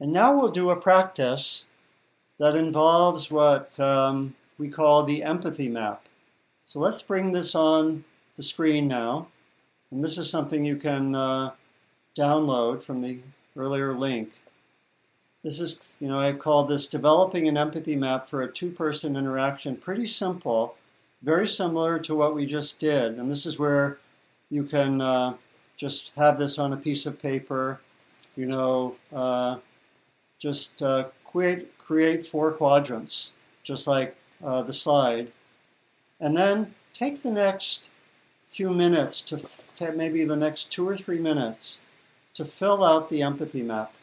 And 0.02 0.12
now 0.12 0.36
we'll 0.36 0.50
do 0.50 0.72
a 0.72 0.76
practice 0.76 1.68
that 2.40 2.56
involves 2.56 3.30
what 3.30 3.80
um, 3.80 4.34
we 4.58 4.68
call 4.68 5.04
the 5.04 5.22
empathy 5.22 5.70
map. 5.70 6.08
So 6.66 6.80
let's 6.80 7.04
bring 7.04 7.32
this 7.32 7.54
on 7.54 8.04
the 8.36 8.42
screen 8.42 8.88
now. 8.88 9.28
And 9.92 10.04
this 10.04 10.18
is 10.18 10.28
something 10.28 10.66
you 10.66 10.78
can 10.78 11.14
uh, 11.14 11.52
download 12.18 12.82
from 12.82 13.02
the 13.02 13.20
earlier 13.56 13.94
link. 13.94 14.40
This 15.44 15.60
is, 15.60 15.90
you 16.00 16.08
know, 16.08 16.20
I've 16.20 16.40
called 16.40 16.68
this 16.68 16.88
developing 16.88 17.48
an 17.48 17.56
empathy 17.56 17.96
map 17.96 18.28
for 18.28 18.42
a 18.42 18.52
two 18.52 18.72
person 18.72 19.16
interaction. 19.16 19.76
Pretty 19.76 20.08
simple, 20.08 20.78
very 21.22 21.48
similar 21.48 22.00
to 22.00 22.16
what 22.16 22.34
we 22.34 22.48
just 22.48 22.80
did. 22.80 23.20
And 23.20 23.30
this 23.30 23.46
is 23.46 23.60
where 23.60 24.00
you 24.50 24.64
can 24.64 25.00
uh, 25.00 25.36
just 25.78 26.12
have 26.18 26.40
this 26.40 26.58
on 26.58 26.74
a 26.74 26.78
piece 26.78 27.06
of 27.06 27.22
paper, 27.22 27.80
you 28.36 28.48
know, 28.48 28.96
uh, 29.14 29.58
just 30.42 30.82
uh, 30.82 31.06
create, 31.24 31.78
create 31.78 32.26
four 32.26 32.52
quadrants, 32.52 33.36
just 33.62 33.86
like 33.86 34.16
uh, 34.44 34.64
the 34.64 34.74
slide. 34.74 35.32
And 36.20 36.36
then 36.36 36.74
take 36.94 37.22
the 37.22 37.32
next 37.32 37.92
few 38.48 38.72
minutes 38.72 39.22
to, 39.22 39.36
f- 39.36 39.96
maybe 39.96 40.26
the 40.26 40.36
next 40.36 40.72
two 40.72 40.88
or 40.88 40.98
three 40.98 41.20
minutes 41.20 41.80
to 42.34 42.44
fill 42.44 42.84
out 42.84 43.10
the 43.10 43.22
empathy 43.22 43.62
map. 43.62 43.94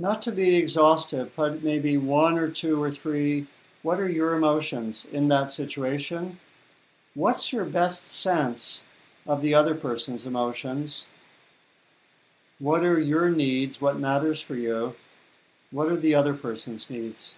Not 0.00 0.20
to 0.22 0.32
be 0.32 0.56
exhaustive, 0.56 1.30
but 1.36 1.62
maybe 1.62 1.96
one 1.96 2.38
or 2.38 2.48
two 2.48 2.82
or 2.82 2.90
three. 2.90 3.46
What 3.82 4.00
are 4.00 4.08
your 4.08 4.34
emotions 4.34 5.06
in 5.12 5.28
that 5.28 5.52
situation? 5.52 6.38
What's 7.14 7.52
your 7.52 7.64
best 7.64 8.10
sense 8.20 8.84
of 9.26 9.42
the 9.42 9.54
other 9.54 9.74
person's 9.74 10.26
emotions? 10.26 11.08
What 12.58 12.84
are 12.84 12.98
your 12.98 13.30
needs? 13.30 13.80
What 13.80 13.98
matters 13.98 14.40
for 14.40 14.54
you? 14.54 14.94
What 15.70 15.88
are 15.88 15.96
the 15.96 16.14
other 16.14 16.34
person's 16.34 16.90
needs? 16.90 17.36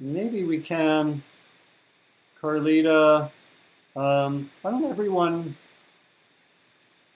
maybe 0.00 0.44
we 0.44 0.58
can, 0.58 1.22
Carlita, 2.40 3.30
um, 3.94 4.50
why 4.62 4.70
don't 4.70 4.84
everyone, 4.84 5.56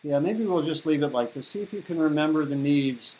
yeah, 0.03 0.19
maybe 0.19 0.45
we'll 0.45 0.65
just 0.65 0.87
leave 0.87 1.03
it 1.03 1.13
like 1.13 1.33
this. 1.33 1.49
See 1.49 1.63
if 1.63 1.73
you 1.73 1.83
can 1.83 1.99
remember 1.99 2.45
the 2.45 2.57
needs. 2.57 3.19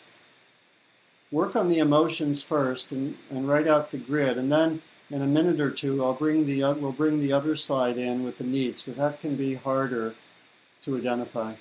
Work 1.31 1.55
on 1.55 1.69
the 1.69 1.79
emotions 1.79 2.43
first 2.43 2.91
and, 2.91 3.15
and 3.29 3.47
write 3.47 3.67
out 3.67 3.91
the 3.91 3.97
grid. 3.97 4.37
And 4.37 4.51
then 4.51 4.81
in 5.11 5.21
a 5.21 5.27
minute 5.27 5.59
or 5.59 5.69
two, 5.69 6.03
I'll 6.03 6.13
bring 6.13 6.45
the, 6.45 6.61
we'll 6.61 6.93
bring 6.93 7.19
the 7.19 7.33
other 7.33 7.55
slide 7.55 7.97
in 7.97 8.23
with 8.23 8.37
the 8.37 8.45
needs 8.45 8.81
because 8.81 8.97
that 8.97 9.19
can 9.19 9.35
be 9.35 9.55
harder 9.55 10.15
to 10.83 10.97
identify. 10.97 11.53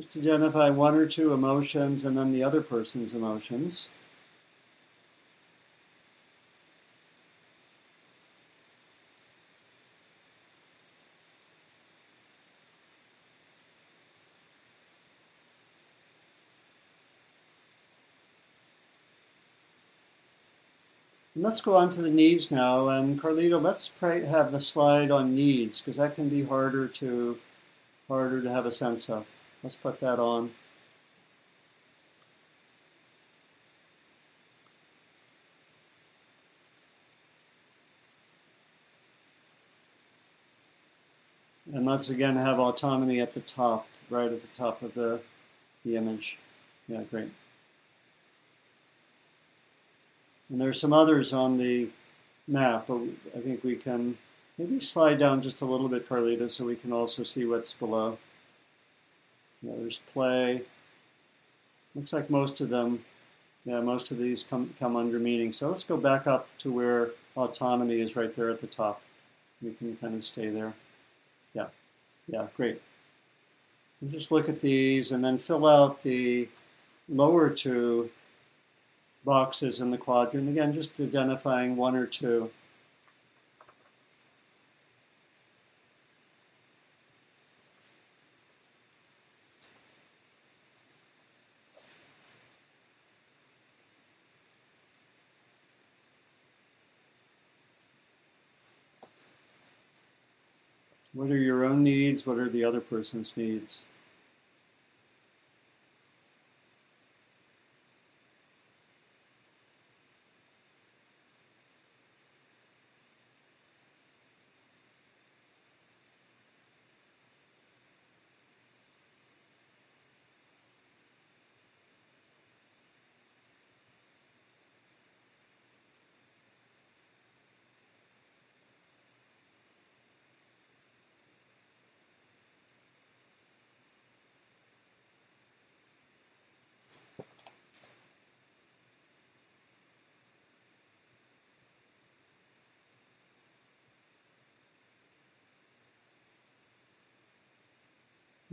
Just 0.00 0.16
identify 0.16 0.70
one 0.70 0.94
or 0.94 1.04
two 1.04 1.34
emotions 1.34 2.06
and 2.06 2.16
then 2.16 2.32
the 2.32 2.42
other 2.42 2.62
person's 2.62 3.12
emotions. 3.12 3.90
Let's 21.36 21.60
go 21.60 21.76
on 21.76 21.90
to 21.90 22.00
the 22.00 22.10
needs 22.10 22.50
now. 22.50 22.88
And 22.88 23.20
Carlita, 23.20 23.60
let's 23.60 23.88
pray, 23.88 24.24
have 24.24 24.50
the 24.50 24.60
slide 24.60 25.10
on 25.10 25.34
needs 25.34 25.82
because 25.82 25.98
that 25.98 26.14
can 26.14 26.30
be 26.30 26.42
harder 26.42 26.88
to 26.88 27.38
harder 28.08 28.40
to 28.40 28.50
have 28.50 28.64
a 28.64 28.72
sense 28.72 29.10
of. 29.10 29.26
Let's 29.62 29.76
put 29.76 30.00
that 30.00 30.18
on. 30.18 30.50
And 41.72 41.86
let's 41.86 42.10
again 42.10 42.36
have 42.36 42.58
autonomy 42.58 43.20
at 43.20 43.32
the 43.32 43.40
top, 43.40 43.86
right 44.08 44.32
at 44.32 44.42
the 44.42 44.48
top 44.48 44.82
of 44.82 44.94
the, 44.94 45.20
the 45.84 45.96
image. 45.96 46.36
Yeah, 46.88 47.02
great. 47.02 47.30
And 50.48 50.60
there 50.60 50.68
are 50.68 50.72
some 50.72 50.92
others 50.92 51.32
on 51.32 51.58
the 51.58 51.88
map, 52.48 52.86
but 52.88 53.00
I 53.36 53.40
think 53.40 53.62
we 53.62 53.76
can 53.76 54.18
maybe 54.58 54.80
slide 54.80 55.20
down 55.20 55.42
just 55.42 55.62
a 55.62 55.64
little 55.64 55.88
bit, 55.88 56.08
Carlita, 56.08 56.50
so 56.50 56.64
we 56.64 56.74
can 56.74 56.92
also 56.92 57.22
see 57.22 57.44
what's 57.44 57.72
below. 57.72 58.18
There's 59.62 60.00
play. 60.12 60.62
Looks 61.94 62.12
like 62.12 62.30
most 62.30 62.60
of 62.60 62.70
them, 62.70 63.04
yeah, 63.64 63.80
most 63.80 64.10
of 64.10 64.18
these 64.18 64.42
come, 64.42 64.72
come 64.78 64.96
under 64.96 65.18
meaning. 65.18 65.52
So 65.52 65.68
let's 65.68 65.84
go 65.84 65.96
back 65.96 66.26
up 66.26 66.48
to 66.58 66.72
where 66.72 67.10
autonomy 67.36 68.00
is 68.00 68.16
right 68.16 68.34
there 68.34 68.50
at 68.50 68.60
the 68.60 68.66
top. 68.66 69.02
We 69.60 69.72
can 69.72 69.96
kind 69.96 70.14
of 70.14 70.24
stay 70.24 70.48
there. 70.48 70.72
Yeah, 71.52 71.66
yeah, 72.26 72.46
great. 72.56 72.80
And 74.00 74.10
just 74.10 74.32
look 74.32 74.48
at 74.48 74.60
these 74.60 75.12
and 75.12 75.22
then 75.22 75.36
fill 75.36 75.66
out 75.66 76.02
the 76.02 76.48
lower 77.08 77.50
two 77.50 78.08
boxes 79.24 79.80
in 79.80 79.90
the 79.90 79.98
quadrant. 79.98 80.48
Again, 80.48 80.72
just 80.72 80.98
identifying 81.00 81.76
one 81.76 81.96
or 81.96 82.06
two. 82.06 82.50
What 101.12 101.30
are 101.30 101.36
your 101.36 101.64
own 101.64 101.82
needs? 102.20 102.26
What 102.26 102.38
are 102.38 102.48
the 102.48 102.64
other 102.64 102.80
person's 102.80 103.36
needs? 103.36 103.86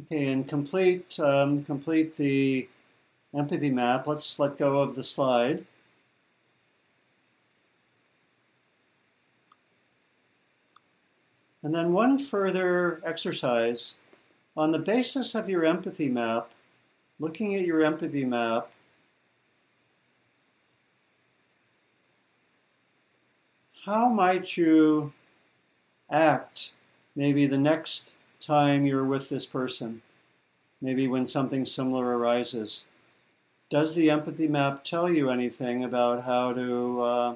Okay, 0.10 0.32
and 0.32 0.48
complete 0.48 1.20
um, 1.20 1.66
complete 1.66 2.16
the 2.16 2.70
empathy 3.36 3.70
map. 3.70 4.08
Let's 4.08 4.40
let 4.40 4.58
go 4.58 4.82
of 4.82 4.96
the 4.96 5.04
slide. 5.04 5.66
And 11.64 11.76
then 11.76 11.92
one 11.92 12.18
further 12.18 13.02
exercise. 13.04 13.96
On 14.56 14.72
the 14.72 14.80
basis 14.80 15.36
of 15.36 15.50
your 15.50 15.66
empathy 15.66 16.08
map, 16.08 16.52
looking 17.20 17.56
at 17.56 17.66
your 17.66 17.84
empathy 17.84 18.24
map, 18.24 18.70
how 23.86 24.10
might 24.10 24.56
you 24.56 25.12
act 26.10 26.72
maybe 27.16 27.46
the 27.46 27.58
next 27.58 28.17
time 28.48 28.86
you're 28.86 29.06
with 29.06 29.28
this 29.28 29.46
person, 29.46 30.02
maybe 30.82 31.08
when 31.08 31.26
something 31.26 31.66
similar 31.66 32.18
arises. 32.18 32.88
Does 33.70 33.94
the 33.94 34.10
empathy 34.10 34.48
map 34.48 34.86
tell 34.86 35.10
you 35.10 35.30
anything 35.30 35.84
about 35.84 36.24
how 36.24 36.54
to, 36.54 37.02
uh, 37.02 37.36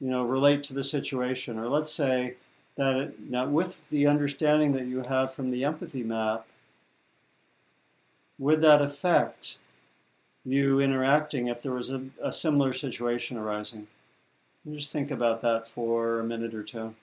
you 0.00 0.10
know, 0.10 0.24
relate 0.24 0.62
to 0.64 0.74
the 0.74 0.82
situation? 0.82 1.58
Or 1.58 1.68
let's 1.68 1.92
say 1.92 2.36
that 2.76 2.96
it, 2.96 3.20
now 3.20 3.46
with 3.46 3.90
the 3.90 4.06
understanding 4.06 4.72
that 4.72 4.86
you 4.86 5.02
have 5.02 5.34
from 5.34 5.50
the 5.50 5.64
empathy 5.64 6.02
map, 6.02 6.46
would 8.38 8.62
that 8.62 8.80
affect 8.80 9.58
you 10.46 10.80
interacting 10.80 11.48
if 11.48 11.62
there 11.62 11.72
was 11.72 11.90
a, 11.90 12.02
a 12.22 12.32
similar 12.32 12.72
situation 12.72 13.36
arising? 13.36 13.86
Just 14.70 14.90
think 14.90 15.10
about 15.10 15.42
that 15.42 15.68
for 15.68 16.20
a 16.20 16.24
minute 16.24 16.54
or 16.54 16.62
two. 16.62 16.94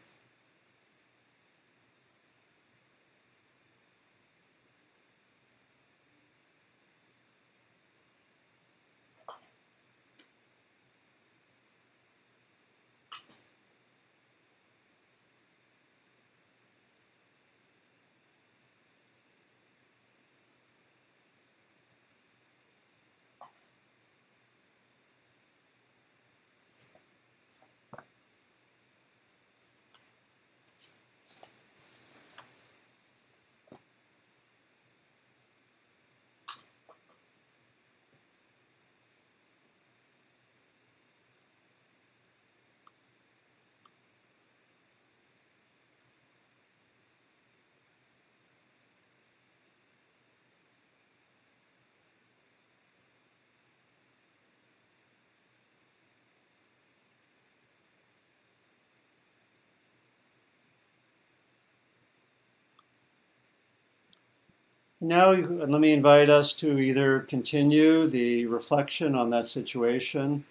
Now, 65.03 65.33
let 65.33 65.81
me 65.81 65.91
invite 65.91 66.29
us 66.29 66.53
to 66.53 66.79
either 66.79 67.19
continue 67.19 68.07
the 68.07 68.45
reflection 68.45 69.15
on 69.15 69.31
that 69.31 69.47
situation 69.47 70.45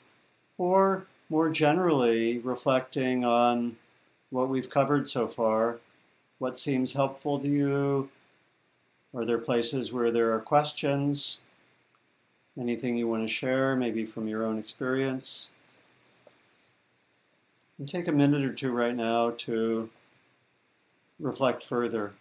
or 0.58 1.06
more 1.30 1.48
generally 1.48 2.36
reflecting 2.36 3.24
on 3.24 3.78
what 4.28 4.50
we've 4.50 4.68
covered 4.68 5.08
so 5.08 5.26
far. 5.26 5.78
What 6.38 6.58
seems 6.58 6.92
helpful 6.92 7.38
to 7.38 7.48
you? 7.48 8.10
Are 9.14 9.24
there 9.24 9.38
places 9.38 9.90
where 9.90 10.10
there 10.10 10.34
are 10.34 10.40
questions? 10.40 11.40
Anything 12.60 12.98
you 12.98 13.08
want 13.08 13.26
to 13.26 13.34
share, 13.34 13.74
maybe 13.74 14.04
from 14.04 14.28
your 14.28 14.44
own 14.44 14.58
experience? 14.58 15.52
And 17.78 17.88
take 17.88 18.06
a 18.06 18.12
minute 18.12 18.44
or 18.44 18.52
two 18.52 18.72
right 18.72 18.94
now 18.94 19.30
to 19.30 19.88
reflect 21.18 21.62
further. 21.62 22.12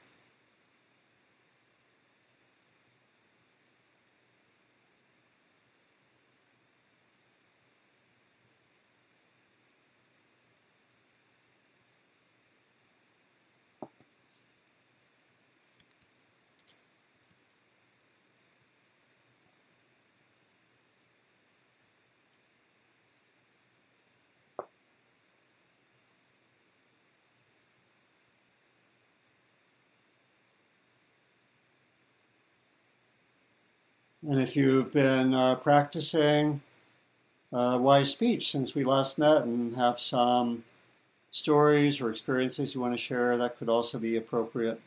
And 34.27 34.39
if 34.39 34.55
you've 34.55 34.93
been 34.93 35.33
uh, 35.33 35.55
practicing 35.55 36.61
uh, 37.51 37.79
wise 37.81 38.11
speech 38.11 38.51
since 38.51 38.75
we 38.75 38.83
last 38.83 39.17
met 39.17 39.43
and 39.43 39.73
have 39.75 39.99
some 39.99 40.63
stories 41.31 41.99
or 41.99 42.11
experiences 42.11 42.75
you 42.75 42.81
want 42.81 42.93
to 42.93 42.97
share, 42.97 43.37
that 43.37 43.57
could 43.57 43.69
also 43.69 43.97
be 43.97 44.17
appropriate. 44.17 44.79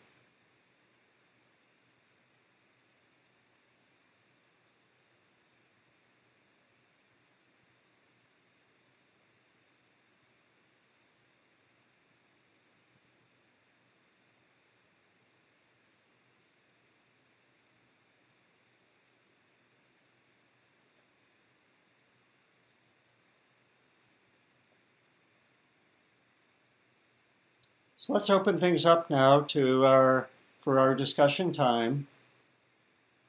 So 28.04 28.12
let's 28.12 28.28
open 28.28 28.58
things 28.58 28.84
up 28.84 29.08
now 29.08 29.40
to 29.56 29.86
our 29.86 30.28
for 30.58 30.78
our 30.78 30.94
discussion 30.94 31.52
time. 31.52 32.06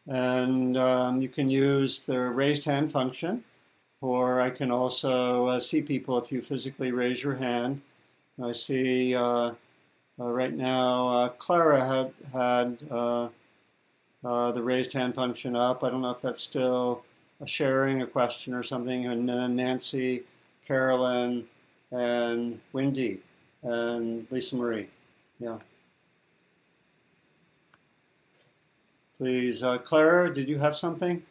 And 0.05 0.75
um, 0.75 1.21
you 1.21 1.29
can 1.29 1.49
use 1.49 2.05
the 2.05 2.19
raised 2.19 2.65
hand 2.65 2.91
function, 2.91 3.45
or 4.01 4.41
I 4.41 4.49
can 4.49 4.71
also 4.71 5.47
uh, 5.47 5.59
see 5.61 5.81
people 5.81 6.17
if 6.17 6.29
you 6.29 6.41
physically 6.41 6.91
raise 6.91 7.23
your 7.23 7.35
hand. 7.35 7.83
I 8.43 8.51
see 8.51 9.15
uh, 9.15 9.21
uh, 9.21 9.53
right 10.17 10.53
now 10.53 11.07
uh, 11.07 11.29
Clara 11.29 11.87
had 11.87 12.13
had 12.33 12.77
uh, 12.91 13.29
uh, 14.25 14.51
the 14.51 14.61
raised 14.61 14.91
hand 14.91 15.15
function 15.15 15.55
up. 15.55 15.85
I 15.85 15.89
don't 15.89 16.01
know 16.01 16.11
if 16.11 16.21
that's 16.21 16.41
still 16.41 17.05
a 17.39 17.47
sharing 17.47 18.01
a 18.01 18.07
question 18.07 18.53
or 18.53 18.61
something. 18.61 19.05
And 19.05 19.29
then 19.29 19.55
Nancy, 19.55 20.23
Carolyn, 20.67 21.45
and 21.93 22.59
Wendy 22.73 23.21
and 23.65 24.27
Lisa 24.29 24.55
Marie. 24.55 24.87
Yeah. 25.39 25.57
Please, 29.17 29.63
uh, 29.63 29.77
Clara, 29.79 30.33
did 30.33 30.47
you 30.47 30.59
have 30.59 30.75
something? 30.75 31.23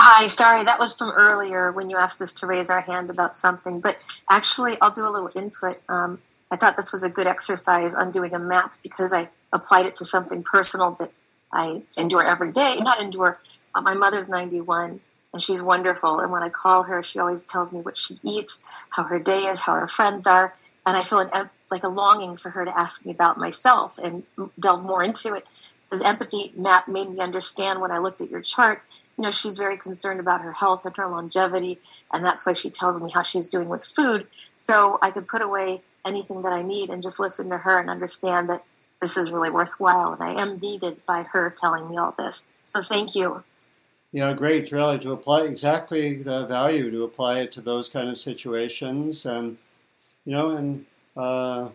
Hi, 0.00 0.26
sorry, 0.26 0.64
that 0.64 0.80
was 0.80 0.96
from 0.96 1.10
earlier 1.10 1.70
when 1.70 1.88
you 1.88 1.96
asked 1.96 2.20
us 2.20 2.32
to 2.34 2.46
raise 2.46 2.70
our 2.70 2.80
hand 2.80 3.08
about 3.08 3.36
something. 3.36 3.80
But 3.80 3.98
actually, 4.28 4.74
I'll 4.80 4.90
do 4.90 5.06
a 5.06 5.10
little 5.10 5.30
input. 5.36 5.78
Um, 5.88 6.18
I 6.50 6.56
thought 6.56 6.76
this 6.76 6.90
was 6.90 7.04
a 7.04 7.10
good 7.10 7.26
exercise 7.26 7.94
on 7.94 8.10
doing 8.10 8.34
a 8.34 8.38
map 8.38 8.72
because 8.82 9.14
I 9.14 9.28
applied 9.52 9.86
it 9.86 9.94
to 9.96 10.04
something 10.04 10.42
personal 10.42 10.92
that 10.98 11.12
I 11.52 11.82
endure 11.98 12.22
every 12.22 12.50
day. 12.50 12.78
Not 12.80 13.00
endure. 13.00 13.38
Uh, 13.74 13.82
my 13.82 13.94
mother's 13.94 14.28
91, 14.28 15.00
and 15.32 15.42
she's 15.42 15.62
wonderful. 15.62 16.20
And 16.20 16.30
when 16.30 16.42
I 16.42 16.48
call 16.48 16.84
her, 16.84 17.02
she 17.02 17.18
always 17.18 17.44
tells 17.44 17.72
me 17.72 17.80
what 17.80 17.96
she 17.96 18.18
eats, 18.22 18.60
how 18.90 19.04
her 19.04 19.18
day 19.18 19.40
is, 19.40 19.62
how 19.62 19.74
her 19.74 19.86
friends 19.86 20.26
are, 20.26 20.52
and 20.86 20.96
I 20.96 21.02
feel 21.02 21.20
an, 21.20 21.50
like 21.70 21.84
a 21.84 21.88
longing 21.88 22.36
for 22.36 22.50
her 22.50 22.64
to 22.64 22.78
ask 22.78 23.06
me 23.06 23.12
about 23.12 23.38
myself 23.38 23.98
and 23.98 24.24
delve 24.58 24.84
more 24.84 25.02
into 25.02 25.34
it. 25.34 25.46
The 25.90 26.06
empathy 26.06 26.52
map 26.56 26.88
made 26.88 27.10
me 27.10 27.20
understand 27.20 27.80
when 27.80 27.92
I 27.92 27.98
looked 27.98 28.20
at 28.20 28.30
your 28.30 28.40
chart. 28.40 28.82
You 29.18 29.24
know, 29.24 29.30
she's 29.30 29.58
very 29.58 29.76
concerned 29.76 30.20
about 30.20 30.40
her 30.40 30.52
health 30.52 30.86
and 30.86 30.96
her 30.96 31.06
longevity, 31.06 31.78
and 32.12 32.24
that's 32.24 32.46
why 32.46 32.54
she 32.54 32.70
tells 32.70 33.02
me 33.02 33.10
how 33.12 33.22
she's 33.22 33.48
doing 33.48 33.68
with 33.68 33.84
food. 33.84 34.26
So 34.56 34.98
I 35.02 35.10
could 35.10 35.28
put 35.28 35.42
away 35.42 35.82
anything 36.06 36.42
that 36.42 36.52
I 36.52 36.62
need 36.62 36.90
and 36.90 37.02
just 37.02 37.20
listen 37.20 37.50
to 37.50 37.58
her 37.58 37.78
and 37.78 37.90
understand 37.90 38.48
that 38.48 38.64
this 39.00 39.16
is 39.16 39.32
really 39.32 39.50
worthwhile, 39.50 40.12
and 40.12 40.22
I 40.22 40.40
am 40.40 40.58
needed 40.58 41.04
by 41.06 41.24
her 41.32 41.50
telling 41.54 41.90
me 41.90 41.96
all 41.96 42.14
this. 42.16 42.48
So 42.64 42.80
thank 42.80 43.14
you 43.14 43.42
you 44.12 44.20
know, 44.20 44.34
great, 44.34 44.70
really, 44.70 44.98
to 45.00 45.12
apply 45.12 45.42
exactly 45.44 46.16
the 46.22 46.46
value 46.46 46.90
to 46.90 47.04
apply 47.04 47.40
it 47.40 47.52
to 47.52 47.60
those 47.62 47.88
kind 47.88 48.08
of 48.08 48.18
situations, 48.18 49.26
and 49.26 49.56
you 50.24 50.32
know, 50.32 50.56
and 50.56 50.84
uh, 51.16 51.70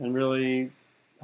and 0.00 0.14
really 0.14 0.70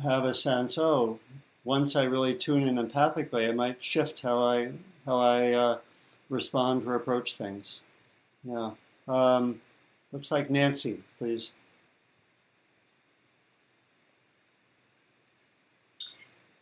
have 0.03 0.25
a 0.25 0.33
sense. 0.33 0.79
Oh, 0.79 1.19
once 1.65 1.97
I 1.97 2.05
really 2.05 2.35
tune 2.35 2.63
in 2.63 2.77
empathically, 2.77 3.49
it 3.49 3.57
might 3.57 3.83
shift 3.83 4.23
how 4.23 4.39
I 4.45 4.73
how 5.05 5.19
I 5.19 5.53
uh, 5.53 5.79
respond 6.31 6.85
or 6.87 6.95
approach 6.95 7.35
things. 7.35 7.83
Yeah. 8.45 8.71
Um, 9.09 9.61
looks 10.13 10.31
like 10.31 10.49
Nancy, 10.49 11.03
please. 11.19 11.53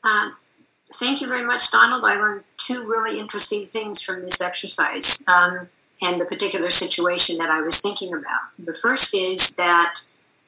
Um, 0.02 0.36
thank 0.88 1.20
you 1.20 1.28
very 1.28 1.44
much, 1.44 1.70
Donald. 1.70 2.02
I 2.04 2.14
learned 2.14 2.44
two 2.70 2.86
really 2.88 3.18
interesting 3.18 3.66
things 3.66 4.02
from 4.02 4.22
this 4.22 4.40
exercise 4.40 5.24
um, 5.28 5.68
and 6.02 6.20
the 6.20 6.26
particular 6.26 6.70
situation 6.70 7.38
that 7.38 7.50
I 7.50 7.60
was 7.60 7.82
thinking 7.82 8.12
about. 8.12 8.40
The 8.58 8.74
first 8.74 9.14
is 9.14 9.56
that 9.56 9.94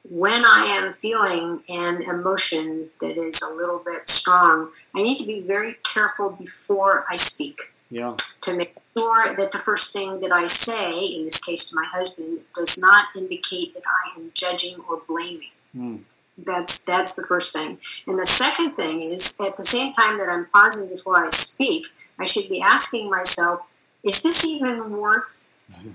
when 0.09 0.43
I 0.45 0.65
am 0.65 0.93
feeling 0.93 1.61
an 1.69 2.01
emotion 2.01 2.89
that 2.99 3.17
is 3.17 3.41
a 3.41 3.55
little 3.55 3.81
bit 3.85 4.09
strong, 4.09 4.71
I 4.95 5.03
need 5.03 5.19
to 5.19 5.25
be 5.25 5.41
very 5.41 5.75
careful 5.83 6.31
before 6.31 7.05
I 7.09 7.15
speak. 7.15 7.57
Yeah. 7.89 8.15
To 8.41 8.57
make 8.57 8.75
sure 8.97 9.35
that 9.35 9.51
the 9.51 9.59
first 9.59 9.93
thing 9.93 10.19
that 10.21 10.31
I 10.31 10.47
say, 10.47 11.03
in 11.03 11.25
this 11.25 11.43
case 11.43 11.69
to 11.69 11.75
my 11.79 11.87
husband, 11.93 12.39
does 12.55 12.81
not 12.81 13.05
indicate 13.15 13.73
that 13.75 13.83
I 13.85 14.19
am 14.19 14.31
judging 14.33 14.79
or 14.89 15.01
blaming. 15.07 15.51
Mm. 15.75 15.99
That's 16.37 16.83
that's 16.83 17.15
the 17.15 17.25
first 17.27 17.55
thing. 17.55 17.77
And 18.07 18.19
the 18.19 18.25
second 18.25 18.71
thing 18.71 19.01
is 19.01 19.39
at 19.47 19.55
the 19.55 19.63
same 19.63 19.93
time 19.93 20.17
that 20.17 20.29
I'm 20.29 20.47
pausing 20.47 20.89
before 20.93 21.23
I 21.23 21.29
speak, 21.29 21.85
I 22.23 22.25
should 22.25 22.49
be 22.49 22.61
asking 22.61 23.09
myself, 23.09 23.69
is 24.01 24.23
this 24.23 24.49
even 24.49 24.91
worth 24.91 25.51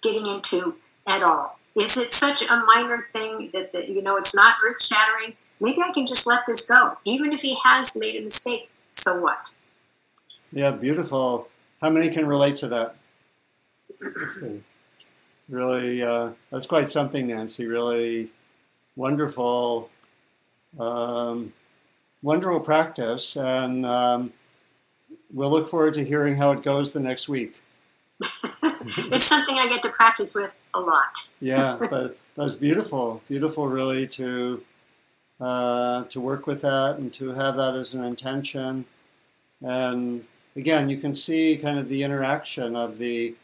getting 0.00 0.26
into 0.32 0.76
at 1.08 1.24
all? 1.24 1.58
Is 1.76 1.98
it 1.98 2.12
such 2.12 2.48
a 2.48 2.64
minor 2.64 3.02
thing 3.02 3.50
that 3.52 3.72
the, 3.72 3.84
you 3.90 4.00
know 4.00 4.16
it's 4.16 4.34
not 4.34 4.54
earth 4.64 4.80
shattering? 4.80 5.34
Maybe 5.60 5.82
I 5.82 5.90
can 5.90 6.06
just 6.06 6.26
let 6.28 6.46
this 6.46 6.68
go, 6.68 6.96
even 7.04 7.32
if 7.32 7.42
he 7.42 7.56
has 7.64 7.96
made 7.98 8.14
a 8.14 8.22
mistake. 8.22 8.70
So 8.92 9.20
what? 9.20 9.50
Yeah, 10.52 10.70
beautiful. 10.70 11.48
How 11.80 11.90
many 11.90 12.10
can 12.10 12.26
relate 12.28 12.56
to 12.58 12.68
that? 12.68 12.96
really, 15.48 16.02
uh, 16.02 16.30
that's 16.52 16.66
quite 16.66 16.88
something, 16.88 17.26
Nancy. 17.26 17.66
Really 17.66 18.30
wonderful, 18.94 19.90
um, 20.78 21.52
wonderful 22.22 22.60
practice, 22.60 23.36
and 23.36 23.84
um, 23.84 24.32
we'll 25.32 25.50
look 25.50 25.68
forward 25.68 25.94
to 25.94 26.04
hearing 26.04 26.36
how 26.36 26.52
it 26.52 26.62
goes 26.62 26.92
the 26.92 27.00
next 27.00 27.28
week. 27.28 27.62
it's 28.20 29.24
something 29.24 29.56
I 29.58 29.68
get 29.68 29.82
to 29.82 29.90
practice 29.90 30.34
with 30.34 30.54
a 30.74 30.80
lot. 30.80 31.32
yeah, 31.40 31.76
but 31.90 32.16
that's 32.36 32.56
beautiful, 32.56 33.22
beautiful, 33.28 33.66
really 33.66 34.06
to 34.08 34.62
uh, 35.40 36.04
to 36.04 36.20
work 36.20 36.46
with 36.46 36.62
that 36.62 36.96
and 36.98 37.12
to 37.14 37.30
have 37.30 37.56
that 37.56 37.74
as 37.74 37.94
an 37.94 38.04
intention. 38.04 38.84
And 39.62 40.24
again, 40.56 40.88
you 40.88 40.98
can 40.98 41.14
see 41.14 41.56
kind 41.56 41.78
of 41.78 41.88
the 41.88 42.02
interaction 42.02 42.76
of 42.76 42.98
the 42.98 43.34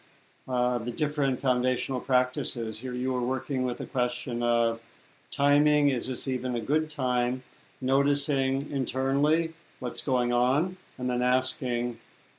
uh, 0.49 0.79
the 0.79 0.93
different 0.93 1.41
foundational 1.41 2.01
practices. 2.01 2.79
Here, 2.79 2.93
you 2.93 3.13
were 3.13 3.23
working 3.23 3.65
with 3.65 3.81
a 3.81 3.87
question 3.87 4.43
of 4.43 4.81
timing. 5.31 5.89
Is 5.89 6.07
this 6.07 6.29
even 6.29 6.55
a 6.55 6.61
good 6.61 6.89
time? 6.91 7.43
noticing 7.81 8.71
internally 8.71 9.53
what's 9.81 10.01
going 10.01 10.33
on, 10.33 10.77
and 10.99 11.09
then 11.09 11.23
asking, 11.23 11.99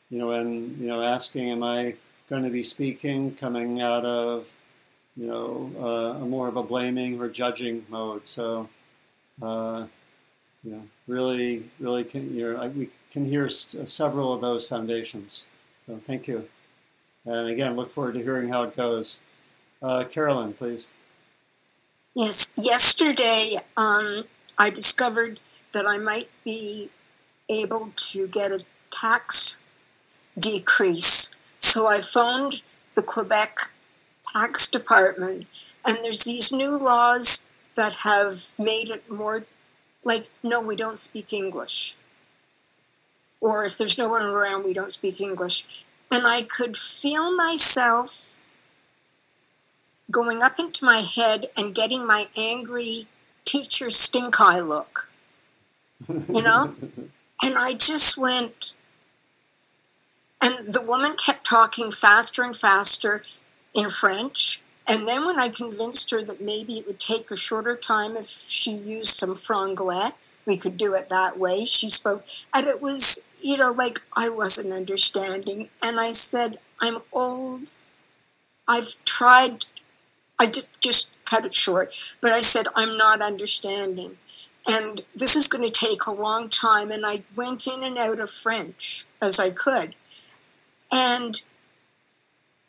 you 0.10 0.20
know, 0.20 0.32
and 0.32 0.78
you 0.80 0.88
know, 0.88 1.02
asking, 1.02 1.50
am 1.52 1.64
I 1.64 1.96
going 2.30 2.44
to 2.44 2.50
be 2.50 2.64
speaking 2.64 3.36
coming 3.36 3.82
out 3.82 4.06
of, 4.06 4.54
you 5.16 5.28
know, 5.28 5.72
uh, 5.80 6.24
a 6.24 6.26
more 6.26 6.48
of 6.48 6.58
a 6.58 6.64
blaming 6.64 7.20
or 7.20 7.30
judging 7.30 7.86
mode? 7.90 8.28
So, 8.28 8.70
uh, 9.42 9.86
you 10.64 10.72
know, 10.72 10.84
really, 11.08 11.70
really, 11.80 12.04
can, 12.04 12.34
you 12.36 12.54
know, 12.54 12.68
we 12.68 12.90
can 13.12 13.26
hear 13.26 13.50
several 13.50 14.34
of 14.34 14.42
those 14.42 14.68
foundations. 14.68 15.48
So, 15.86 15.98
thank 15.98 16.28
you. 16.28 16.48
And 17.26 17.50
again, 17.50 17.76
look 17.76 17.92
forward 17.92 18.14
to 18.14 18.24
hearing 18.24 18.50
how 18.50 18.64
it 18.64 18.76
goes. 18.76 19.22
Uh, 19.82 20.06
Carolyn, 20.06 20.54
please. 20.54 20.94
Yes, 22.16 22.56
yesterday 22.58 23.58
um, 23.76 24.24
I 24.58 24.72
discovered 24.72 25.40
that 25.74 25.86
I 25.86 25.98
might 25.98 26.30
be 26.44 26.90
able 27.50 27.92
to 27.96 28.28
get 28.28 28.52
a 28.52 28.64
tax 28.90 29.64
decrease. 30.38 31.56
So 31.60 31.88
I 31.88 32.00
phoned 32.00 32.62
the 32.96 33.02
Quebec 33.02 33.58
tax 34.34 34.70
department, 34.70 35.48
and 35.86 35.98
there's 36.04 36.26
these 36.26 36.52
new 36.52 36.78
laws 36.78 37.52
that 37.76 37.94
have 38.04 38.34
made 38.58 38.90
it 38.90 39.10
more 39.10 39.46
like, 40.04 40.26
no, 40.44 40.62
we 40.62 40.76
don't 40.76 41.00
speak 41.00 41.34
English. 41.34 41.96
Or 43.40 43.64
if 43.64 43.78
there's 43.78 43.98
no 43.98 44.10
one 44.10 44.26
around, 44.26 44.64
we 44.64 44.74
don't 44.74 44.92
speak 44.92 45.22
English. 45.22 45.86
And 46.12 46.26
I 46.26 46.42
could 46.42 46.76
feel 46.76 47.36
myself 47.36 48.44
going 50.10 50.42
up 50.42 50.58
into 50.58 50.86
my 50.86 51.00
head 51.00 51.46
and 51.58 51.76
getting 51.76 52.08
my 52.08 52.28
angry 52.38 53.06
teacher 53.44 53.90
stink 53.90 54.40
eye 54.40 54.60
look. 54.60 55.10
You 56.08 56.42
know? 56.42 56.76
and 57.44 57.58
I 57.58 57.74
just 57.74 58.18
went, 58.18 58.74
and 60.42 60.54
the 60.66 60.84
woman 60.88 61.16
kept 61.16 61.46
talking 61.46 61.92
faster 61.92 62.44
and 62.44 62.56
faster 62.56 63.22
in 63.74 63.90
French. 63.90 64.62
And 64.90 65.06
then 65.06 65.26
when 65.26 65.38
I 65.38 65.50
convinced 65.50 66.12
her 66.12 66.24
that 66.24 66.40
maybe 66.40 66.74
it 66.74 66.88
would 66.88 67.00
take 67.00 67.30
a 67.30 67.36
shorter 67.36 67.76
time 67.76 68.16
if 68.16 68.26
she 68.26 68.72
used 68.72 69.10
some 69.10 69.34
franglais, 69.34 70.38
we 70.46 70.56
could 70.58 70.78
do 70.78 70.94
it 70.94 71.10
that 71.10 71.38
way, 71.38 71.66
she 71.66 71.90
spoke. 71.90 72.24
And 72.54 72.66
it 72.66 72.82
was, 72.82 73.28
you 73.42 73.58
know, 73.58 73.74
like 73.78 74.00
I 74.16 74.30
wasn't 74.30 74.74
understanding. 74.74 75.70
And 75.84 76.00
I 76.00 76.12
said, 76.12 76.58
I'm 76.80 77.00
old. 77.12 77.68
I've 78.66 79.04
tried 79.04 79.66
I 80.40 80.46
just 80.46 80.82
just 80.82 81.18
cut 81.26 81.46
it 81.46 81.54
short. 81.54 81.94
But 82.22 82.32
I 82.32 82.42
said, 82.42 82.68
I'm 82.76 82.98
not 82.98 83.22
understanding. 83.22 84.18
And 84.70 85.02
this 85.16 85.36
is 85.36 85.48
going 85.48 85.64
to 85.64 85.72
take 85.72 86.06
a 86.08 86.12
long 86.12 86.50
time. 86.50 86.92
And 86.92 87.06
I 87.06 87.24
went 87.36 87.68
in 87.68 87.84
and 87.84 87.98
out 87.98 88.20
of 88.20 88.30
French 88.30 89.06
as 89.22 89.40
I 89.40 89.50
could. 89.50 89.96
And 90.94 91.42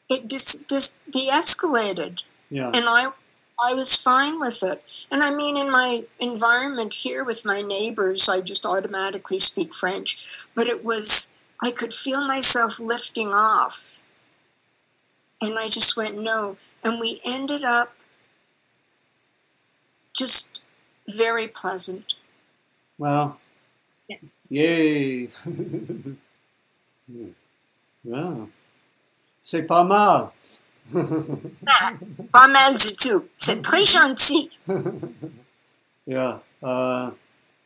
it 0.08 0.28
dis, 0.28 0.64
dis, 0.68 1.00
de 1.10 1.28
escalated. 1.28 2.24
Yeah. 2.50 2.68
And 2.68 2.86
I, 2.88 3.08
I 3.64 3.74
was 3.74 4.00
fine 4.00 4.38
with 4.38 4.62
it. 4.62 5.06
And 5.10 5.22
I 5.22 5.34
mean, 5.34 5.56
in 5.56 5.70
my 5.70 6.04
environment 6.20 6.94
here 6.94 7.24
with 7.24 7.44
my 7.44 7.62
neighbors, 7.62 8.28
I 8.28 8.40
just 8.40 8.64
automatically 8.64 9.38
speak 9.38 9.74
French. 9.74 10.46
But 10.54 10.66
it 10.66 10.84
was, 10.84 11.36
I 11.60 11.72
could 11.72 11.92
feel 11.92 12.26
myself 12.26 12.80
lifting 12.80 13.28
off 13.28 14.04
and 15.40 15.58
I 15.58 15.68
just 15.68 15.96
went, 15.96 16.18
no. 16.18 16.56
And 16.84 16.98
we 16.98 17.20
ended 17.26 17.62
up 17.62 17.94
just 20.14 20.57
very 21.16 21.48
pleasant. 21.48 22.14
Well, 22.98 23.38
yeah. 24.08 24.16
Yay. 24.50 25.28
yeah. 28.04 28.46
C'est 29.42 29.66
pas 29.66 29.84
mal. 29.84 30.32
ah, 30.94 31.92
pas 32.32 32.48
mal 32.48 32.74
du 32.74 32.96
tout. 32.96 33.28
C'est 33.36 33.62
très 33.62 33.84
gentil. 33.84 34.48
yeah. 36.06 36.38
Uh, 36.62 37.12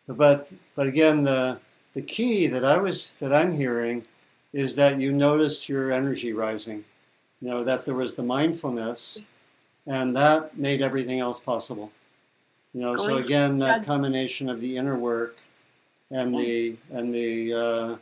but 0.09 0.53
but 0.76 0.86
again, 0.86 1.24
the 1.24 1.59
the 1.95 2.03
key 2.03 2.47
that 2.49 2.64
I 2.64 2.78
was 2.78 3.16
that 3.18 3.32
I'm 3.32 3.53
hearing 3.53 4.05
is 4.53 4.74
that 4.76 5.01
you 5.01 5.12
noticed 5.12 5.68
your 5.68 5.93
energy 5.93 6.32
rising 6.32 6.84
you 7.43 7.51
know, 7.51 7.64
that 7.64 7.80
there 7.86 7.97
was 7.97 8.14
the 8.14 8.22
mindfulness, 8.22 9.26
and 9.86 10.14
that 10.16 10.57
made 10.57 10.80
everything 10.80 11.18
else 11.18 11.40
possible. 11.40 11.90
You 12.75 12.81
know, 12.81 12.95
so 12.95 13.16
again, 13.16 13.59
that 13.59 13.85
combination 13.85 14.49
of 14.49 14.61
the 14.61 14.77
inner 14.77 14.97
work 14.97 15.39
and 16.11 16.35
the 16.35 16.77
and 16.91 17.12
the 17.12 17.53
uh, 17.53 17.97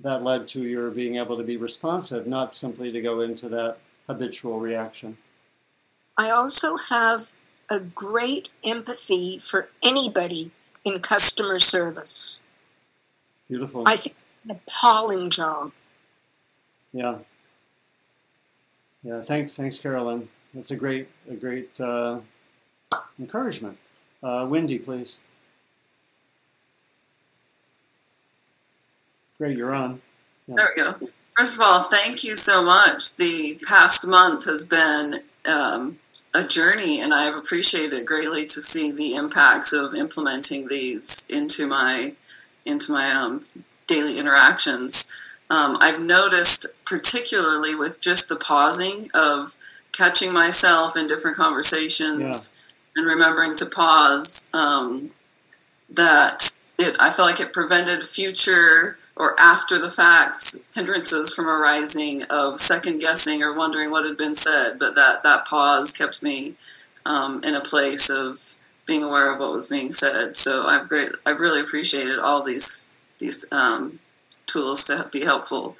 that 0.00 0.22
led 0.22 0.48
to 0.48 0.64
your 0.64 0.90
being 0.90 1.16
able 1.16 1.36
to 1.36 1.44
be 1.44 1.56
responsive, 1.56 2.26
not 2.26 2.52
simply 2.52 2.90
to 2.90 3.00
go 3.00 3.20
into 3.20 3.48
that 3.50 3.78
habitual 4.06 4.58
reaction. 4.58 5.16
I 6.16 6.30
also 6.30 6.76
have 6.90 7.20
a 7.70 7.80
great 7.80 8.50
empathy 8.64 9.38
for 9.38 9.68
anybody 9.84 10.50
in 10.84 10.98
customer 10.98 11.58
service. 11.58 12.42
Beautiful. 13.48 13.84
I 13.86 13.96
think 13.96 14.16
an 14.44 14.50
appalling 14.50 15.30
job. 15.30 15.72
Yeah. 16.92 17.18
Yeah, 19.02 19.22
thanks, 19.22 19.54
thanks, 19.54 19.78
Carolyn. 19.78 20.28
That's 20.52 20.72
a 20.72 20.76
great, 20.76 21.08
a 21.28 21.34
great 21.34 21.80
uh, 21.80 22.20
encouragement. 23.18 23.78
Uh, 24.22 24.46
Wendy, 24.48 24.78
please. 24.78 25.20
Great, 29.38 29.56
you're 29.56 29.74
on. 29.74 30.00
Yeah. 30.46 30.54
There 30.56 30.68
we 30.76 30.82
go. 30.82 31.10
First 31.36 31.56
of 31.56 31.62
all, 31.64 31.84
thank 31.84 32.24
you 32.24 32.36
so 32.36 32.62
much. 32.62 33.16
The 33.16 33.58
past 33.66 34.06
month 34.06 34.44
has 34.44 34.68
been 34.68 35.20
um, 35.50 35.98
a 36.34 36.46
journey, 36.46 37.00
and 37.00 37.14
I've 37.14 37.36
appreciated 37.36 38.04
greatly 38.04 38.42
to 38.42 38.60
see 38.60 38.92
the 38.92 39.14
impacts 39.14 39.72
of 39.72 39.94
implementing 39.94 40.68
these 40.68 41.30
into 41.32 41.66
my 41.66 42.12
into 42.66 42.92
my 42.92 43.10
um, 43.12 43.42
daily 43.86 44.18
interactions 44.18 45.30
um, 45.50 45.78
I've 45.80 46.00
noticed, 46.00 46.86
particularly 46.86 47.74
with 47.74 48.00
just 48.00 48.28
the 48.28 48.36
pausing 48.36 49.08
of 49.14 49.58
catching 49.92 50.32
myself 50.32 50.96
in 50.96 51.08
different 51.08 51.36
conversations 51.36 52.20
yeah. 52.56 52.59
And 52.96 53.06
remembering 53.06 53.56
to 53.56 53.66
pause, 53.66 54.50
um, 54.54 55.10
that 55.90 56.42
it 56.78 56.96
I 57.00 57.10
feel 57.10 57.24
like 57.24 57.40
it 57.40 57.52
prevented 57.52 58.02
future 58.02 58.98
or 59.16 59.38
after 59.38 59.78
the 59.78 59.90
fact 59.90 60.42
hindrances 60.74 61.34
from 61.34 61.46
arising 61.46 62.22
of 62.30 62.58
second 62.58 63.00
guessing 63.00 63.42
or 63.42 63.52
wondering 63.52 63.90
what 63.90 64.06
had 64.06 64.16
been 64.16 64.34
said. 64.34 64.78
But 64.78 64.94
that 64.94 65.22
that 65.24 65.46
pause 65.46 65.96
kept 65.96 66.22
me 66.22 66.54
um, 67.06 67.42
in 67.44 67.54
a 67.54 67.60
place 67.60 68.10
of 68.10 68.56
being 68.86 69.02
aware 69.02 69.32
of 69.32 69.38
what 69.38 69.52
was 69.52 69.68
being 69.68 69.90
said. 69.90 70.36
So 70.36 70.66
I've 70.66 70.88
great 70.88 71.08
I've 71.26 71.40
really 71.40 71.60
appreciated 71.60 72.18
all 72.18 72.44
these 72.44 72.98
these 73.18 73.52
um, 73.52 73.98
tools 74.46 74.84
to 74.86 75.08
be 75.12 75.24
helpful. 75.24 75.76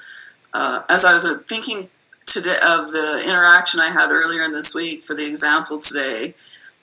Uh, 0.53 0.83
as 0.89 1.05
I 1.05 1.13
was 1.13 1.27
uh, 1.27 1.43
thinking 1.49 1.89
today 2.27 2.57
of 2.65 2.93
the 2.93 3.25
interaction 3.27 3.81
I 3.81 3.89
had 3.89 4.11
earlier 4.11 4.43
in 4.43 4.53
this 4.53 4.75
week 4.75 5.03
for 5.03 5.17
the 5.17 5.27
example 5.27 5.79
today, 5.79 6.35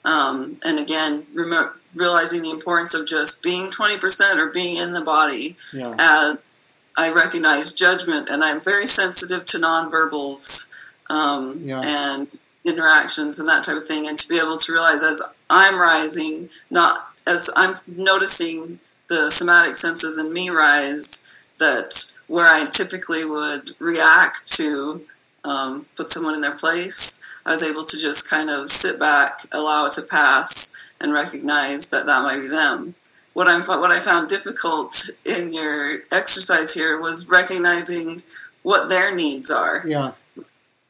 um, 0.08 0.56
and 0.64 0.78
again, 0.78 1.26
realizing 1.34 2.42
the 2.42 2.50
importance 2.50 2.94
of 2.94 3.06
just 3.06 3.42
being 3.42 3.66
20% 3.66 4.36
or 4.38 4.46
being 4.46 4.80
in 4.80 4.92
the 4.92 5.02
body 5.02 5.56
yeah. 5.72 5.94
as 5.98 6.72
I 6.96 7.12
recognize 7.12 7.74
judgment, 7.74 8.30
and 8.30 8.42
I'm 8.42 8.62
very 8.62 8.86
sensitive 8.86 9.44
to 9.46 9.58
nonverbals 9.58 10.88
um, 11.10 11.60
yeah. 11.62 11.80
and 11.84 12.28
interactions 12.64 13.38
and 13.38 13.48
that 13.48 13.64
type 13.64 13.76
of 13.76 13.86
thing, 13.86 14.08
and 14.08 14.18
to 14.18 14.28
be 14.28 14.38
able 14.38 14.56
to 14.56 14.72
realize 14.72 15.04
as 15.04 15.22
I'm 15.50 15.78
rising, 15.78 16.48
not 16.70 17.08
as 17.26 17.50
I'm 17.56 17.74
noticing 17.86 18.80
the 19.08 19.30
somatic 19.30 19.76
senses 19.76 20.18
in 20.18 20.32
me 20.32 20.48
rise, 20.48 21.36
that 21.58 22.22
where 22.28 22.46
I 22.46 22.66
typically 22.70 23.24
would 23.26 23.70
react 23.78 24.48
to 24.56 25.02
um, 25.44 25.86
put 25.96 26.08
someone 26.08 26.34
in 26.34 26.40
their 26.40 26.56
place, 26.56 27.24
I 27.46 27.50
was 27.50 27.62
able 27.62 27.84
to 27.84 27.98
just 27.98 28.30
kind 28.30 28.50
of 28.50 28.68
sit 28.68 28.98
back, 28.98 29.40
allow 29.52 29.86
it 29.86 29.92
to 29.92 30.02
pass, 30.10 30.74
and 31.00 31.12
recognize 31.12 31.90
that 31.90 32.06
that 32.06 32.22
might 32.22 32.40
be 32.40 32.48
them. 32.48 32.94
What 33.34 33.46
I'm 33.46 33.62
what 33.62 33.90
I 33.90 34.00
found 34.00 34.28
difficult 34.28 34.96
in 35.24 35.52
your 35.52 35.98
exercise 36.10 36.74
here 36.74 37.00
was 37.00 37.30
recognizing 37.30 38.20
what 38.62 38.88
their 38.88 39.14
needs 39.14 39.50
are. 39.50 39.84
Yeah. 39.86 40.12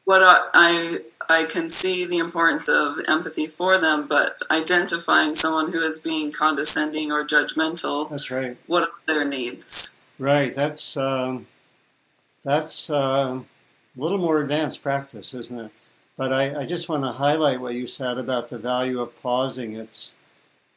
What 0.05 0.21
I 0.23 0.97
I 1.29 1.43
can 1.43 1.69
see 1.69 2.07
the 2.07 2.17
importance 2.17 2.67
of 2.67 2.97
empathy 3.07 3.45
for 3.45 3.77
them, 3.79 4.05
but 4.09 4.41
identifying 4.49 5.35
someone 5.35 5.71
who 5.71 5.79
is 5.79 5.99
being 5.99 6.31
condescending 6.31 7.11
or 7.11 7.23
judgmental. 7.23 8.09
That's 8.09 8.31
right. 8.31 8.57
What 8.65 8.83
are 8.83 8.89
their 9.05 9.25
needs? 9.25 10.09
Right. 10.17 10.55
That's 10.55 10.97
um, 10.97 11.45
that's 12.43 12.89
uh, 12.89 13.41
a 13.97 14.01
little 14.01 14.17
more 14.17 14.41
advanced 14.41 14.81
practice, 14.81 15.33
isn't 15.33 15.59
it? 15.59 15.71
But 16.17 16.33
I, 16.33 16.61
I 16.61 16.65
just 16.65 16.89
want 16.89 17.03
to 17.03 17.11
highlight 17.11 17.61
what 17.61 17.75
you 17.75 17.87
said 17.87 18.17
about 18.17 18.49
the 18.49 18.57
value 18.57 18.99
of 18.99 19.19
pausing. 19.21 19.73
It's 19.73 20.17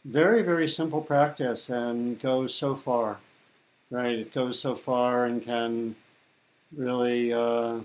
very, 0.04 0.42
very 0.42 0.68
simple 0.68 1.00
practice 1.00 1.68
and 1.68 2.20
goes 2.20 2.54
so 2.54 2.74
far, 2.74 3.18
right? 3.90 4.18
It 4.18 4.32
goes 4.32 4.58
so 4.60 4.74
far 4.74 5.26
and 5.26 5.42
can 5.42 5.96
really 6.76 7.32
uh, 7.32 7.80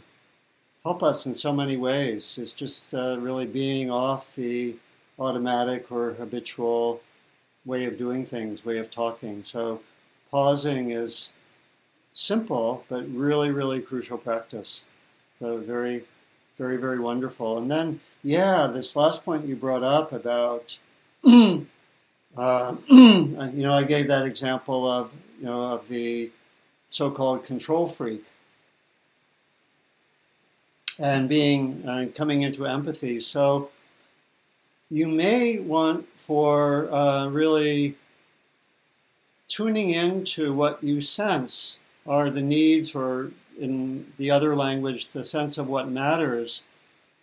help 0.83 1.03
us 1.03 1.25
in 1.25 1.35
so 1.35 1.51
many 1.51 1.77
ways. 1.77 2.37
It's 2.41 2.53
just 2.53 2.93
uh, 2.93 3.17
really 3.19 3.45
being 3.45 3.91
off 3.91 4.35
the 4.35 4.75
automatic 5.19 5.91
or 5.91 6.13
habitual 6.13 7.01
way 7.65 7.85
of 7.85 7.97
doing 7.97 8.25
things, 8.25 8.63
way 8.63 8.77
of 8.77 8.89
talking. 8.89 9.43
So 9.43 9.81
pausing 10.31 10.91
is 10.91 11.33
simple, 12.13 12.85
but 12.87 13.07
really, 13.09 13.51
really 13.51 13.81
crucial 13.81 14.17
practice. 14.17 14.87
So 15.39 15.57
very, 15.57 16.03
very, 16.57 16.77
very 16.77 16.99
wonderful. 16.99 17.57
And 17.57 17.69
then, 17.69 17.99
yeah, 18.23 18.67
this 18.67 18.95
last 18.95 19.23
point 19.23 19.45
you 19.45 19.55
brought 19.55 19.83
up 19.83 20.11
about, 20.11 20.79
uh, 21.25 21.65
you 22.89 23.35
know, 23.53 23.73
I 23.73 23.83
gave 23.83 24.07
that 24.07 24.25
example 24.25 24.89
of, 24.89 25.13
you 25.39 25.45
know, 25.45 25.73
of 25.73 25.87
the 25.87 26.31
so-called 26.87 27.43
control 27.43 27.87
freak 27.87 28.23
and 30.99 31.29
being 31.29 31.87
uh, 31.87 32.07
coming 32.15 32.41
into 32.41 32.65
empathy. 32.65 33.21
So 33.21 33.69
you 34.89 35.07
may 35.07 35.59
want 35.59 36.07
for 36.15 36.91
uh, 36.91 37.27
really 37.27 37.95
tuning 39.47 39.91
into 39.91 40.53
what 40.53 40.83
you 40.83 41.01
sense 41.01 41.77
are 42.07 42.29
the 42.29 42.41
needs, 42.41 42.95
or 42.95 43.31
in 43.59 44.11
the 44.17 44.31
other 44.31 44.55
language, 44.55 45.07
the 45.07 45.23
sense 45.23 45.57
of 45.57 45.67
what 45.67 45.89
matters 45.89 46.63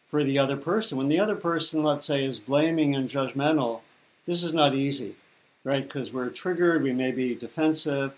for 0.04 0.22
the 0.24 0.38
other 0.38 0.56
person. 0.56 0.98
When 0.98 1.08
the 1.08 1.20
other 1.20 1.36
person, 1.36 1.82
let's 1.82 2.04
say, 2.04 2.24
is 2.24 2.40
blaming 2.40 2.94
and 2.94 3.08
judgmental, 3.08 3.80
this 4.26 4.42
is 4.42 4.52
not 4.52 4.74
easy, 4.74 5.16
right? 5.64 5.82
Because 5.82 6.12
we're 6.12 6.30
triggered, 6.30 6.82
we 6.82 6.92
may 6.92 7.12
be 7.12 7.34
defensive, 7.34 8.14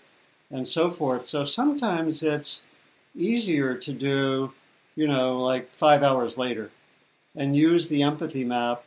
and 0.49 0.67
so 0.67 0.89
forth. 0.89 1.23
So 1.23 1.45
sometimes 1.45 2.23
it's 2.23 2.63
easier 3.15 3.75
to 3.75 3.93
do, 3.93 4.53
you 4.95 5.07
know, 5.07 5.39
like 5.39 5.71
five 5.71 6.03
hours 6.03 6.37
later 6.37 6.71
and 7.35 7.55
use 7.55 7.87
the 7.87 8.03
empathy 8.03 8.43
map 8.43 8.83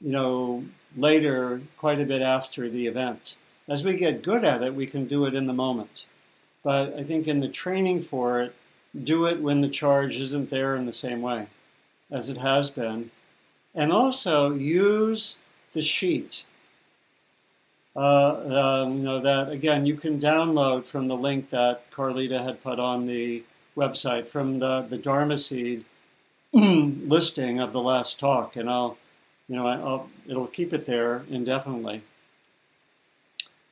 you 0.00 0.12
know, 0.12 0.64
later, 0.96 1.60
quite 1.76 2.00
a 2.00 2.06
bit 2.06 2.22
after 2.22 2.68
the 2.68 2.86
event. 2.86 3.36
As 3.68 3.84
we 3.84 3.96
get 3.96 4.22
good 4.22 4.44
at 4.44 4.62
it, 4.62 4.74
we 4.74 4.86
can 4.86 5.06
do 5.06 5.24
it 5.26 5.34
in 5.34 5.46
the 5.46 5.52
moment. 5.52 6.06
But 6.62 6.94
I 6.94 7.02
think 7.02 7.28
in 7.28 7.40
the 7.40 7.48
training 7.48 8.00
for 8.00 8.42
it, 8.42 8.54
do 9.04 9.26
it 9.26 9.40
when 9.40 9.60
the 9.60 9.68
charge 9.68 10.18
isn't 10.18 10.50
there 10.50 10.76
in 10.76 10.84
the 10.84 10.92
same 10.92 11.22
way 11.22 11.46
as 12.10 12.28
it 12.28 12.36
has 12.38 12.70
been. 12.70 13.10
And 13.74 13.92
also 13.92 14.54
use 14.54 15.38
the 15.72 15.82
sheet. 15.82 16.46
Uh, 17.94 18.84
um, 18.84 18.96
you 18.96 19.02
know, 19.02 19.20
that 19.20 19.50
again, 19.50 19.86
you 19.86 19.94
can 19.94 20.18
download 20.18 20.86
from 20.86 21.08
the 21.08 21.16
link 21.16 21.50
that 21.50 21.90
Carlita 21.90 22.42
had 22.42 22.62
put 22.62 22.78
on 22.78 23.06
the 23.06 23.42
website 23.76 24.26
from 24.26 24.58
the, 24.58 24.82
the 24.82 24.98
Dharma 24.98 25.38
Seed 25.38 25.84
listing 26.52 27.60
of 27.60 27.72
the 27.72 27.80
last 27.80 28.18
talk. 28.18 28.56
And 28.56 28.68
I'll 28.68 28.98
you 29.48 29.56
know, 29.56 29.66
I'll, 29.66 30.10
it'll 30.26 30.46
keep 30.46 30.72
it 30.72 30.86
there 30.86 31.24
indefinitely. 31.30 32.02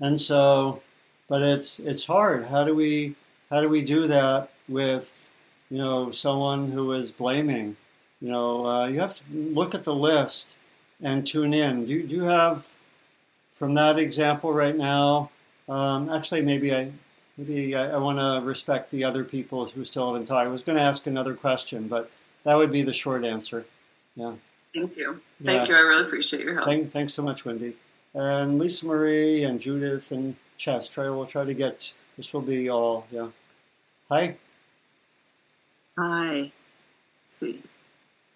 And 0.01 0.18
so, 0.18 0.82
but 1.29 1.43
it's 1.43 1.79
it's 1.79 2.05
hard. 2.05 2.47
How 2.47 2.64
do 2.64 2.74
we 2.74 3.14
how 3.51 3.61
do 3.61 3.68
we 3.68 3.85
do 3.85 4.07
that 4.07 4.51
with 4.68 5.29
you 5.70 5.79
know 5.79 6.11
someone 6.11 6.70
who 6.70 6.93
is 6.93 7.12
blaming? 7.12 7.77
You 8.20 8.31
know, 8.31 8.66
uh, 8.66 8.87
you 8.89 9.01
have 9.01 9.16
to 9.16 9.22
look 9.31 9.74
at 9.74 9.85
the 9.85 9.95
list 9.95 10.57
and 11.03 11.27
tune 11.27 11.53
in. 11.53 11.85
Do, 11.85 12.07
do 12.07 12.14
you 12.14 12.24
have 12.24 12.70
from 13.53 13.74
that 13.74 13.99
example 13.99 14.53
right 14.53 14.77
now? 14.77 15.31
Um, 15.68 16.09
actually, 16.09 16.43
maybe 16.43 16.74
I 16.74 16.93
maybe 17.37 17.74
I, 17.74 17.91
I 17.91 17.97
want 17.99 18.18
to 18.18 18.47
respect 18.47 18.91
the 18.91 19.05
other 19.05 19.24
people 19.24 19.66
who 19.66 19.85
still 19.85 20.07
haven't 20.07 20.27
talked. 20.27 20.47
I 20.47 20.51
was 20.51 20.62
going 20.62 20.77
to 20.79 20.83
ask 20.83 21.07
another 21.07 21.35
question, 21.35 21.89
but 21.89 22.11
that 22.45 22.55
would 22.55 22.72
be 22.72 22.83
the 22.83 22.95
short 22.95 23.24
answer. 23.24 23.66
Yeah. 24.14 24.35
Thank 24.74 24.97
you. 24.97 25.20
Thank 25.43 25.68
yeah. 25.68 25.74
you. 25.74 25.81
I 25.81 25.89
really 25.89 26.07
appreciate 26.07 26.45
your 26.45 26.55
help. 26.55 26.66
Thank, 26.66 26.93
thanks 26.93 27.14
so 27.14 27.22
much, 27.22 27.45
Wendy. 27.45 27.77
And 28.14 28.59
Lisa 28.59 28.87
Marie 28.87 29.45
and 29.45 29.61
Judith 29.61 30.12
and 30.12 30.37
Chess. 30.57 30.88
Try 30.88 31.09
we'll 31.11 31.26
try 31.26 31.44
to 31.44 31.54
get 31.54 31.92
this 32.16 32.32
will 32.32 32.42
be 32.42 32.68
all 32.68 33.07
yeah. 33.11 33.28
Hi. 34.09 34.36
Hi. 35.98 36.30
Let's 36.30 36.52
see. 37.24 37.62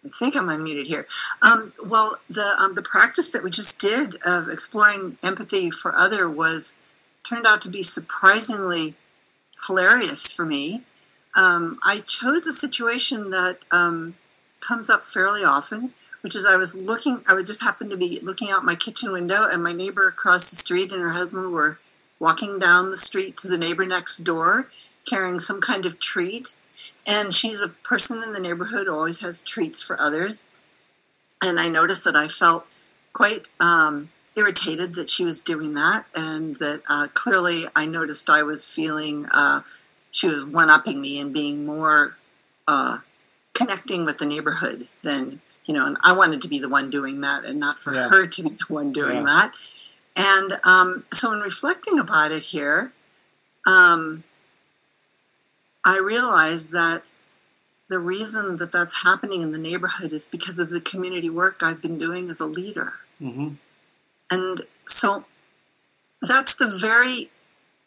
I 0.05 0.09
think 0.09 0.35
I'm 0.35 0.49
unmuted 0.49 0.87
here. 0.87 1.07
Um, 1.43 1.73
well, 1.87 2.17
the 2.29 2.55
um, 2.59 2.75
the 2.75 2.83
practice 2.83 3.31
that 3.31 3.45
we 3.45 3.51
just 3.51 3.79
did 3.79 4.15
of 4.27 4.49
exploring 4.49 5.19
empathy 5.23 5.71
for 5.71 5.95
other 5.95 6.29
was 6.29 6.77
turned 7.23 7.47
out 7.47 7.61
to 7.63 7.69
be 7.71 7.83
surprisingly 7.83 8.95
hilarious 9.67 10.33
for 10.33 10.47
me. 10.47 10.83
Um, 11.37 11.79
I 11.85 12.01
chose 12.07 12.47
a 12.47 12.53
situation 12.53 13.31
that 13.31 13.59
um, 13.71 14.15
comes 14.61 14.91
up 14.91 15.05
fairly 15.05 15.45
often, 15.45 15.93
which 16.23 16.35
is 16.35 16.47
I 16.47 16.57
was 16.57 16.89
looking, 16.89 17.23
I 17.29 17.35
would 17.35 17.47
just 17.47 17.63
happen 17.63 17.89
to 17.91 17.97
be 17.97 18.19
looking 18.23 18.51
out 18.51 18.65
my 18.65 18.75
kitchen 18.75 19.13
window, 19.13 19.47
and 19.51 19.63
my 19.63 19.73
neighbor 19.73 20.09
across 20.09 20.51
the 20.51 20.57
street 20.57 20.93
and 20.93 21.03
her 21.03 21.11
husband 21.11 21.53
were 21.53 21.79
walking 22.21 22.59
down 22.59 22.91
the 22.91 22.97
street 22.97 23.37
to 23.39 23.49
the 23.49 23.59
neighbor 23.59 23.85
next 23.85 24.19
door 24.19 24.71
carrying 25.09 25.39
some 25.39 25.61
kind 25.61 25.85
of 25.87 25.99
treat. 25.99 26.57
And 27.07 27.35
she's 27.35 27.65
a 27.65 27.71
person 27.71 28.23
in 28.25 28.33
the 28.33 28.41
neighborhood 28.41 28.87
who 28.87 28.95
always 28.95 29.21
has 29.23 29.43
treats 29.43 29.83
for 29.83 30.01
others. 30.01 30.47
And 31.43 31.59
I 31.59 31.69
noticed 31.69 32.05
that 32.05 32.15
I 32.15 32.29
felt 32.29 32.69
quite 33.13 33.49
um, 33.59 34.11
irritated 34.37 34.95
that 34.95 35.09
she 35.09 35.25
was 35.25 35.41
doing 35.41 35.75
that, 35.75 36.05
and 36.15 36.55
that 36.57 36.83
uh, 36.89 37.09
clearly 37.15 37.63
I 37.75 37.87
noticed 37.87 38.29
I 38.29 38.43
was 38.43 38.73
feeling 38.73 39.27
uh, 39.33 39.61
she 40.11 40.29
was 40.29 40.47
one 40.47 40.71
upping 40.71 41.01
me 41.01 41.21
and 41.21 41.33
being 41.33 41.65
more 41.65 42.17
uh, 42.69 42.99
connecting 43.55 44.05
with 44.05 44.19
the 44.19 44.27
neighborhood 44.27 44.87
than 45.03 45.41
you 45.65 45.75
know, 45.75 45.87
and 45.87 45.97
I 46.03 46.17
wanted 46.17 46.41
to 46.43 46.49
be 46.49 46.59
the 46.59 46.69
one 46.69 46.91
doing 46.91 47.21
that 47.21 47.45
and 47.45 47.61
not 47.61 47.79
for 47.79 47.95
yeah. 47.95 48.09
her 48.09 48.27
to 48.27 48.43
be 48.43 48.49
the 48.49 48.65
one 48.69 48.93
doing 48.93 49.19
yeah. 49.19 49.23
that. 49.23 49.53
And 50.17 50.53
um, 50.65 51.05
so, 51.13 51.33
in 51.33 51.41
reflecting 51.41 51.99
about 51.99 52.33
it 52.33 52.43
here, 52.43 52.93
um, 53.67 54.25
I 55.85 55.99
realized 55.99 56.73
that 56.73 57.15
the 57.89 57.99
reason 57.99 58.57
that 58.57 58.73
that's 58.73 59.03
happening 59.03 59.43
in 59.43 59.53
the 59.53 59.59
neighborhood 59.59 60.13
is 60.13 60.29
because 60.31 60.59
of 60.59 60.71
the 60.71 60.81
community 60.81 61.31
work 61.31 61.63
I've 61.63 61.83
been 61.83 61.99
doing 61.99 62.29
as 62.31 62.41
a 62.41 62.47
leader. 62.47 62.95
Mm-hmm. 63.21 63.55
And 64.31 64.61
so, 64.83 65.25
that's 66.23 66.57
the 66.57 66.71
very 66.81 67.31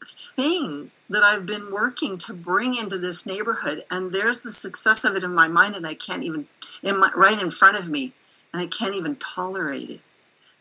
thing 0.03 0.91
that 1.09 1.24
I've 1.24 1.45
been 1.45 1.71
working 1.71 2.17
to 2.19 2.34
bring 2.34 2.76
into 2.76 2.97
this 2.97 3.26
neighborhood. 3.26 3.84
And 3.91 4.11
there's 4.11 4.41
the 4.41 4.51
success 4.51 5.03
of 5.03 5.15
it 5.15 5.24
in 5.24 5.34
my 5.34 5.47
mind, 5.47 5.76
and 5.76 5.86
I 5.86 5.93
can't 5.93 6.24
even, 6.24 6.47
in 6.82 6.99
my, 6.99 7.11
right 7.15 7.41
in 7.41 7.51
front 7.51 7.80
of 7.80 7.89
me, 7.89 8.13
and 8.53 8.61
I 8.61 8.67
can't 8.67 8.95
even 8.95 9.15
tolerate 9.17 9.89
it. 9.89 10.03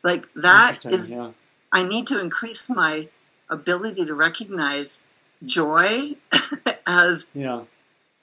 Like 0.03 0.23
that 0.35 0.79
is, 0.85 1.13
yeah. 1.13 1.31
I 1.73 1.89
need 1.89 2.07
to 2.09 2.21
increase 2.21 2.69
my 2.71 3.09
ability 3.51 4.05
to 4.05 4.15
recognize 4.15 5.05
joy 5.45 6.13
as, 6.87 7.29
yeah. 7.35 7.63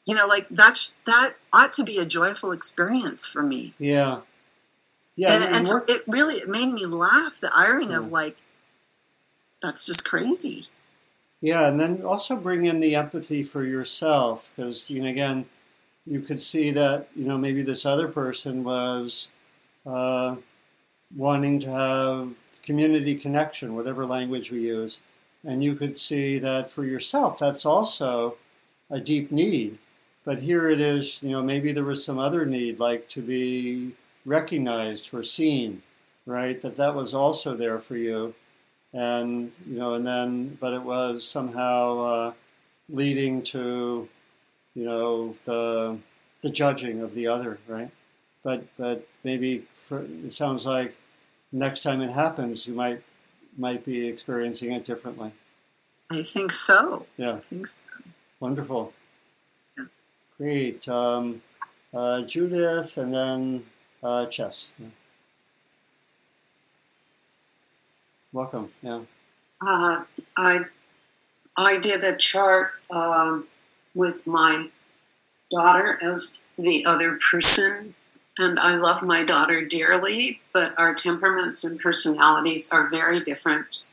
you 0.06 0.16
know, 0.16 0.28
like 0.28 0.48
that's, 0.50 0.98
that 1.06 1.32
ought 1.54 1.74
to 1.74 1.84
be 1.84 1.98
a 1.98 2.06
joyful 2.06 2.52
experience 2.52 3.28
for 3.28 3.42
me. 3.42 3.74
Yeah. 3.80 4.20
Yeah. 5.16 5.34
And, 5.34 5.44
and, 5.44 5.56
and 5.56 5.68
so 5.68 5.82
it 5.88 6.04
really, 6.08 6.36
it 6.36 6.48
made 6.48 6.72
me 6.72 6.86
laugh, 6.86 7.40
the 7.42 7.52
irony 7.56 7.90
yeah. 7.90 8.00
of 8.00 8.10
like, 8.10 8.38
that's 9.62 9.86
just 9.86 10.08
crazy. 10.08 10.68
Yeah, 11.42 11.68
and 11.68 11.80
then 11.80 12.04
also 12.04 12.36
bring 12.36 12.66
in 12.66 12.80
the 12.80 12.96
empathy 12.96 13.44
for 13.44 13.64
yourself 13.64 14.52
because, 14.56 14.90
you 14.90 15.02
know, 15.02 15.08
again, 15.08 15.46
you 16.06 16.22
could 16.22 16.40
see 16.40 16.72
that, 16.72 17.08
you 17.16 17.26
know, 17.26 17.38
maybe 17.38 17.62
this 17.62 17.86
other 17.86 18.08
person 18.08 18.64
was 18.64 19.32
uh, 19.86 20.36
wanting 21.16 21.60
to 21.62 21.70
have 21.70 22.38
community 22.70 23.16
connection, 23.16 23.76
whatever 23.76 24.06
language 24.06 24.52
we 24.52 24.62
use. 24.62 25.02
And 25.44 25.64
you 25.64 25.74
could 25.74 25.98
see 25.98 26.38
that 26.40 26.72
for 26.72 26.84
yourself, 26.86 27.40
that's 27.40 27.66
also 27.66 28.36
a 28.92 29.00
deep 29.00 29.32
need. 29.32 29.80
But 30.24 30.40
here 30.40 30.70
it 30.70 30.80
is, 30.80 31.24
you 31.24 31.32
know, 31.32 31.42
maybe 31.42 31.72
there 31.72 31.84
was 31.84 32.06
some 32.06 32.20
other 32.20 32.46
need, 32.46 32.80
like 32.80 33.08
to 33.10 33.22
be 33.22 33.94
recognized 34.26 35.14
or 35.14 35.24
seen, 35.24 35.82
right? 36.26 36.62
That 36.62 36.78
that 36.78 36.94
was 36.94 37.14
also 37.14 37.56
there 37.56 37.80
for 37.80 37.98
you 37.98 38.36
and 38.94 39.52
you 39.68 39.78
know, 39.78 39.94
and 39.96 40.06
then, 40.06 40.58
but 40.60 40.74
it 40.74 40.82
was 40.82 41.28
somehow 41.28 42.00
uh, 42.00 42.34
leading 42.90 43.42
to, 43.44 44.08
you 44.76 44.86
know, 44.86 45.36
the 45.46 45.98
the 46.42 46.50
judging 46.50 47.02
of 47.02 47.14
the 47.16 47.28
other, 47.28 47.60
right? 47.68 47.92
But 48.44 48.66
but 48.78 49.08
maybe 49.24 49.66
for, 49.76 50.04
it 50.26 50.34
sounds 50.34 50.66
like 50.66 50.96
next 51.52 51.84
time 51.84 52.02
it 52.02 52.12
happens, 52.12 52.68
you 52.68 52.74
might 52.74 53.02
might 53.58 53.84
be 53.84 54.08
experiencing 54.08 54.72
it 54.72 54.86
differently. 54.86 55.32
I 56.12 56.22
think 56.22 56.52
so. 56.52 57.06
Yeah, 57.18 57.34
I 57.34 57.40
think 57.40 57.68
so. 57.68 57.84
Wonderful. 58.40 58.94
Yeah. 59.78 59.86
Great. 60.38 60.88
Um, 60.88 61.42
uh, 61.94 62.22
Judith, 62.24 62.98
and 62.98 63.14
then 63.14 63.66
uh, 64.02 64.26
Chess. 64.28 64.74
Yeah. 64.80 64.88
Welcome. 68.32 68.72
Yeah. 68.82 69.02
Uh, 69.62 70.04
I 70.38 70.62
I 71.58 71.78
did 71.80 72.04
a 72.04 72.16
chart 72.16 72.72
um, 72.90 73.48
with 73.94 74.26
my 74.26 74.70
daughter 75.52 76.00
as 76.02 76.40
the 76.58 76.86
other 76.88 77.18
person, 77.32 77.96
and 78.40 78.58
I 78.58 78.76
love 78.76 79.04
my 79.04 79.24
daughter 79.24 79.66
dearly, 79.66 80.42
but 80.54 80.74
our 80.80 80.94
temperaments 80.94 81.66
and 81.66 81.80
personalities 81.80 82.72
are 82.72 82.90
very 82.90 83.20
different. 83.20 83.88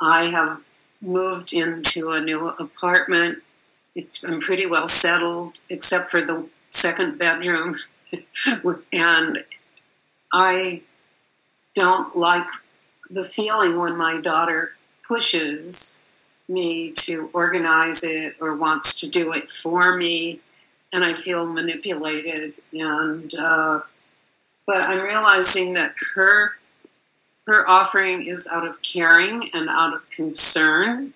I 0.00 0.24
have 0.24 0.64
moved 1.00 1.52
into 1.52 2.10
a 2.10 2.20
new 2.20 2.48
apartment. 2.48 3.38
It's 3.94 4.18
been 4.18 4.40
pretty 4.40 4.66
well 4.66 4.88
settled, 4.88 5.60
except 5.70 6.10
for 6.10 6.20
the 6.20 6.48
second 6.68 7.18
bedroom. 7.18 7.76
and 8.92 9.44
I 10.32 10.82
don't 11.74 12.16
like 12.16 12.46
the 13.08 13.24
feeling 13.24 13.78
when 13.78 13.96
my 13.96 14.20
daughter 14.20 14.72
pushes 15.06 16.04
me 16.48 16.90
to 16.92 17.30
organize 17.32 18.02
it 18.02 18.34
or 18.40 18.56
wants 18.56 19.00
to 19.00 19.08
do 19.08 19.32
it 19.32 19.48
for 19.48 19.96
me, 19.96 20.40
and 20.92 21.04
I 21.04 21.14
feel 21.14 21.52
manipulated. 21.52 22.54
And 22.72 23.32
uh, 23.34 23.80
but 24.66 24.82
I'm 24.82 25.02
realizing 25.02 25.74
that 25.74 25.94
her 26.14 26.52
her 27.46 27.68
offering 27.68 28.26
is 28.26 28.48
out 28.52 28.66
of 28.66 28.82
caring 28.82 29.50
and 29.52 29.68
out 29.68 29.94
of 29.94 30.08
concern, 30.10 31.14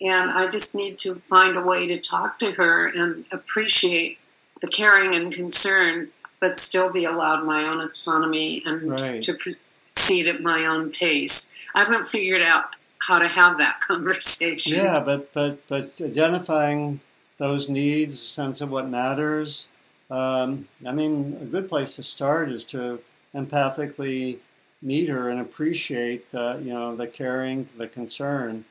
and 0.00 0.30
I 0.30 0.48
just 0.48 0.74
need 0.74 0.98
to 0.98 1.16
find 1.16 1.56
a 1.56 1.62
way 1.62 1.86
to 1.86 2.00
talk 2.00 2.38
to 2.38 2.52
her 2.52 2.88
and 2.88 3.24
appreciate 3.32 4.18
the 4.60 4.68
caring 4.68 5.14
and 5.14 5.32
concern, 5.32 6.08
but 6.40 6.58
still 6.58 6.92
be 6.92 7.04
allowed 7.04 7.44
my 7.44 7.64
own 7.64 7.80
autonomy 7.80 8.62
and 8.66 8.90
right. 8.90 9.22
to 9.22 9.34
proceed 9.34 10.28
at 10.28 10.42
my 10.42 10.66
own 10.66 10.90
pace. 10.90 11.52
I 11.74 11.80
haven't 11.80 12.06
figured 12.06 12.42
out 12.42 12.66
how 12.98 13.18
to 13.18 13.26
have 13.26 13.58
that 13.58 13.80
conversation. 13.86 14.78
Yeah, 14.78 15.00
but 15.00 15.32
but 15.32 15.66
but 15.68 16.00
identifying 16.00 17.00
those 17.38 17.68
needs, 17.68 18.14
a 18.14 18.16
sense 18.16 18.60
of 18.60 18.70
what 18.70 18.88
matters. 18.88 19.68
Um, 20.10 20.68
I 20.86 20.92
mean, 20.92 21.38
a 21.40 21.44
good 21.44 21.68
place 21.68 21.96
to 21.96 22.02
start 22.02 22.50
is 22.50 22.64
to 22.64 23.00
empathically 23.34 24.38
meet 24.82 25.08
her 25.08 25.30
and 25.30 25.40
appreciate 25.40 26.28
the 26.28 26.60
you 26.62 26.72
know 26.72 26.94
the 26.94 27.06
caring, 27.06 27.68
the 27.78 27.88
concern, 27.88 28.64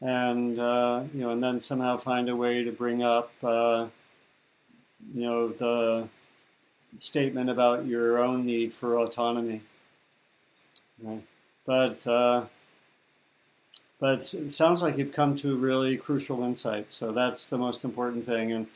and 0.00 0.58
uh, 0.58 1.04
you 1.14 1.20
know, 1.20 1.30
and 1.30 1.42
then 1.42 1.60
somehow 1.60 1.96
find 1.96 2.28
a 2.28 2.36
way 2.36 2.62
to 2.62 2.72
bring 2.72 3.02
up 3.02 3.32
uh, 3.42 3.86
you 5.14 5.22
know 5.22 5.48
the 5.48 6.08
statement 6.98 7.48
about 7.48 7.86
your 7.86 8.18
own 8.18 8.44
need 8.44 8.72
for 8.72 8.98
autonomy. 8.98 9.62
Right. 11.02 11.22
But 11.64 12.06
uh, 12.06 12.46
but 14.00 14.34
it 14.34 14.50
sounds 14.50 14.82
like 14.82 14.96
you've 14.96 15.12
come 15.12 15.34
to 15.36 15.58
really 15.58 15.96
crucial 15.96 16.42
insight. 16.42 16.92
So 16.92 17.12
that's 17.12 17.46
the 17.46 17.58
most 17.58 17.84
important 17.84 18.24
thing, 18.24 18.52
and 18.52 18.66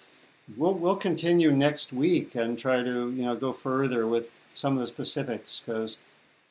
we'll 0.56 0.74
we'll 0.74 0.96
continue 0.96 1.50
next 1.50 1.92
week 1.92 2.34
and 2.34 2.58
try 2.58 2.82
to 2.82 3.10
you 3.10 3.24
know 3.24 3.34
go 3.34 3.52
further 3.52 4.06
with 4.06 4.46
some 4.50 4.74
of 4.74 4.80
the 4.80 4.86
specifics 4.86 5.62
because 5.64 5.98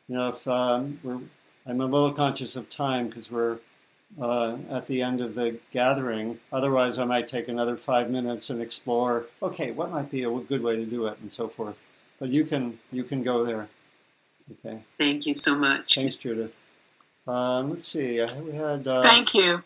you 0.08 0.16
know 0.16 0.30
if 0.30 0.48
um, 0.48 1.00
we're 1.04 1.20
I'm 1.66 1.80
a 1.80 1.86
little 1.86 2.12
conscious 2.12 2.56
of 2.56 2.68
time 2.68 3.08
because 3.08 3.32
we're 3.32 3.60
uh, 4.22 4.58
at 4.70 4.86
the 4.88 5.02
end 5.02 5.22
of 5.22 5.36
the 5.36 5.58
gathering. 5.72 6.40
Otherwise, 6.52 7.00
I 7.00 7.06
might 7.06 7.28
take 7.28 7.48
another 7.48 7.78
five 7.78 8.10
minutes 8.10 8.50
and 8.50 8.62
explore. 8.62 9.26
Okay, 9.42 9.72
what 9.72 9.92
might 9.92 10.12
be 10.12 10.24
a 10.24 10.30
good 10.40 10.62
way 10.62 10.76
to 10.76 10.86
do 10.86 11.08
it, 11.08 11.18
and 11.22 11.32
so 11.32 11.48
forth. 11.48 11.84
But 12.20 12.30
you 12.30 12.46
can 12.46 12.80
you 12.92 13.04
can 13.04 13.24
go 13.24 13.46
there. 13.46 13.70
Okay. 14.66 14.80
Thank 15.00 15.26
you 15.26 15.34
so 15.34 15.58
much. 15.58 15.96
Thanks, 15.96 16.18
Judith. 16.18 16.54
Um, 17.28 17.70
let's 17.70 17.88
see. 17.88 18.22
We 18.42 18.52
had. 18.58 18.80
Uh, 18.80 19.02
Thank 19.02 19.34
you. 19.34 19.58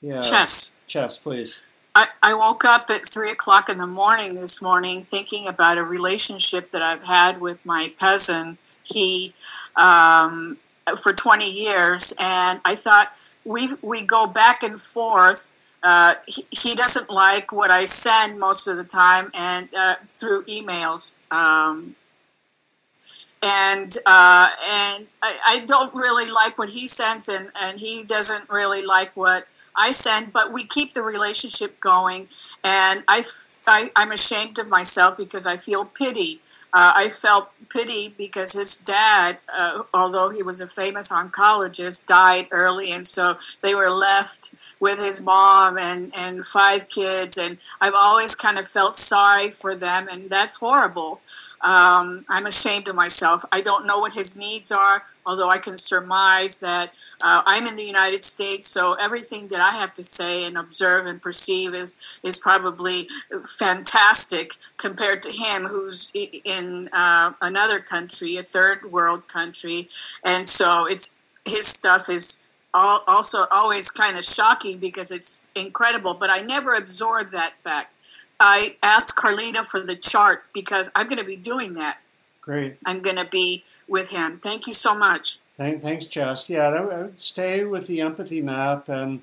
Yeah. 0.00 0.20
Jess. 0.20 0.80
Jess, 0.86 1.18
please. 1.18 1.72
I, 1.94 2.06
I 2.22 2.34
woke 2.34 2.64
up 2.64 2.82
at 2.88 3.00
three 3.02 3.30
o'clock 3.30 3.68
in 3.68 3.78
the 3.78 3.86
morning 3.86 4.34
this 4.34 4.62
morning 4.62 5.02
thinking 5.02 5.46
about 5.52 5.76
a 5.76 5.82
relationship 5.82 6.66
that 6.66 6.82
I've 6.82 7.04
had 7.04 7.40
with 7.40 7.64
my 7.66 7.88
cousin. 7.98 8.56
He, 8.84 9.32
um, 9.76 10.56
for 11.02 11.12
20 11.12 11.44
years, 11.44 12.14
and 12.20 12.60
I 12.64 12.74
thought 12.74 13.08
we 13.44 13.66
we 13.82 14.06
go 14.06 14.26
back 14.26 14.62
and 14.62 14.78
forth. 14.78 15.56
Uh, 15.82 16.12
he, 16.26 16.42
he, 16.50 16.74
doesn't 16.74 17.10
like 17.10 17.52
what 17.52 17.70
I 17.70 17.84
send 17.84 18.38
most 18.38 18.68
of 18.68 18.76
the 18.76 18.84
time, 18.84 19.30
and 19.36 19.68
uh, 19.76 19.94
through 20.04 20.44
emails. 20.44 21.18
Um, 21.30 21.96
and 23.42 23.90
uh, 24.06 24.48
and 24.72 25.06
I, 25.22 25.36
I, 25.46 25.64
don't 25.66 25.92
really 25.92 26.30
like 26.32 26.56
what 26.56 26.70
he 26.70 26.86
sends, 26.86 27.28
and, 27.28 27.50
and 27.62 27.78
he 27.78 28.04
doesn't 28.06 28.48
really 28.48 28.86
like 28.86 29.14
what 29.14 29.42
I 29.76 29.90
send. 29.90 30.32
But 30.32 30.54
we 30.54 30.64
keep 30.64 30.94
the 30.94 31.02
relationship 31.02 31.78
going, 31.80 32.20
and 32.64 33.04
I, 33.06 33.20
I 33.68 33.88
am 33.98 34.10
ashamed 34.12 34.58
of 34.58 34.70
myself 34.70 35.16
because 35.18 35.46
I 35.46 35.56
feel 35.56 35.84
pity. 35.84 36.40
Uh, 36.72 36.92
I 36.96 37.08
felt 37.08 37.50
pity 37.70 38.14
because 38.18 38.52
his 38.52 38.78
dad, 38.78 39.38
uh, 39.54 39.82
although 39.94 40.30
he 40.34 40.42
was 40.42 40.60
a 40.60 40.66
famous 40.66 41.12
oncologist, 41.12 42.06
died 42.06 42.46
early, 42.50 42.92
and 42.92 43.04
so 43.04 43.34
they 43.62 43.74
were 43.74 43.90
left 43.90 44.56
with 44.80 44.96
his 44.96 45.22
mom 45.24 45.76
and 45.78 46.12
and 46.16 46.44
five 46.44 46.88
kids, 46.88 47.38
and 47.38 47.58
I've 47.80 47.94
always 47.94 48.34
kind 48.34 48.58
of 48.58 48.66
felt 48.66 48.96
sorry 48.96 49.50
for 49.50 49.76
them, 49.76 50.08
and 50.10 50.30
that's 50.30 50.58
horrible. 50.58 51.20
Um, 51.60 52.24
I'm 52.28 52.46
ashamed 52.46 52.88
of 52.88 52.96
myself. 52.96 53.42
I 53.52 53.60
don't 53.60 53.86
know 53.86 53.98
what 53.98 54.12
his 54.12 54.36
needs 54.36 54.72
are, 54.72 55.02
although 55.26 55.50
I 55.50 55.58
can 55.58 55.76
surmise 55.76 56.60
that 56.60 56.86
uh, 57.20 57.42
I'm 57.46 57.66
in 57.66 57.76
the 57.76 57.84
United 57.84 58.22
States, 58.22 58.68
so 58.68 58.96
everything 59.02 59.48
that 59.50 59.60
I 59.60 59.80
have 59.80 59.92
to 59.94 60.02
say 60.02 60.46
and 60.46 60.56
observe 60.56 61.06
and 61.06 61.20
perceive 61.20 61.74
is 61.74 62.20
is 62.24 62.40
probably 62.40 63.06
fantastic 63.58 64.50
compared 64.76 65.22
to 65.22 65.30
him, 65.30 65.62
who's 65.62 66.12
in 66.14 66.88
uh, 66.92 67.32
another 67.42 67.80
country, 67.80 68.36
a 68.36 68.42
third 68.42 68.78
world 68.90 69.26
country, 69.28 69.86
and 70.26 70.46
so 70.46 70.86
it's 70.88 71.16
his 71.46 71.66
stuff 71.66 72.08
is 72.08 72.50
also 72.72 73.38
always 73.50 73.90
kind 73.90 74.16
of 74.16 74.22
shocking 74.22 74.78
because 74.80 75.10
it's 75.10 75.50
incredible, 75.56 76.16
but 76.18 76.30
I 76.30 76.42
never 76.46 76.74
absorbed 76.74 77.32
that 77.32 77.56
fact. 77.56 77.96
I 78.38 78.68
asked 78.84 79.18
Carlita 79.18 79.68
for 79.68 79.80
the 79.80 79.98
chart 80.00 80.44
because 80.54 80.90
I'm 80.96 81.08
going 81.08 81.18
to 81.18 81.26
be 81.26 81.36
doing 81.36 81.74
that. 81.74 81.98
Great. 82.40 82.76
I'm 82.86 83.02
going 83.02 83.16
to 83.16 83.28
be 83.30 83.62
with 83.88 84.12
him. 84.12 84.38
Thank 84.38 84.66
you 84.66 84.72
so 84.72 84.96
much. 84.96 85.36
Thank, 85.56 85.82
thanks, 85.82 86.06
Jess. 86.06 86.48
Yeah, 86.48 86.70
that 86.70 86.86
would 86.86 87.20
stay 87.20 87.64
with 87.64 87.86
the 87.86 88.00
empathy 88.00 88.40
map 88.40 88.88
and, 88.88 89.22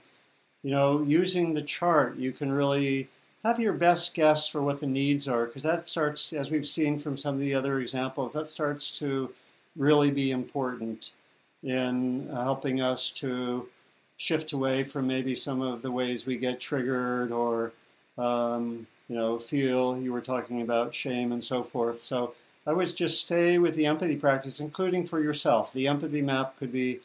you 0.61 0.71
know, 0.71 1.01
using 1.01 1.53
the 1.53 1.63
chart, 1.63 2.15
you 2.17 2.31
can 2.31 2.51
really 2.51 3.09
have 3.43 3.59
your 3.59 3.73
best 3.73 4.13
guess 4.13 4.47
for 4.47 4.61
what 4.61 4.79
the 4.79 4.87
needs 4.87 5.27
are 5.27 5.45
because 5.45 5.63
that 5.63 5.87
starts, 5.87 6.33
as 6.33 6.51
we've 6.51 6.67
seen 6.67 6.99
from 6.99 7.17
some 7.17 7.35
of 7.35 7.41
the 7.41 7.55
other 7.55 7.79
examples, 7.79 8.33
that 8.33 8.47
starts 8.47 8.99
to 8.99 9.33
really 9.75 10.11
be 10.11 10.31
important 10.31 11.11
in 11.63 12.27
helping 12.29 12.81
us 12.81 13.11
to 13.11 13.67
shift 14.17 14.53
away 14.53 14.83
from 14.83 15.07
maybe 15.07 15.35
some 15.35 15.61
of 15.61 15.81
the 15.81 15.91
ways 15.91 16.25
we 16.25 16.37
get 16.37 16.59
triggered 16.59 17.31
or 17.31 17.71
um, 18.17 18.85
you 19.07 19.15
know 19.15 19.37
feel 19.37 19.97
you 19.97 20.11
were 20.11 20.21
talking 20.21 20.61
about 20.61 20.93
shame 20.93 21.31
and 21.31 21.43
so 21.43 21.61
forth 21.61 21.99
so 21.99 22.33
i 22.67 22.73
would 22.73 22.95
just 22.95 23.21
stay 23.21 23.57
with 23.57 23.75
the 23.75 23.85
empathy 23.85 24.15
practice 24.15 24.59
including 24.59 25.05
for 25.05 25.19
yourself 25.19 25.73
the 25.73 25.87
empathy 25.87 26.21
map 26.21 26.55
could 26.57 26.71
be 26.71 26.99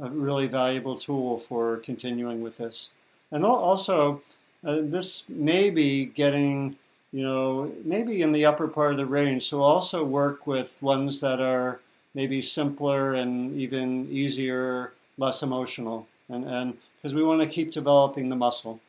a 0.00 0.10
really 0.10 0.48
valuable 0.48 0.96
tool 0.96 1.36
for 1.36 1.76
continuing 1.78 2.42
with 2.42 2.56
this 2.58 2.90
and 3.30 3.44
also 3.44 4.20
uh, 4.64 4.78
this 4.82 5.24
may 5.28 5.70
be 5.70 6.06
getting 6.06 6.76
you 7.12 7.22
know 7.22 7.72
maybe 7.84 8.22
in 8.22 8.32
the 8.32 8.44
upper 8.44 8.66
part 8.66 8.92
of 8.92 8.98
the 8.98 9.06
range 9.06 9.44
so 9.44 9.62
also 9.62 10.02
work 10.02 10.46
with 10.46 10.78
ones 10.82 11.20
that 11.20 11.40
are 11.40 11.80
maybe 12.14 12.42
simpler 12.42 13.14
and 13.14 13.54
even 13.54 14.08
easier, 14.10 14.92
less 15.18 15.42
emotional, 15.42 16.06
and 16.28 16.44
and 16.44 16.76
because 16.96 17.14
we 17.14 17.24
want 17.24 17.40
to 17.40 17.46
keep 17.46 17.72
developing 17.72 18.28
the 18.28 18.36
muscle. 18.36 18.80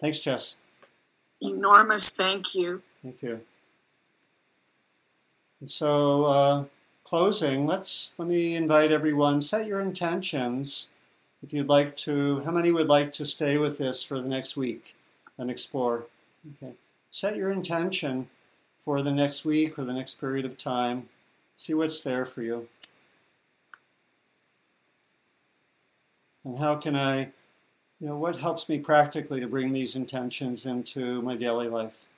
Thanks, 0.00 0.18
Jess. 0.20 0.56
Enormous 1.40 2.16
thank 2.16 2.54
you. 2.54 2.82
Thank 3.02 3.22
you. 3.22 3.40
So, 5.66 6.24
uh, 6.24 6.64
closing. 7.04 7.66
Let's 7.66 8.18
let 8.18 8.26
me 8.26 8.56
invite 8.56 8.92
everyone. 8.92 9.42
Set 9.42 9.66
your 9.66 9.80
intentions. 9.80 10.88
If 11.42 11.52
you'd 11.52 11.68
like 11.68 11.96
to, 11.98 12.40
how 12.40 12.52
many 12.52 12.70
would 12.70 12.88
like 12.88 13.12
to 13.12 13.24
stay 13.24 13.58
with 13.58 13.78
this 13.78 14.02
for 14.02 14.20
the 14.20 14.28
next 14.28 14.56
week 14.56 14.94
and 15.38 15.50
explore? 15.50 16.06
Okay. 16.56 16.72
Set 17.10 17.36
your 17.36 17.50
intention 17.50 18.28
for 18.78 19.02
the 19.02 19.12
next 19.12 19.44
week 19.44 19.78
or 19.78 19.84
the 19.84 19.92
next 19.92 20.14
period 20.14 20.46
of 20.46 20.56
time. 20.56 21.08
See 21.56 21.74
what's 21.74 22.02
there 22.02 22.24
for 22.24 22.42
you. 22.42 22.68
And 26.44 26.58
how 26.58 26.76
can 26.76 26.96
I, 26.96 27.20
you 28.00 28.08
know, 28.08 28.16
what 28.16 28.36
helps 28.36 28.68
me 28.68 28.78
practically 28.78 29.40
to 29.40 29.46
bring 29.46 29.72
these 29.72 29.94
intentions 29.94 30.66
into 30.66 31.22
my 31.22 31.36
daily 31.36 31.68
life? 31.68 32.08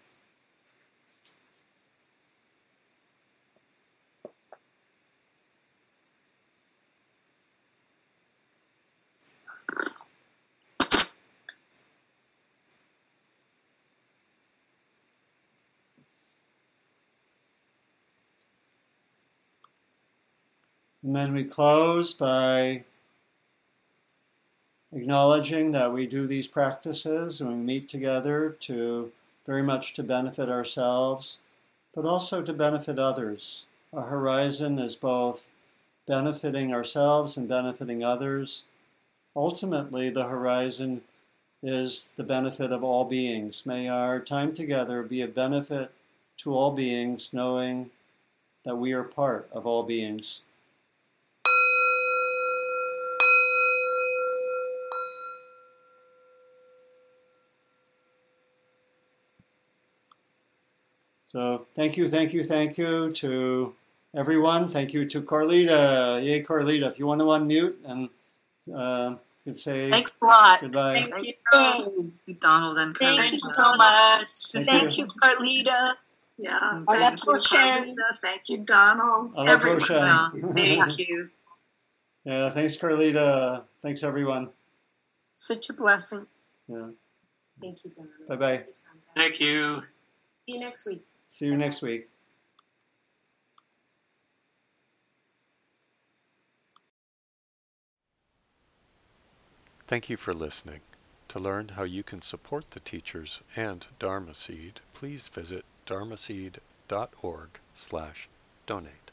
And 21.04 21.14
then 21.14 21.34
we 21.34 21.44
close 21.44 22.14
by 22.14 22.84
acknowledging 24.90 25.70
that 25.72 25.92
we 25.92 26.06
do 26.06 26.26
these 26.26 26.48
practices 26.48 27.42
and 27.42 27.50
we 27.50 27.56
meet 27.56 27.88
together 27.88 28.56
to 28.60 29.12
very 29.44 29.62
much 29.62 29.92
to 29.94 30.02
benefit 30.02 30.48
ourselves, 30.48 31.40
but 31.94 32.06
also 32.06 32.40
to 32.40 32.54
benefit 32.54 32.98
others. 32.98 33.66
Our 33.92 34.06
horizon 34.06 34.78
is 34.78 34.96
both 34.96 35.50
benefiting 36.06 36.72
ourselves 36.72 37.36
and 37.36 37.46
benefiting 37.46 38.02
others. 38.02 38.64
Ultimately, 39.36 40.08
the 40.08 40.24
horizon 40.24 41.02
is 41.62 42.14
the 42.16 42.24
benefit 42.24 42.72
of 42.72 42.82
all 42.82 43.04
beings. 43.04 43.66
May 43.66 43.88
our 43.88 44.20
time 44.20 44.54
together 44.54 45.02
be 45.02 45.20
a 45.20 45.28
benefit 45.28 45.92
to 46.38 46.54
all 46.54 46.70
beings, 46.70 47.28
knowing 47.34 47.90
that 48.64 48.76
we 48.76 48.94
are 48.94 49.04
part 49.04 49.50
of 49.52 49.66
all 49.66 49.82
beings. 49.82 50.40
So 61.34 61.66
thank 61.74 61.96
you, 61.96 62.08
thank 62.08 62.32
you, 62.32 62.44
thank 62.44 62.78
you 62.78 63.10
to 63.14 63.74
everyone. 64.14 64.68
Thank 64.68 64.92
you 64.94 65.04
to 65.08 65.20
Carlita. 65.20 66.24
Yay, 66.24 66.44
Carlita. 66.44 66.88
If 66.88 66.96
you 67.00 67.08
want 67.08 67.20
to 67.22 67.24
unmute 67.26 67.74
and 67.84 68.08
uh, 68.72 69.16
you 69.44 69.50
can 69.52 69.54
say 69.56 69.90
Thanks 69.90 70.16
a 70.22 70.24
lot. 70.24 70.60
goodbye. 70.60 70.92
Thank 70.94 71.12
Thank 71.12 71.26
you. 71.26 72.12
you, 72.26 72.34
Donald 72.34 72.78
and 72.78 72.94
Carlita. 72.94 73.16
Thank 73.16 73.20
Carlita. 73.20 73.32
you 73.32 73.40
so 73.40 73.74
much. 73.74 74.28
Thank 74.52 74.66
Thank, 74.68 74.96
you. 74.98 75.04
you, 75.04 75.64
Carlita. 75.64 75.92
Yeah. 76.38 76.58
Hola, 76.86 76.98
Thank 77.00 77.18
you, 77.18 77.24
Portia. 77.24 77.56
Carlita. 77.56 78.08
Thank 78.22 78.48
you, 78.50 78.58
Donald. 78.58 79.32
Hello, 79.34 79.52
Everyone. 79.52 79.80
Portia. 79.80 80.32
Thank 80.54 80.98
you. 81.00 81.30
yeah, 82.24 82.50
thanks, 82.50 82.76
Carlita. 82.76 83.64
Thanks, 83.82 84.04
everyone. 84.04 84.50
Such 85.32 85.68
a 85.70 85.72
blessing. 85.72 86.26
Yeah. 86.68 86.90
Thank 87.60 87.84
you, 87.84 87.90
Donald. 87.90 88.28
Bye-bye. 88.28 88.64
Thank 89.16 89.40
you. 89.40 89.82
See 90.46 90.54
you 90.54 90.60
next 90.60 90.86
week. 90.86 91.02
See 91.34 91.46
you 91.46 91.56
next 91.56 91.82
week. 91.82 92.10
Thank 99.88 100.08
you 100.08 100.16
for 100.16 100.32
listening. 100.32 100.78
To 101.30 101.40
learn 101.40 101.70
how 101.70 101.82
you 101.82 102.04
can 102.04 102.22
support 102.22 102.70
the 102.70 102.78
teachers 102.78 103.40
and 103.56 103.84
Dharma 103.98 104.32
Seed, 104.32 104.78
please 104.92 105.26
visit 105.26 105.64
dharmaseed.org 105.88 107.48
slash 107.74 108.28
donate. 108.66 109.03